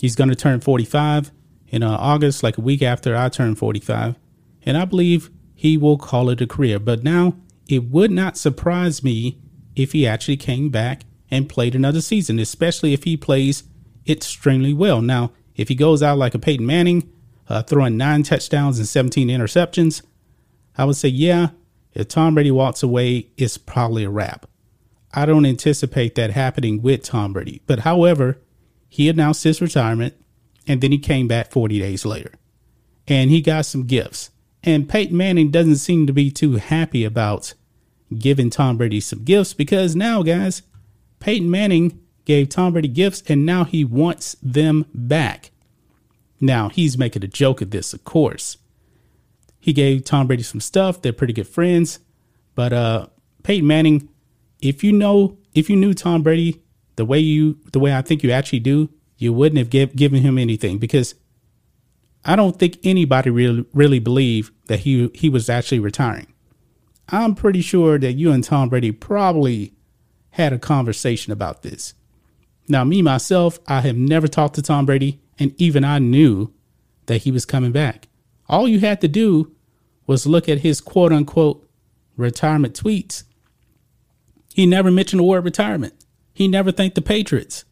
[0.00, 1.32] He's going to turn 45
[1.70, 4.16] in uh, August, like a week after I turned 45.
[4.64, 6.78] And I believe he will call it a career.
[6.78, 7.36] But now,
[7.68, 9.38] it would not surprise me
[9.76, 13.62] if he actually came back and played another season, especially if he plays
[14.06, 15.00] extremely well.
[15.00, 17.10] Now, if he goes out like a Peyton Manning,
[17.48, 20.02] uh, throwing nine touchdowns and 17 interceptions,
[20.76, 21.50] I would say, yeah,
[21.92, 24.46] if Tom Brady walks away, it's probably a wrap.
[25.12, 27.62] I don't anticipate that happening with Tom Brady.
[27.66, 28.38] But however,
[28.88, 30.14] he announced his retirement
[30.66, 32.32] and then he came back 40 days later
[33.06, 34.30] and he got some gifts.
[34.62, 37.54] And Peyton Manning doesn't seem to be too happy about
[38.16, 40.62] giving Tom Brady some gifts because now, guys,
[41.18, 45.50] Peyton Manning gave Tom Brady gifts and now he wants them back.
[46.40, 48.58] Now, he's making a joke of this, of course.
[49.58, 51.02] He gave Tom Brady some stuff.
[51.02, 51.98] They're pretty good friends.
[52.54, 53.06] But uh
[53.42, 54.08] Peyton Manning
[54.60, 56.62] if you know if you knew Tom Brady
[56.96, 58.90] the way you the way I think you actually do,
[59.20, 61.14] you wouldn't have give, given him anything because
[62.24, 66.32] I don't think anybody really really believed that he he was actually retiring.
[67.08, 69.74] I'm pretty sure that you and Tom Brady probably
[70.30, 71.94] had a conversation about this.
[72.68, 76.52] Now, me myself, I have never talked to Tom Brady, and even I knew
[77.06, 78.06] that he was coming back.
[78.48, 79.52] All you had to do
[80.06, 81.68] was look at his quote unquote
[82.16, 83.24] retirement tweets
[84.54, 85.94] he never mentioned the word retirement.
[86.32, 87.64] He never thanked the Patriots.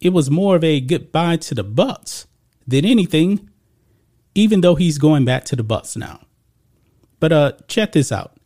[0.00, 2.26] It was more of a goodbye to the Bucs
[2.66, 3.48] than anything,
[4.34, 6.20] even though he's going back to the Bucs now.
[7.20, 8.36] But uh check this out.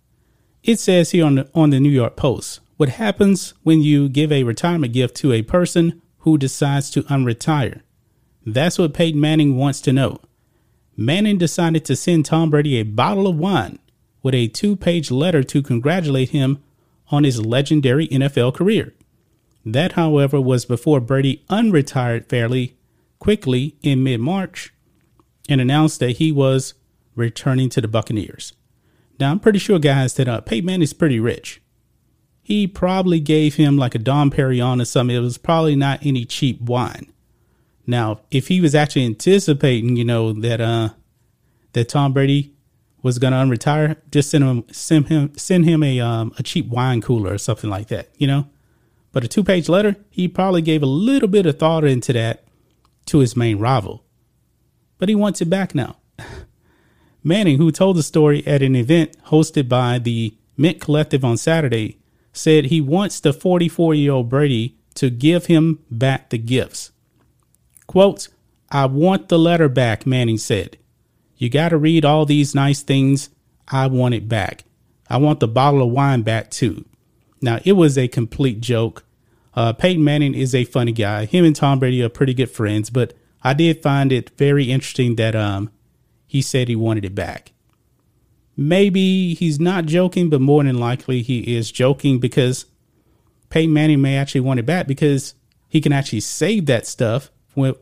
[0.62, 4.31] It says here on the on the New York Post, what happens when you give
[4.31, 7.83] a retirement gift to a person who decides to unretire?
[8.47, 10.20] That's what Peyton Manning wants to know.
[10.97, 13.79] Manning decided to send Tom Brady a bottle of wine
[14.23, 16.62] with a two page letter to congratulate him
[17.11, 18.95] on his legendary NFL career.
[19.64, 22.76] That, however, was before Brady unretired fairly
[23.18, 24.72] quickly in mid March
[25.48, 26.74] and announced that he was
[27.14, 28.52] returning to the Buccaneers.
[29.18, 31.60] Now, I'm pretty sure, guys, that uh, Peyton is pretty rich.
[32.43, 35.14] He probably gave him like a Dom Perignon or something.
[35.14, 37.12] It was probably not any cheap wine.
[37.86, 40.90] Now, if he was actually anticipating, you know, that uh
[41.72, 42.55] that Tom Brady
[43.02, 46.68] was going to unretire, just send him send him send him a um a cheap
[46.68, 48.47] wine cooler or something like that, you know.
[49.12, 52.44] But a two page letter, he probably gave a little bit of thought into that
[53.06, 54.05] to his main rival.
[54.98, 55.97] But he wants it back now.
[57.24, 61.98] Manning, who told the story at an event hosted by the Mint Collective on Saturday,
[62.32, 66.93] said he wants the 44 year old Brady to give him back the gifts.
[67.86, 68.28] Quote,
[68.70, 70.76] I want the letter back, Manning said.
[71.36, 73.30] You got to read all these nice things.
[73.68, 74.64] I want it back.
[75.09, 76.85] I want the bottle of wine back too.
[77.40, 79.05] Now, it was a complete joke.
[79.55, 81.24] Uh, Peyton Manning is a funny guy.
[81.24, 85.16] Him and Tom Brady are pretty good friends, but I did find it very interesting
[85.16, 85.70] that um,
[86.27, 87.52] he said he wanted it back.
[88.56, 92.66] Maybe he's not joking, but more than likely he is joking because
[93.51, 95.35] Peyton Manning may actually want it back because
[95.69, 97.31] he can actually save that stuff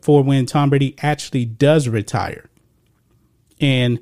[0.02, 2.48] for when Tom Brady actually does retire.
[3.60, 4.00] And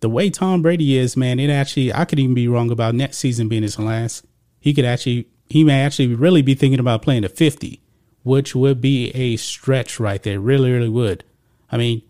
[0.00, 3.18] the way Tom Brady is, man, it actually, I could even be wrong about next
[3.18, 4.26] season being his last.
[4.64, 7.82] He could actually, he may actually really be thinking about playing a 50,
[8.22, 10.40] which would be a stretch right there.
[10.40, 11.22] Really, really would.
[11.70, 12.00] I mean,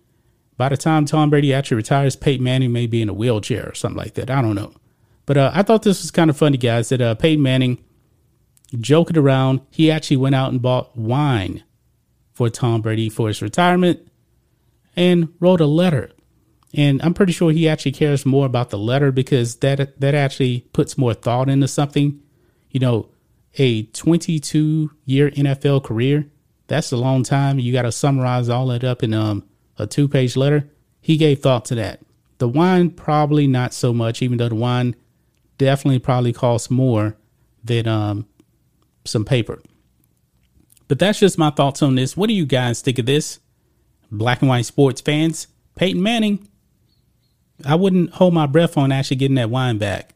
[0.57, 3.75] by the time Tom Brady actually retires, Peyton Manning may be in a wheelchair or
[3.75, 4.31] something like that.
[4.31, 4.73] I don't know.
[5.27, 7.83] But uh, I thought this was kind of funny, guys, that uh, Peyton Manning,
[8.79, 11.65] joking around, he actually went out and bought wine
[12.35, 13.99] for Tom Brady for his retirement
[14.95, 16.13] and wrote a letter.
[16.73, 20.69] And I'm pretty sure he actually cares more about the letter because that that actually
[20.73, 22.21] puts more thought into something.
[22.75, 23.09] You know,
[23.57, 26.27] a 22 year NFL career,
[26.67, 27.59] that's a long time.
[27.59, 29.45] You got to summarize all that up in um
[29.79, 30.69] a two page letter.
[31.01, 32.01] He gave thought to that.
[32.39, 34.97] The wine, probably not so much, even though the wine
[35.59, 37.17] definitely probably costs more
[37.63, 38.27] than um,
[39.05, 39.63] some paper.
[40.89, 42.17] But that's just my thoughts on this.
[42.17, 43.41] What do you guys think of this?
[44.11, 45.47] Black and white sports fans,
[45.77, 46.49] Peyton Manning.
[47.65, 50.15] I wouldn't hold my breath on actually getting that wine back.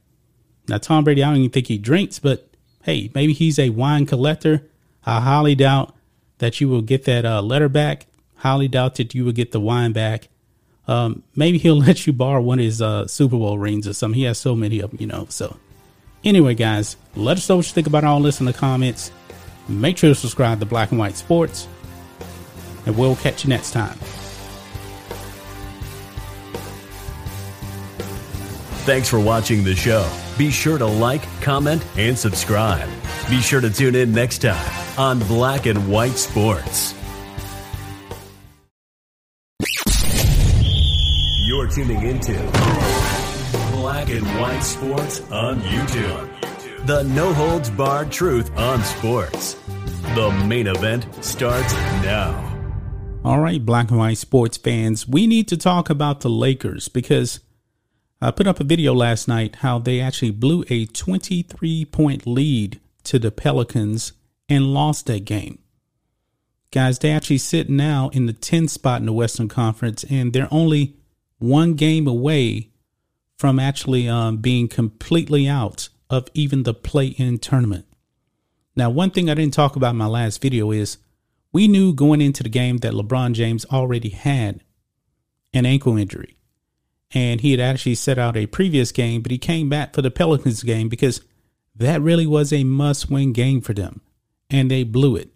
[0.68, 2.47] Now, Tom Brady, I don't even think he drinks, but
[2.82, 4.68] hey, maybe he's a wine collector.
[5.04, 5.94] I highly doubt
[6.38, 8.06] that you will get that uh, letter back
[8.38, 10.28] highly doubt that you will get the wine back.
[10.86, 14.18] Um, maybe he'll let you borrow one of his uh, Super Bowl rings or something.
[14.18, 15.26] He has so many of them, you know.
[15.28, 15.56] So,
[16.24, 19.12] anyway, guys, let us know what you think about all this in the comments.
[19.68, 21.68] Make sure to subscribe to Black and White Sports,
[22.86, 23.98] and we'll catch you next time.
[28.86, 30.27] Thanks for watching the show.
[30.38, 32.88] Be sure to like, comment, and subscribe.
[33.28, 36.94] Be sure to tune in next time on Black and White Sports.
[41.44, 42.34] You're tuning into
[43.72, 46.86] Black and White Sports on YouTube.
[46.86, 49.54] The no holds barred truth on sports.
[50.14, 51.72] The main event starts
[52.04, 52.44] now.
[53.24, 57.40] All right, Black and White Sports fans, we need to talk about the Lakers because
[58.20, 62.80] I put up a video last night how they actually blew a 23 point lead
[63.04, 64.12] to the Pelicans
[64.48, 65.60] and lost that game.
[66.72, 70.48] Guys, they actually sit now in the 10th spot in the Western Conference and they're
[70.50, 70.96] only
[71.38, 72.70] one game away
[73.38, 77.86] from actually um, being completely out of even the play in tournament.
[78.74, 80.98] Now, one thing I didn't talk about in my last video is
[81.52, 84.62] we knew going into the game that LeBron James already had
[85.54, 86.37] an ankle injury.
[87.14, 90.10] And he had actually set out a previous game, but he came back for the
[90.10, 91.22] Pelicans game because
[91.74, 94.02] that really was a must win game for them.
[94.50, 95.30] And they blew it.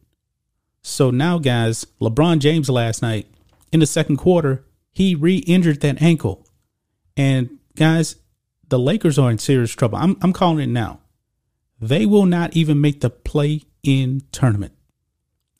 [0.82, 3.26] So now, guys, LeBron James last night
[3.72, 6.46] in the second quarter he re-injured that ankle.
[7.16, 8.16] And guys,
[8.68, 9.98] the Lakers are in serious trouble.
[9.98, 11.00] I'm I'm calling it now.
[11.80, 14.74] They will not even make the play-in tournament.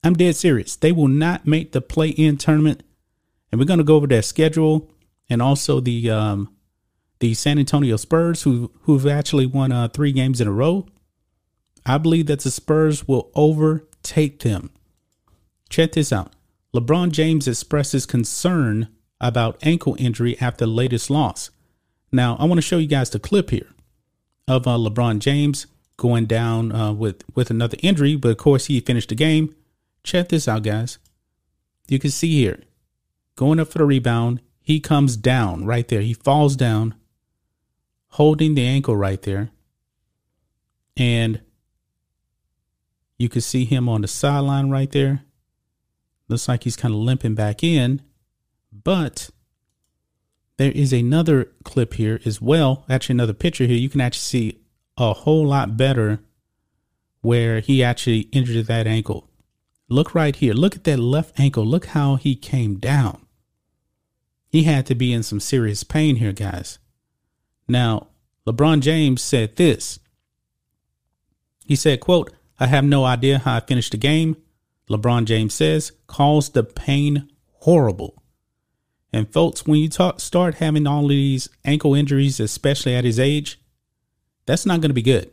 [0.05, 0.76] I'm dead serious.
[0.76, 2.82] They will not make the play-in tournament.
[3.51, 4.90] And we're going to go over their schedule
[5.32, 6.54] and also the um
[7.20, 10.86] the San Antonio Spurs who who've actually won uh, 3 games in a row.
[11.86, 14.70] I believe that the Spurs will overtake them.
[15.68, 16.32] Check this out.
[16.74, 18.88] LeBron James expresses concern
[19.20, 21.50] about ankle injury after latest loss.
[22.12, 23.68] Now, I want to show you guys the clip here
[24.46, 28.80] of uh, LeBron James going down uh, with with another injury, but of course he
[28.80, 29.54] finished the game.
[30.04, 30.98] Check this out, guys.
[31.88, 32.60] You can see here,
[33.36, 36.01] going up for the rebound, he comes down right there.
[36.01, 36.94] He falls down,
[38.09, 39.51] holding the ankle right there,
[40.97, 41.40] and
[43.18, 45.22] you can see him on the sideline right there.
[46.28, 48.02] Looks like he's kind of limping back in.
[48.72, 49.30] But
[50.56, 52.84] there is another clip here as well.
[52.89, 53.76] Actually, another picture here.
[53.76, 54.60] You can actually see
[54.97, 56.20] a whole lot better
[57.20, 59.28] where he actually injured that ankle.
[59.89, 60.55] Look right here.
[60.55, 61.64] Look at that left ankle.
[61.64, 63.26] Look how he came down.
[64.53, 66.79] He had to be in some serious pain here, guys.
[67.66, 68.09] Now,
[68.47, 69.99] LeBron James said this.
[71.65, 72.31] He said, quote,
[72.61, 74.37] I have no idea how I finished the game.
[74.91, 77.31] LeBron James says, calls the pain
[77.61, 78.23] horrible.
[79.11, 83.59] And folks, when you talk, start having all these ankle injuries, especially at his age,
[84.45, 85.33] that's not going to be good.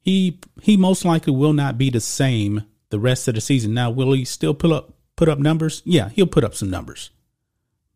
[0.00, 3.74] He he most likely will not be the same the rest of the season.
[3.74, 5.82] Now, will he still put up put up numbers?
[5.84, 7.10] Yeah, he'll put up some numbers.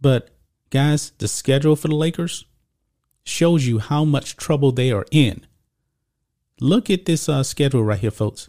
[0.00, 0.31] But
[0.72, 2.46] guys, the schedule for the Lakers
[3.22, 5.46] shows you how much trouble they are in.
[6.58, 8.48] Look at this uh, schedule right here, folks.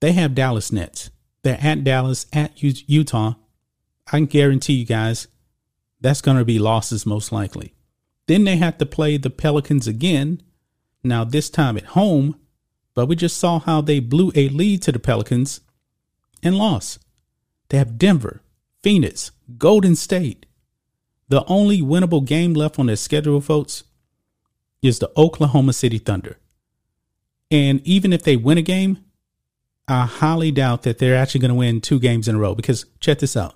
[0.00, 1.10] They have Dallas Nets.
[1.42, 3.34] They're at Dallas, at U- Utah.
[4.08, 5.28] I can guarantee you guys
[6.00, 7.72] that's going to be losses most likely.
[8.26, 10.42] Then they have to play the Pelicans again,
[11.04, 12.38] now this time at home,
[12.94, 15.60] but we just saw how they blew a lead to the Pelicans
[16.42, 16.98] and lost.
[17.68, 18.42] They have Denver,
[18.82, 20.46] Phoenix, Golden State.
[21.28, 23.84] The only winnable game left on their schedule, folks,
[24.82, 26.38] is the Oklahoma City Thunder.
[27.50, 29.04] And even if they win a game,
[29.88, 32.86] I highly doubt that they're actually going to win two games in a row because
[33.00, 33.54] check this out.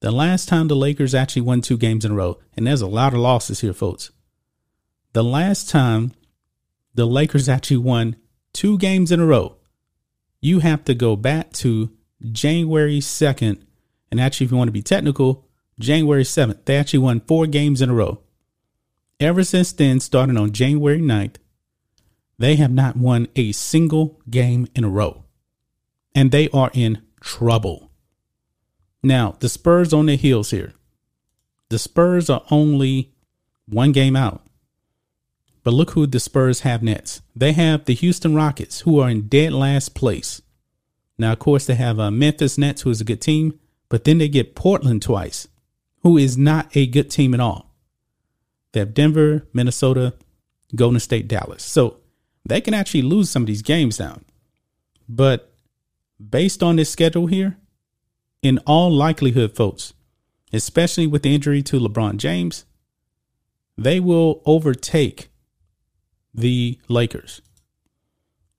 [0.00, 2.86] The last time the Lakers actually won two games in a row, and there's a
[2.86, 4.10] lot of losses here, folks.
[5.12, 6.12] The last time
[6.94, 8.16] the Lakers actually won
[8.54, 9.56] two games in a row,
[10.40, 11.90] you have to go back to
[12.32, 13.62] January 2nd.
[14.10, 15.49] And actually, if you want to be technical,
[15.80, 16.64] January 7th.
[16.64, 18.20] They actually won four games in a row.
[19.18, 21.36] Ever since then, starting on January 9th,
[22.38, 25.24] they have not won a single game in a row.
[26.14, 27.90] And they are in trouble.
[29.02, 30.72] Now, the Spurs on their heels here.
[31.68, 33.12] The Spurs are only
[33.66, 34.42] one game out.
[35.62, 37.22] But look who the Spurs have next.
[37.36, 40.40] They have the Houston Rockets, who are in dead last place.
[41.18, 43.58] Now, of course, they have uh, Memphis Nets, who is a good team,
[43.90, 45.48] but then they get Portland twice,
[46.02, 47.74] who is not a good team at all.
[48.72, 50.14] They have Denver, Minnesota,
[50.74, 51.62] Golden State, Dallas.
[51.62, 51.98] So
[52.44, 54.24] they can actually lose some of these games down.
[55.08, 55.52] But
[56.18, 57.56] based on this schedule here,
[58.42, 59.92] in all likelihood, folks,
[60.52, 62.64] especially with the injury to LeBron James,
[63.76, 65.30] they will overtake
[66.32, 67.42] the Lakers.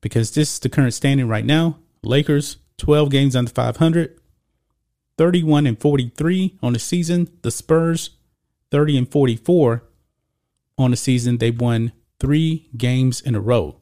[0.01, 1.77] Because this is the current standing right now.
[2.03, 4.19] Lakers 12 games under 500,
[5.21, 7.29] 31 and 43 on the season.
[7.43, 8.17] The Spurs
[8.71, 9.83] 30 and 44
[10.79, 11.37] on the season.
[11.37, 13.81] They won 3 games in a row.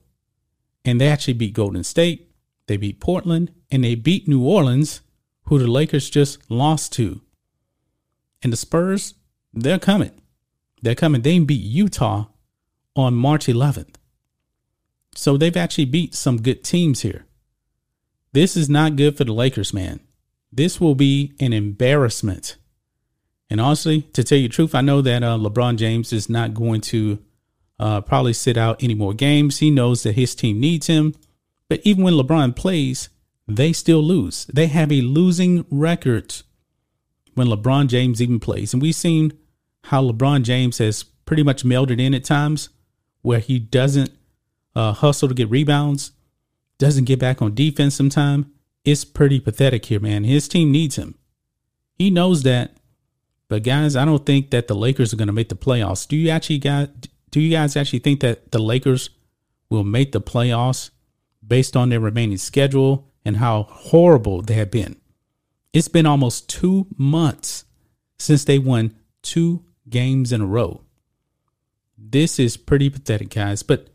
[0.83, 2.29] And they actually beat Golden State,
[2.67, 4.99] they beat Portland, and they beat New Orleans
[5.43, 7.21] who the Lakers just lost to.
[8.43, 9.13] And the Spurs,
[9.53, 10.11] they're coming.
[10.81, 11.21] They're coming.
[11.21, 12.25] They beat Utah
[12.97, 13.95] on March 11th.
[15.15, 17.27] So they've actually beat some good teams here.
[18.33, 20.01] This is not good for the Lakers, man.
[20.51, 22.57] This will be an embarrassment.
[23.49, 26.53] And honestly, to tell you the truth, I know that uh, LeBron James is not
[26.53, 27.19] going to
[27.79, 29.59] uh, probably sit out any more games.
[29.59, 31.15] He knows that his team needs him.
[31.67, 33.09] But even when LeBron plays,
[33.47, 34.45] they still lose.
[34.45, 36.35] They have a losing record
[37.35, 38.73] when LeBron James even plays.
[38.73, 39.33] And we've seen
[39.85, 42.69] how LeBron James has pretty much melded in at times
[43.21, 44.11] where he doesn't
[44.75, 46.11] uh, hustle to get rebounds,
[46.77, 48.51] doesn't get back on defense sometime.
[48.85, 50.23] It's pretty pathetic here, man.
[50.23, 51.15] His team needs him.
[51.95, 52.77] He knows that.
[53.47, 56.07] But guys, I don't think that the Lakers are going to make the playoffs.
[56.07, 56.89] Do you actually guys
[57.31, 59.09] do you guys actually think that the Lakers
[59.69, 60.89] will make the playoffs
[61.45, 64.95] based on their remaining schedule and how horrible they have been.
[65.73, 67.65] It's been almost two months
[68.17, 70.81] since they won two games in a row.
[71.97, 73.61] This is pretty pathetic, guys.
[73.61, 73.87] But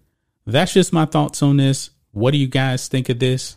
[0.46, 1.90] that's just my thoughts on this.
[2.12, 3.56] What do you guys think of this?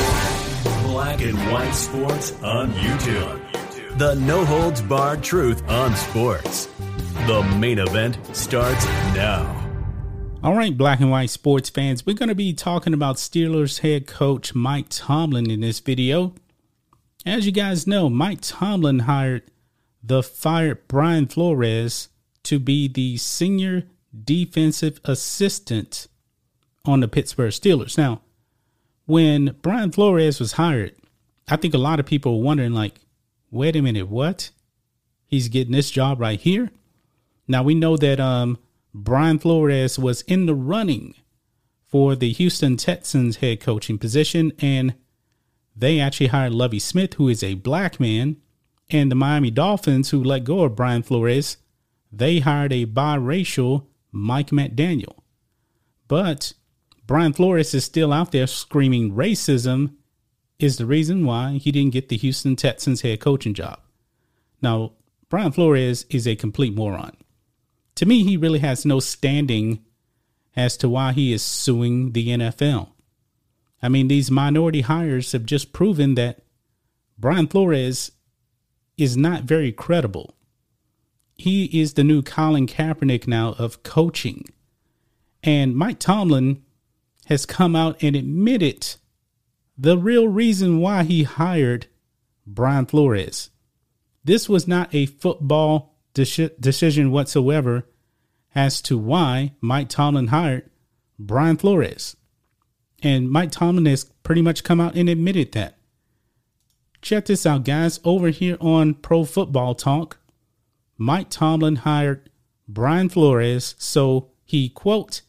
[1.01, 3.97] Black and White Sports on YouTube.
[3.97, 6.67] The no holds barred truth on sports.
[7.25, 9.49] The main event starts now.
[10.43, 14.05] All right, black and white sports fans, we're going to be talking about Steelers head
[14.05, 16.35] coach Mike Tomlin in this video.
[17.25, 19.49] As you guys know, Mike Tomlin hired
[20.03, 22.09] the fired Brian Flores
[22.43, 23.87] to be the senior
[24.23, 26.05] defensive assistant
[26.85, 27.97] on the Pittsburgh Steelers.
[27.97, 28.21] Now,
[29.05, 30.95] when Brian Flores was hired,
[31.47, 32.99] I think a lot of people were wondering, like,
[33.49, 34.51] wait a minute, what?
[35.27, 36.71] He's getting this job right here.
[37.47, 38.57] Now we know that um,
[38.93, 41.15] Brian Flores was in the running
[41.85, 44.95] for the Houston Texans head coaching position, and
[45.75, 48.37] they actually hired Lovie Smith, who is a black man,
[48.89, 51.57] and the Miami Dolphins, who let go of Brian Flores,
[52.11, 55.19] they hired a biracial Mike McDaniel.
[56.07, 56.53] But
[57.07, 59.95] Brian Flores is still out there screaming racism
[60.59, 63.79] is the reason why he didn't get the Houston Texans head coaching job.
[64.61, 64.93] Now,
[65.29, 67.17] Brian Flores is a complete moron.
[67.95, 69.83] To me, he really has no standing
[70.55, 72.89] as to why he is suing the NFL.
[73.81, 76.43] I mean, these minority hires have just proven that
[77.17, 78.11] Brian Flores
[78.97, 80.35] is not very credible.
[81.35, 84.45] He is the new Colin Kaepernick now of coaching.
[85.43, 86.63] And Mike Tomlin
[87.31, 88.85] has come out and admitted
[89.77, 91.87] the real reason why he hired
[92.45, 93.51] Brian Flores.
[94.21, 97.87] This was not a football de- decision whatsoever
[98.53, 100.69] as to why Mike Tomlin hired
[101.17, 102.17] Brian Flores.
[103.01, 105.77] And Mike Tomlin has pretty much come out and admitted that.
[107.01, 108.01] Check this out, guys.
[108.03, 110.17] Over here on Pro Football Talk,
[110.97, 112.29] Mike Tomlin hired
[112.67, 115.21] Brian Flores so he, quote,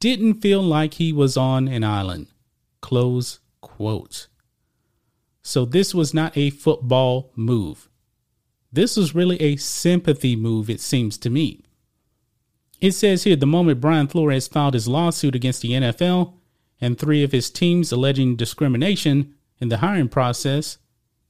[0.00, 2.28] didn't feel like he was on an island,
[2.80, 4.28] close quote.
[5.42, 7.88] So this was not a football move.
[8.72, 11.62] This was really a sympathy move, it seems to me.
[12.80, 16.34] It says here the moment Brian Flores filed his lawsuit against the NFL
[16.80, 20.78] and three of his teams alleging discrimination in the hiring process,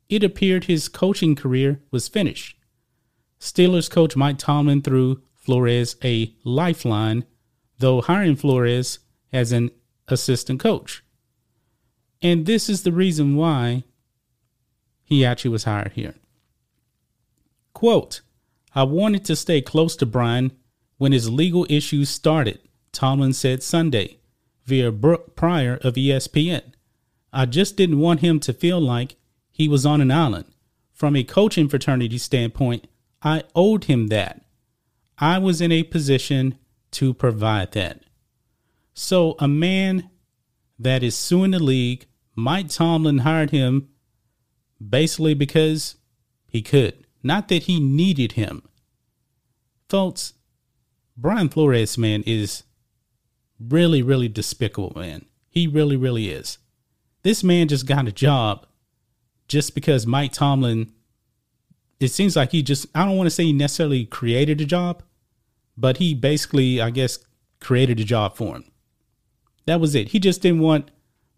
[0.09, 2.59] it appeared his coaching career was finished.
[3.41, 7.25] Steelers coach Mike Tomlin threw Flores a lifeline,
[7.79, 8.99] though hiring Flores
[9.33, 9.71] as an
[10.09, 11.03] assistant coach.
[12.23, 13.85] And this is the reason why
[15.03, 16.15] he actually was hired here.
[17.73, 18.23] Quote,
[18.75, 20.53] I wanted to stay close to Brian
[20.99, 22.59] when his legal issues started,
[22.93, 24.19] Tomlin said Sunday
[24.65, 26.63] via Brooke Pryor of ESPN.
[27.33, 29.17] I just didn't want him to feel like
[29.53, 30.47] he was on an island.
[30.93, 32.87] From a coaching fraternity standpoint,
[33.23, 34.43] I owed him that.
[35.19, 36.59] I was in a position
[36.93, 38.03] to provide that.
[38.95, 40.11] So, a man
[40.79, 42.07] that is suing the league
[42.37, 43.89] Mike Tomlin hired him
[44.87, 45.97] basically because
[46.47, 48.63] he could, not that he needed him.
[49.89, 50.35] Folks,
[51.17, 52.65] Brian Flores, man, is
[53.59, 55.25] really, really despicable, man.
[55.49, 56.59] He really, really is.
[57.23, 58.67] This man just got a job
[59.49, 60.93] just because Mike Tomlin,
[61.99, 65.03] it seems like he just, I don't want to say he necessarily created a job,
[65.77, 67.19] but he basically, I guess,
[67.61, 68.65] created a job for him.
[69.67, 70.09] That was it.
[70.09, 70.91] He just didn't want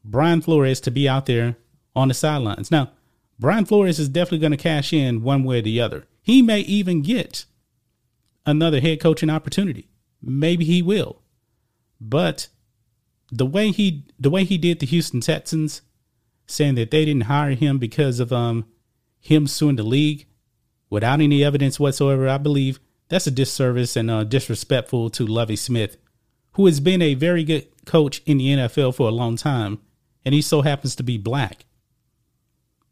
[0.05, 1.57] Brian Flores to be out there
[1.97, 2.71] on the sidelines.
[2.71, 2.93] Now,
[3.39, 6.07] Brian Flores is definitely going to cash in one way or the other.
[6.23, 7.47] He may even get
[8.45, 9.89] another head coaching opportunity.
[10.21, 11.23] Maybe he will.
[12.01, 12.49] But
[13.31, 15.83] the way he the way he did the Houston Texans,
[16.47, 18.67] saying that they didn't hire him because of um
[19.21, 20.27] him suing the league
[20.91, 25.97] without any evidence whatsoever, I believe that's a disservice and uh, disrespectful to Lovie Smith,
[26.53, 29.81] who has been a very good coach in the NFL for a long time
[30.29, 31.65] and he so happens to be black.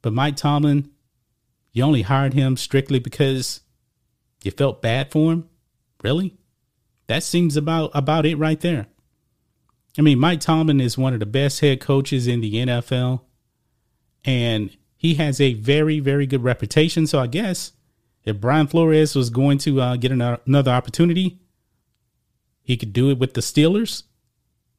[0.01, 0.91] But Mike Tomlin,
[1.71, 3.61] you only hired him strictly because
[4.43, 5.49] you felt bad for him?
[6.03, 6.39] Really?
[7.09, 8.87] That seems about about it right there.
[9.99, 13.21] I mean, Mike Tomlin is one of the best head coaches in the NFL,
[14.25, 17.07] and he has a very, very good reputation.
[17.07, 17.73] So I guess
[18.27, 21.39] if Brian Flores was going to uh, get another opportunity,
[22.61, 24.03] he could do it with the Steelers.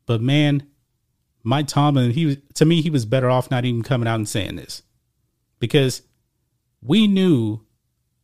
[0.06, 0.68] But man,
[1.44, 4.28] Mike Tomlin, he was to me, he was better off not even coming out and
[4.28, 4.84] saying this.
[5.60, 6.02] Because
[6.82, 7.62] we knew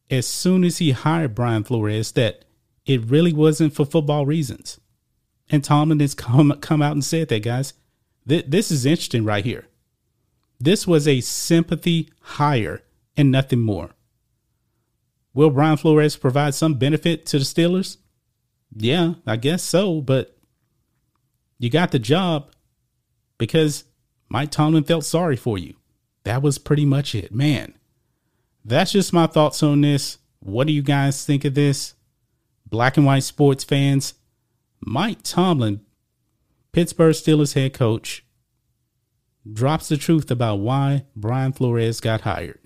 [0.09, 2.43] as soon as he hired Brian Flores that
[2.85, 4.79] it really wasn't for football reasons.
[5.49, 7.73] And Tomlin has come come out and said that, guys.
[8.27, 9.67] Th- this is interesting right here.
[10.59, 12.83] This was a sympathy hire
[13.15, 13.91] and nothing more.
[15.33, 17.97] Will Brian Flores provide some benefit to the Steelers?
[18.75, 20.37] Yeah, I guess so, but
[21.59, 22.51] you got the job
[23.37, 23.85] because
[24.29, 25.75] Mike Tomlin felt sorry for you.
[26.23, 27.73] That was pretty much it, man.
[28.63, 30.17] That's just my thoughts on this.
[30.39, 31.95] What do you guys think of this?
[32.65, 34.15] Black and white sports fans,
[34.81, 35.81] Mike Tomlin,
[36.71, 38.25] Pittsburgh Steelers head coach,
[39.51, 42.59] drops the truth about why Brian Flores got hired.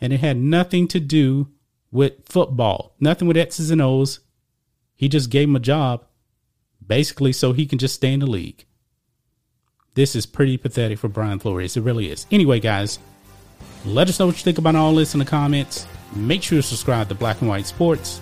[0.00, 1.48] And it had nothing to do
[1.92, 4.20] with football, nothing with X's and O's.
[4.96, 6.04] He just gave him a job,
[6.84, 8.64] basically, so he can just stay in the league.
[9.94, 11.76] This is pretty pathetic for Brian Flores.
[11.76, 12.26] It really is.
[12.30, 12.98] Anyway, guys,
[13.84, 15.86] let us know what you think about all this in the comments.
[16.16, 18.20] Make sure to subscribe to Black and White Sports,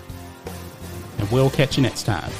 [1.17, 2.31] and we'll catch you next time.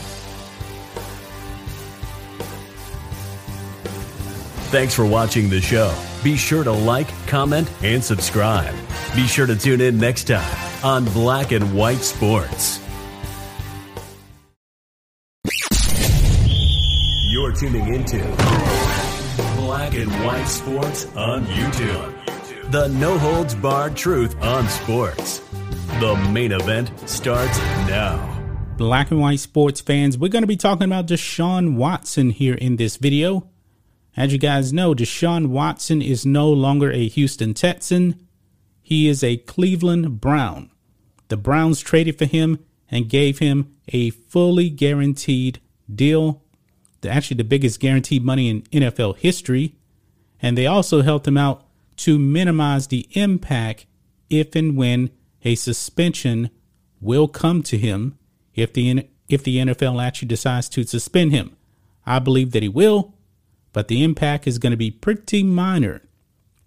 [4.72, 5.94] Thanks for watching the show.
[6.24, 8.74] Be sure to like, comment, and subscribe.
[9.14, 10.50] Be sure to tune in next time
[10.82, 12.80] on Black and White Sports.
[17.30, 18.20] You're tuning into
[19.58, 22.72] Black and White Sports on YouTube.
[22.72, 25.40] The no holds barred truth on sports.
[26.00, 27.58] The main event starts
[27.90, 28.26] now.
[28.78, 32.78] Black and White Sports fans, we're going to be talking about Deshaun Watson here in
[32.78, 33.51] this video.
[34.16, 38.28] As you guys know, Deshaun Watson is no longer a Houston Texan.
[38.82, 40.70] He is a Cleveland Brown.
[41.30, 42.60] The Browns traded for him
[42.90, 45.62] and gave him a fully guaranteed
[45.94, 46.44] deal,
[47.08, 49.76] actually the biggest guaranteed money in NFL history.
[50.42, 51.66] And they also helped him out
[51.98, 53.86] to minimize the impact
[54.30, 55.10] if and when
[55.44, 56.50] a suspension
[57.00, 58.18] will come to him
[58.56, 61.56] if the if the NFL actually decides to suspend him.
[62.06, 63.14] I believe that he will,
[63.74, 66.02] but the impact is going to be pretty minor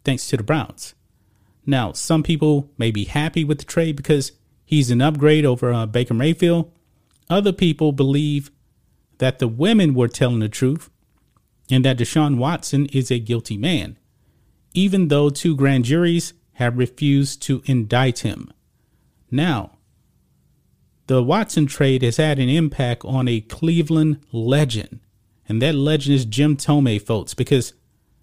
[0.05, 0.95] thanks to the Browns.
[1.67, 4.33] Now, some people may be happy with the trade because
[4.65, 6.71] he's an upgrade over uh, Baker Mayfield.
[7.31, 8.51] Other people believe
[9.19, 10.91] that the women were telling the truth
[11.71, 13.99] and that Deshaun Watson is a guilty man,
[14.75, 18.53] even though two grand juries have refused to indict him.
[19.31, 19.79] Now,
[21.07, 25.01] the Watson trade has had an impact on a Cleveland legend
[25.49, 27.75] and that legend is Jim Thome, folks, because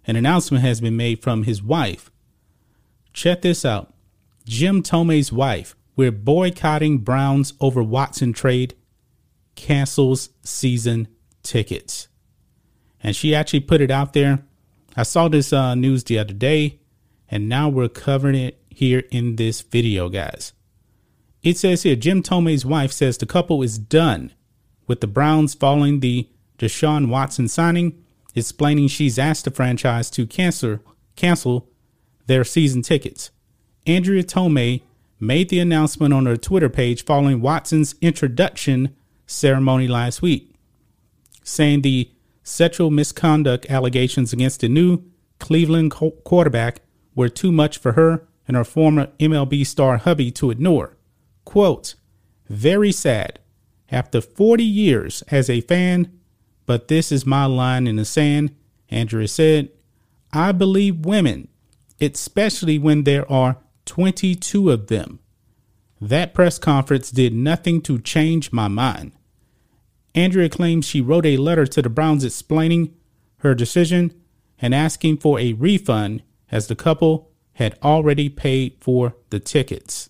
[0.06, 2.12] an announcement has been made from his wife.
[3.14, 3.94] Check this out
[4.46, 8.76] Jim Thome's wife, we're boycotting Browns over Watson trade,
[9.56, 11.08] cancels season
[11.44, 12.08] tickets.
[13.04, 14.40] And she actually put it out there.
[14.96, 16.80] I saw this uh, news the other day,
[17.30, 20.54] and now we're covering it here in this video, guys.
[21.44, 24.32] It says here Jim Thome's wife says the couple is done
[24.88, 26.30] with the Browns following the
[26.62, 28.04] Deshaun Watson signing,
[28.36, 30.80] explaining she's asked the franchise to cancel
[31.16, 31.68] cancel
[32.28, 33.32] their season tickets.
[33.88, 34.82] Andrea Thome
[35.20, 40.54] made the announcement on her Twitter page following Watson's introduction ceremony last week,
[41.44, 42.12] saying the
[42.44, 45.04] sexual misconduct allegations against the new
[45.40, 46.82] Cleveland quarterback
[47.16, 50.96] were too much for her and her former MLB star hubby to ignore.
[51.44, 51.96] Quote,
[52.48, 53.40] very sad.
[53.92, 56.21] After 40 years as a fan,
[56.66, 58.56] but this is my line in the sand.
[58.90, 59.70] Andrea said,
[60.34, 61.48] I believe women,
[62.00, 65.20] especially when there are 22 of them.
[66.00, 69.12] That press conference did nothing to change my mind.
[70.16, 72.94] Andrea claims she wrote a letter to the Browns explaining
[73.38, 74.14] her decision
[74.60, 80.10] and asking for a refund as the couple had already paid for the tickets.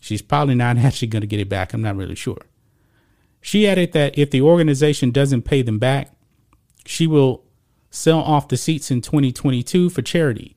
[0.00, 1.72] She's probably not actually going to get it back.
[1.72, 2.42] I'm not really sure.
[3.40, 6.12] She added that if the organization doesn't pay them back,
[6.84, 7.44] she will
[7.90, 10.56] sell off the seats in 2022 for charity.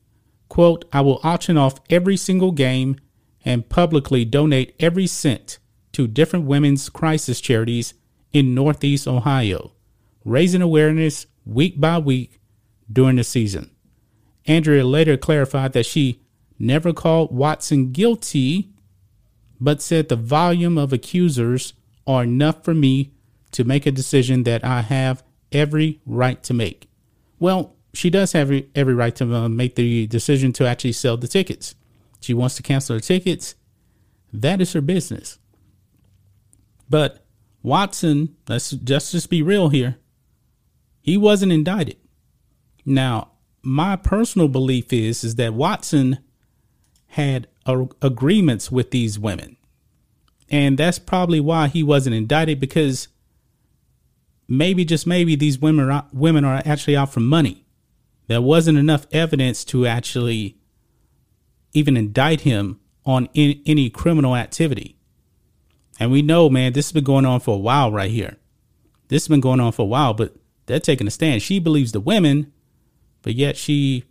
[0.49, 2.97] Quote, I will auction off every single game
[3.43, 5.57] and publicly donate every cent
[5.93, 7.93] to different women's crisis charities
[8.31, 9.73] in Northeast Ohio,
[10.25, 12.39] raising awareness week by week
[12.91, 13.71] during the season.
[14.45, 16.21] Andrea later clarified that she
[16.59, 18.69] never called Watson guilty,
[19.59, 21.73] but said the volume of accusers
[22.05, 23.13] are enough for me
[23.51, 26.89] to make a decision that I have every right to make.
[27.39, 31.27] Well, she does have every, right to uh, make the decision to actually sell the
[31.27, 31.75] tickets.
[32.19, 33.55] She wants to cancel her tickets.
[34.31, 35.37] That is her business.
[36.89, 37.25] But
[37.61, 39.97] Watson, let's just, just be real here.
[41.01, 41.97] He wasn't indicted.
[42.85, 43.31] Now,
[43.61, 46.19] my personal belief is is that Watson
[47.07, 49.57] had a, agreements with these women.
[50.49, 53.07] And that's probably why he wasn't indicted because
[54.47, 57.65] maybe just maybe these women are, women are actually out for money.
[58.27, 60.57] There wasn't enough evidence to actually
[61.73, 64.97] even indict him on any, any criminal activity.
[65.99, 68.37] And we know, man, this has been going on for a while right here.
[69.09, 71.41] This has been going on for a while, but they're taking a stand.
[71.41, 72.51] She believes the women,
[73.21, 74.05] but yet she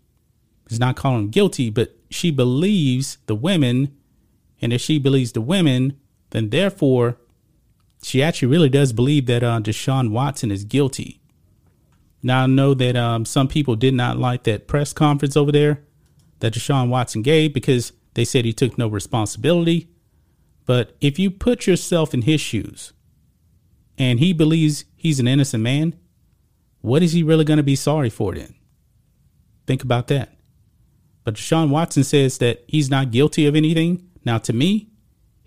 [0.68, 3.96] is not calling guilty, but she believes the women.
[4.60, 5.98] And if she believes the women,
[6.32, 7.16] then therefore
[8.02, 11.20] she actually really does believe that uh, Deshaun Watson is guilty.
[12.22, 15.84] Now I know that um, some people did not like that press conference over there
[16.40, 19.88] that Deshaun Watson gave because they said he took no responsibility.
[20.66, 22.92] But if you put yourself in his shoes,
[23.98, 25.94] and he believes he's an innocent man,
[26.80, 28.54] what is he really going to be sorry for then?
[29.66, 30.36] Think about that.
[31.24, 34.08] But Deshaun Watson says that he's not guilty of anything.
[34.24, 34.88] Now, to me,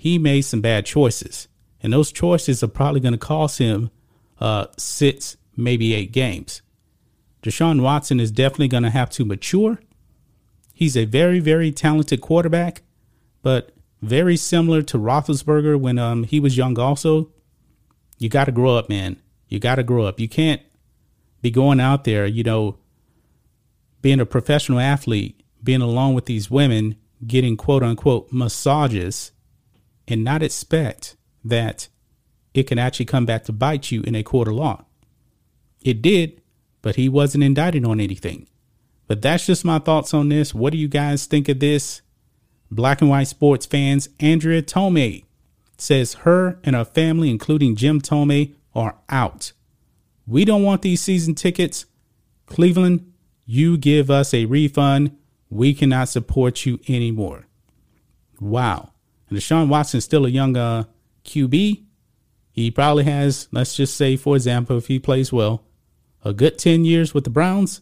[0.06, 1.48] he made some bad choices,
[1.82, 3.90] and those choices are probably going to cost him
[4.40, 6.62] uh, six, maybe eight games.
[7.42, 9.80] Deshaun Watson is definitely going to have to mature.
[10.76, 12.84] He's a very, very talented quarterback,
[13.42, 16.78] but very similar to Roethlisberger when um, he was young.
[16.78, 17.32] Also,
[18.20, 19.20] you got to grow up, man.
[19.50, 20.20] You got to grow up.
[20.20, 20.62] You can't
[21.42, 22.78] be going out there, you know,
[24.04, 26.96] being a professional athlete, being along with these women,
[27.26, 29.32] getting quote unquote massages,
[30.08, 31.88] and not expect that
[32.54, 34.86] it can actually come back to bite you in a court of law.
[35.82, 36.42] It did,
[36.82, 38.48] but he wasn't indicted on anything.
[39.08, 40.54] But that's just my thoughts on this.
[40.54, 42.02] What do you guys think of this?
[42.72, 45.24] Black and white sports fans, Andrea Thome
[45.78, 49.52] says her and her family, including Jim Thome, are out.
[50.26, 51.86] We don't want these season tickets.
[52.48, 53.12] Cleveland,
[53.46, 55.16] you give us a refund.
[55.50, 57.46] We cannot support you anymore.
[58.40, 58.94] Wow.
[59.36, 60.86] Deshaun Watson's still a young uh,
[61.26, 61.84] QB.
[62.52, 65.64] He probably has, let's just say, for example, if he plays well,
[66.24, 67.82] a good 10 years with the Browns.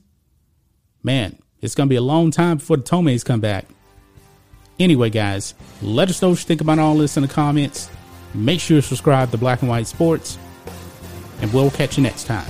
[1.04, 3.66] Man, it's going to be a long time before the Thomes come back.
[4.80, 7.90] Anyway, guys, let us know what you think about all this in the comments.
[8.34, 10.38] Make sure to subscribe to Black and White Sports,
[11.40, 12.50] and we'll catch you next time.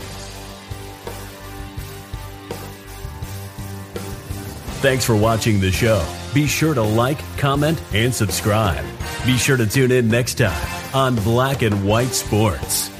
[4.83, 6.05] Thanks for watching the show.
[6.33, 8.83] Be sure to like, comment, and subscribe.
[9.25, 12.91] Be sure to tune in next time on Black and White Sports.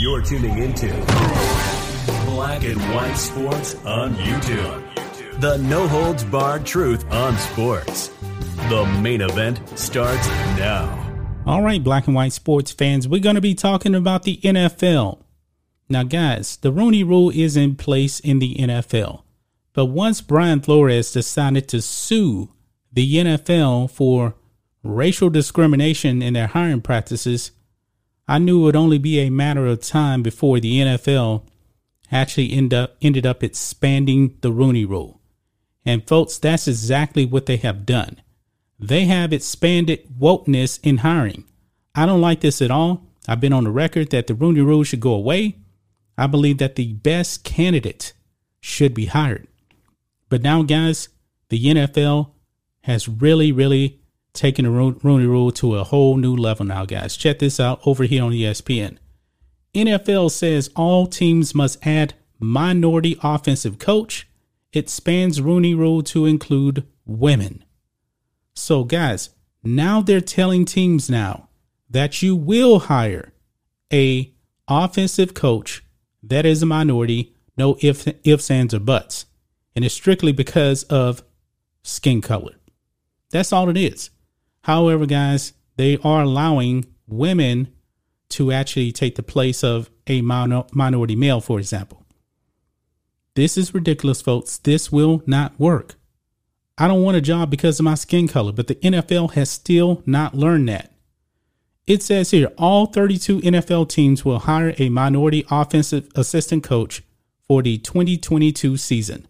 [0.00, 0.88] You're tuning into
[2.24, 5.38] Black and White Sports on YouTube.
[5.38, 8.08] The no holds barred truth on sports.
[8.70, 10.26] The main event starts
[10.56, 11.02] now.
[11.44, 15.25] All right, Black and White Sports fans, we're going to be talking about the NFL.
[15.88, 19.22] Now, guys, the Rooney Rule is in place in the NFL.
[19.72, 22.50] But once Brian Flores decided to sue
[22.92, 24.34] the NFL for
[24.82, 27.52] racial discrimination in their hiring practices,
[28.26, 31.42] I knew it would only be a matter of time before the NFL
[32.10, 35.20] actually end up, ended up expanding the Rooney Rule.
[35.84, 38.20] And folks, that's exactly what they have done.
[38.78, 41.44] They have expanded wokeness in hiring.
[41.94, 43.02] I don't like this at all.
[43.28, 45.56] I've been on the record that the Rooney Rule should go away.
[46.18, 48.12] I believe that the best candidate
[48.60, 49.46] should be hired.
[50.28, 51.08] But now, guys,
[51.48, 52.30] the NFL
[52.82, 54.00] has really, really
[54.32, 57.16] taken the Rooney Rule to a whole new level now, guys.
[57.16, 58.98] Check this out over here on ESPN.
[59.74, 64.28] NFL says all teams must add minority offensive coach.
[64.72, 67.64] It spans Rooney Rule to include women.
[68.54, 69.30] So, guys,
[69.62, 71.48] now they're telling teams now
[71.90, 73.32] that you will hire
[73.92, 74.32] a
[74.68, 75.84] offensive coach
[76.28, 79.26] that is a minority, no ifs, ifs, ands, or buts.
[79.74, 81.22] And it's strictly because of
[81.82, 82.54] skin color.
[83.30, 84.10] That's all it is.
[84.62, 87.72] However, guys, they are allowing women
[88.30, 92.04] to actually take the place of a minor, minority male, for example.
[93.34, 94.58] This is ridiculous, folks.
[94.58, 95.94] This will not work.
[96.78, 100.02] I don't want a job because of my skin color, but the NFL has still
[100.06, 100.92] not learned that.
[101.86, 107.04] It says here all 32 NFL teams will hire a minority offensive assistant coach
[107.46, 109.28] for the 2022 season,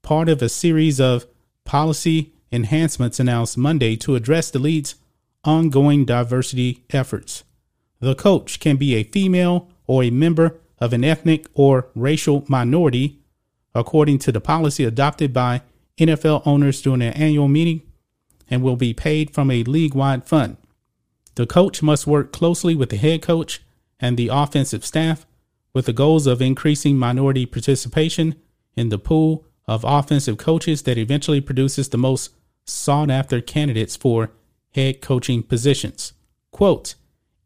[0.00, 1.26] part of a series of
[1.66, 4.94] policy enhancements announced Monday to address the league's
[5.44, 7.44] ongoing diversity efforts.
[8.00, 13.18] The coach can be a female or a member of an ethnic or racial minority,
[13.74, 15.60] according to the policy adopted by
[15.98, 17.82] NFL owners during their annual meeting,
[18.48, 20.56] and will be paid from a league wide fund.
[21.38, 23.62] The coach must work closely with the head coach
[24.00, 25.24] and the offensive staff
[25.72, 28.34] with the goals of increasing minority participation
[28.74, 32.32] in the pool of offensive coaches that eventually produces the most
[32.64, 34.32] sought after candidates for
[34.74, 36.12] head coaching positions.
[36.50, 36.96] Quote,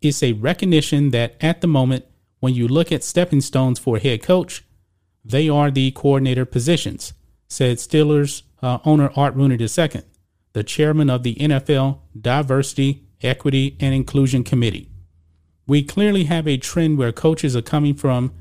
[0.01, 2.07] it's a recognition that at the moment,
[2.41, 4.65] when you look at stepping stones for head coach,
[5.23, 7.13] they are the coordinator positions,
[7.47, 10.01] said Steelers uh, owner Art Rooney II,
[10.55, 14.91] the chairman of the NFL Diversity Equity, and Inclusion Committee.
[15.67, 18.33] We clearly have a trend where coaches are coming from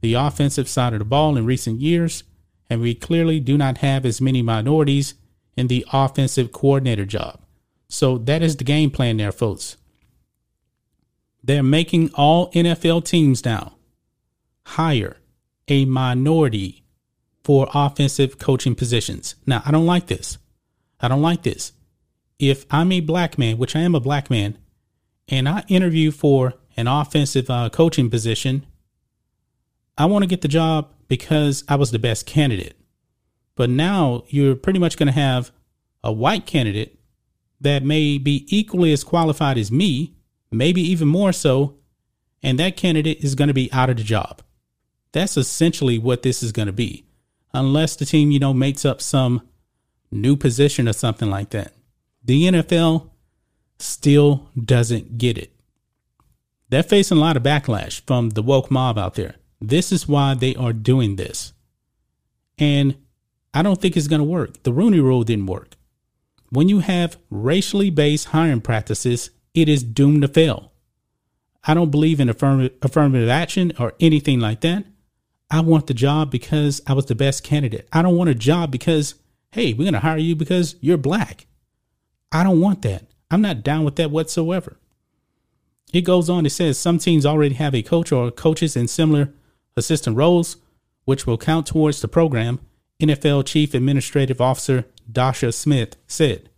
[0.00, 2.22] the offensive side of the ball in recent years,
[2.68, 5.14] and we clearly do not have as many minorities
[5.56, 7.40] in the offensive coordinator job.
[7.88, 9.76] So that is the game plan there, folks.
[11.42, 13.76] They're making all NFL teams now
[14.64, 15.16] hire
[15.68, 16.84] a minority
[17.44, 19.36] for offensive coaching positions.
[19.46, 20.38] Now, I don't like this.
[21.00, 21.72] I don't like this.
[22.38, 24.58] If I'm a black man, which I am a black man,
[25.28, 28.66] and I interview for an offensive uh, coaching position,
[29.98, 32.76] I want to get the job because I was the best candidate.
[33.54, 35.50] But now you're pretty much going to have
[36.04, 36.98] a white candidate
[37.60, 40.14] that may be equally as qualified as me,
[40.50, 41.76] maybe even more so,
[42.42, 44.42] and that candidate is going to be out of the job.
[45.12, 47.06] That's essentially what this is going to be,
[47.54, 49.48] unless the team, you know, makes up some
[50.10, 51.72] new position or something like that.
[52.26, 53.10] The NFL
[53.78, 55.52] still doesn't get it.
[56.68, 59.36] They're facing a lot of backlash from the woke mob out there.
[59.60, 61.52] This is why they are doing this.
[62.58, 62.96] And
[63.54, 64.64] I don't think it's going to work.
[64.64, 65.76] The Rooney Rule didn't work.
[66.50, 70.72] When you have racially based hiring practices, it is doomed to fail.
[71.64, 74.84] I don't believe in affirmative, action or anything like that.
[75.50, 77.88] I want the job because I was the best candidate.
[77.92, 79.14] I don't want a job because,
[79.52, 81.46] hey, we're going to hire you because you're black.
[82.32, 83.04] I don't want that.
[83.30, 84.78] I'm not down with that whatsoever.
[85.92, 89.32] It goes on, it says some teams already have a coach or coaches in similar
[89.76, 90.56] assistant roles,
[91.04, 92.60] which will count towards the program,
[93.00, 96.50] NFL Chief Administrative Officer Dasha Smith said.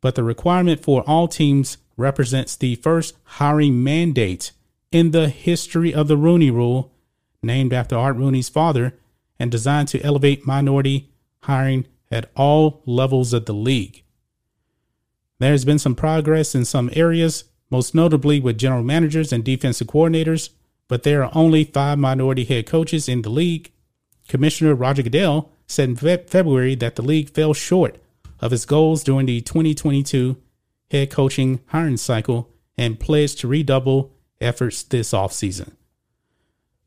[0.00, 4.52] But the requirement for all teams represents the first hiring mandate
[4.90, 6.92] in the history of the Rooney Rule,
[7.42, 8.98] named after Art Rooney's father
[9.38, 11.10] and designed to elevate minority
[11.42, 14.02] hiring at all levels of the league.
[15.40, 19.86] There has been some progress in some areas, most notably with general managers and defensive
[19.86, 20.50] coordinators,
[20.86, 23.72] but there are only five minority head coaches in the league.
[24.28, 27.96] Commissioner Roger Goodell said in fe- February that the league fell short
[28.38, 30.36] of its goals during the 2022
[30.90, 34.12] head coaching hiring cycle and pledged to redouble
[34.42, 35.72] efforts this offseason.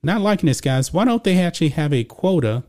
[0.03, 0.93] Not liking this, guys.
[0.93, 2.63] Why don't they actually have a quota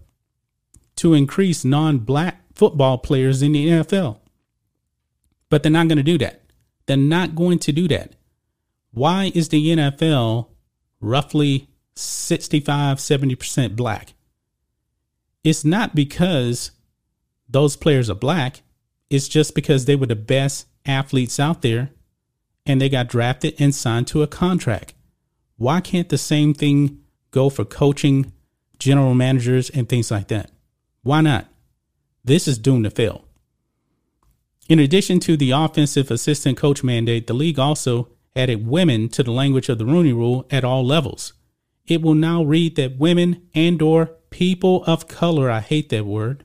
[0.97, 4.21] to increase non black football players in the NFL?
[5.55, 6.43] But they're not going to do that.
[6.87, 8.17] They're not going to do that.
[8.91, 10.49] Why is the NFL
[11.01, 14.15] roughly 65, 70% black.
[15.45, 16.73] It's not because
[17.49, 18.63] those players are black,
[19.11, 21.91] it's just because they were the best athletes out there
[22.67, 24.95] and they got drafted and signed to a contract.
[25.57, 27.01] Why can't the same thing
[27.31, 28.33] go for coaching,
[28.79, 30.51] general managers, and things like that?
[31.03, 31.47] Why not?
[32.25, 33.24] This is doomed to fail.
[34.69, 39.31] In addition to the offensive assistant coach mandate, the league also added women to the
[39.31, 41.35] language of the Rooney Rule at all levels.
[41.87, 46.45] It will now read that women and or people of color, I hate that word,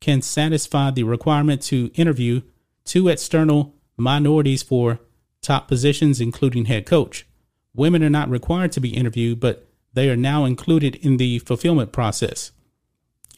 [0.00, 2.40] can satisfy the requirement to interview
[2.84, 5.00] two external minorities for
[5.42, 7.26] top positions including head coach.
[7.74, 11.92] Women are not required to be interviewed, but they are now included in the fulfillment
[11.92, 12.52] process.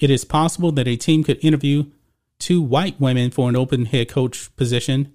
[0.00, 1.86] It is possible that a team could interview
[2.38, 5.12] two white women for an open head coach position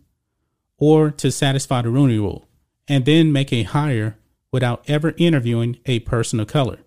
[0.77, 2.47] or to satisfy the Rooney Rule
[2.87, 4.17] and then make a hire
[4.51, 6.79] without ever interviewing a person of color.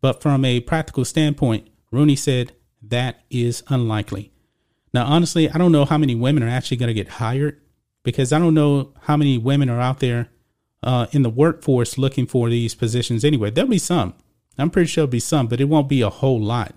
[0.00, 2.52] But from a practical standpoint, Rooney said
[2.82, 4.32] that is unlikely.
[4.92, 7.60] Now, honestly, I don't know how many women are actually going to get hired
[8.02, 10.28] because I don't know how many women are out there
[10.82, 13.50] uh, in the workforce looking for these positions anyway.
[13.50, 14.14] There'll be some.
[14.58, 16.74] I'm pretty sure there'll be some, but it won't be a whole lot,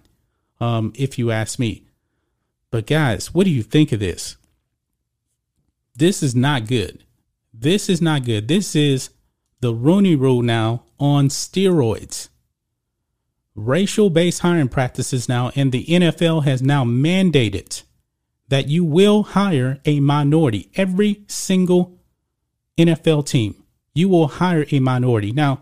[0.60, 1.86] um, if you ask me.
[2.74, 4.36] But guys, what do you think of this?
[5.96, 7.04] This is not good.
[7.54, 8.48] This is not good.
[8.48, 9.12] This is
[9.60, 12.30] the Rooney Rule now on steroids.
[13.54, 17.84] Racial based hiring practices now, and the NFL has now mandated
[18.48, 20.72] that you will hire a minority.
[20.74, 22.00] Every single
[22.76, 23.54] NFL team,
[23.94, 25.32] you will hire a minority.
[25.32, 25.62] Now,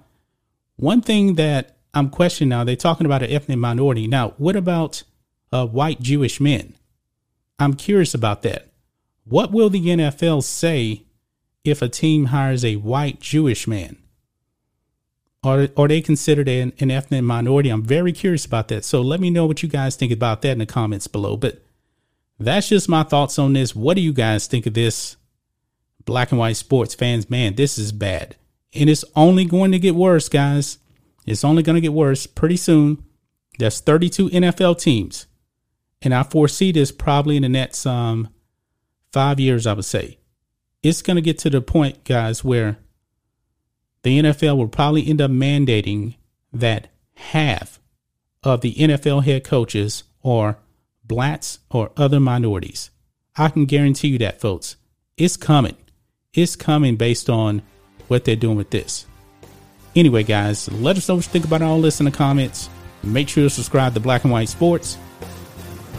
[0.77, 4.07] one thing that I'm questioning now, they're talking about an ethnic minority.
[4.07, 5.03] Now, what about
[5.51, 6.75] uh, white Jewish men?
[7.61, 8.69] I'm curious about that.
[9.23, 11.03] What will the NFL say
[11.63, 13.97] if a team hires a white Jewish man?
[15.43, 17.69] Are, are they considered an, an ethnic minority?
[17.69, 18.83] I'm very curious about that.
[18.83, 21.37] So let me know what you guys think about that in the comments below.
[21.37, 21.63] But
[22.39, 23.75] that's just my thoughts on this.
[23.75, 25.17] What do you guys think of this?
[26.05, 28.37] Black and white sports fans, man, this is bad.
[28.73, 30.79] And it's only going to get worse, guys.
[31.27, 33.03] It's only going to get worse pretty soon.
[33.59, 35.27] There's 32 NFL teams.
[36.01, 38.29] And I foresee this probably in the next um,
[39.11, 40.17] five years, I would say
[40.83, 42.77] it's going to get to the point, guys, where
[44.03, 46.15] the NFL will probably end up mandating
[46.51, 47.79] that half
[48.43, 50.57] of the NFL head coaches are
[51.03, 52.89] blacks or other minorities.
[53.37, 54.75] I can guarantee you that, folks.
[55.17, 55.77] It's coming.
[56.33, 57.61] It's coming based on
[58.07, 59.05] what they're doing with this.
[59.95, 62.69] Anyway, guys, let us know what you think about all this in the comments.
[63.03, 64.97] Make sure to subscribe to Black and White Sports,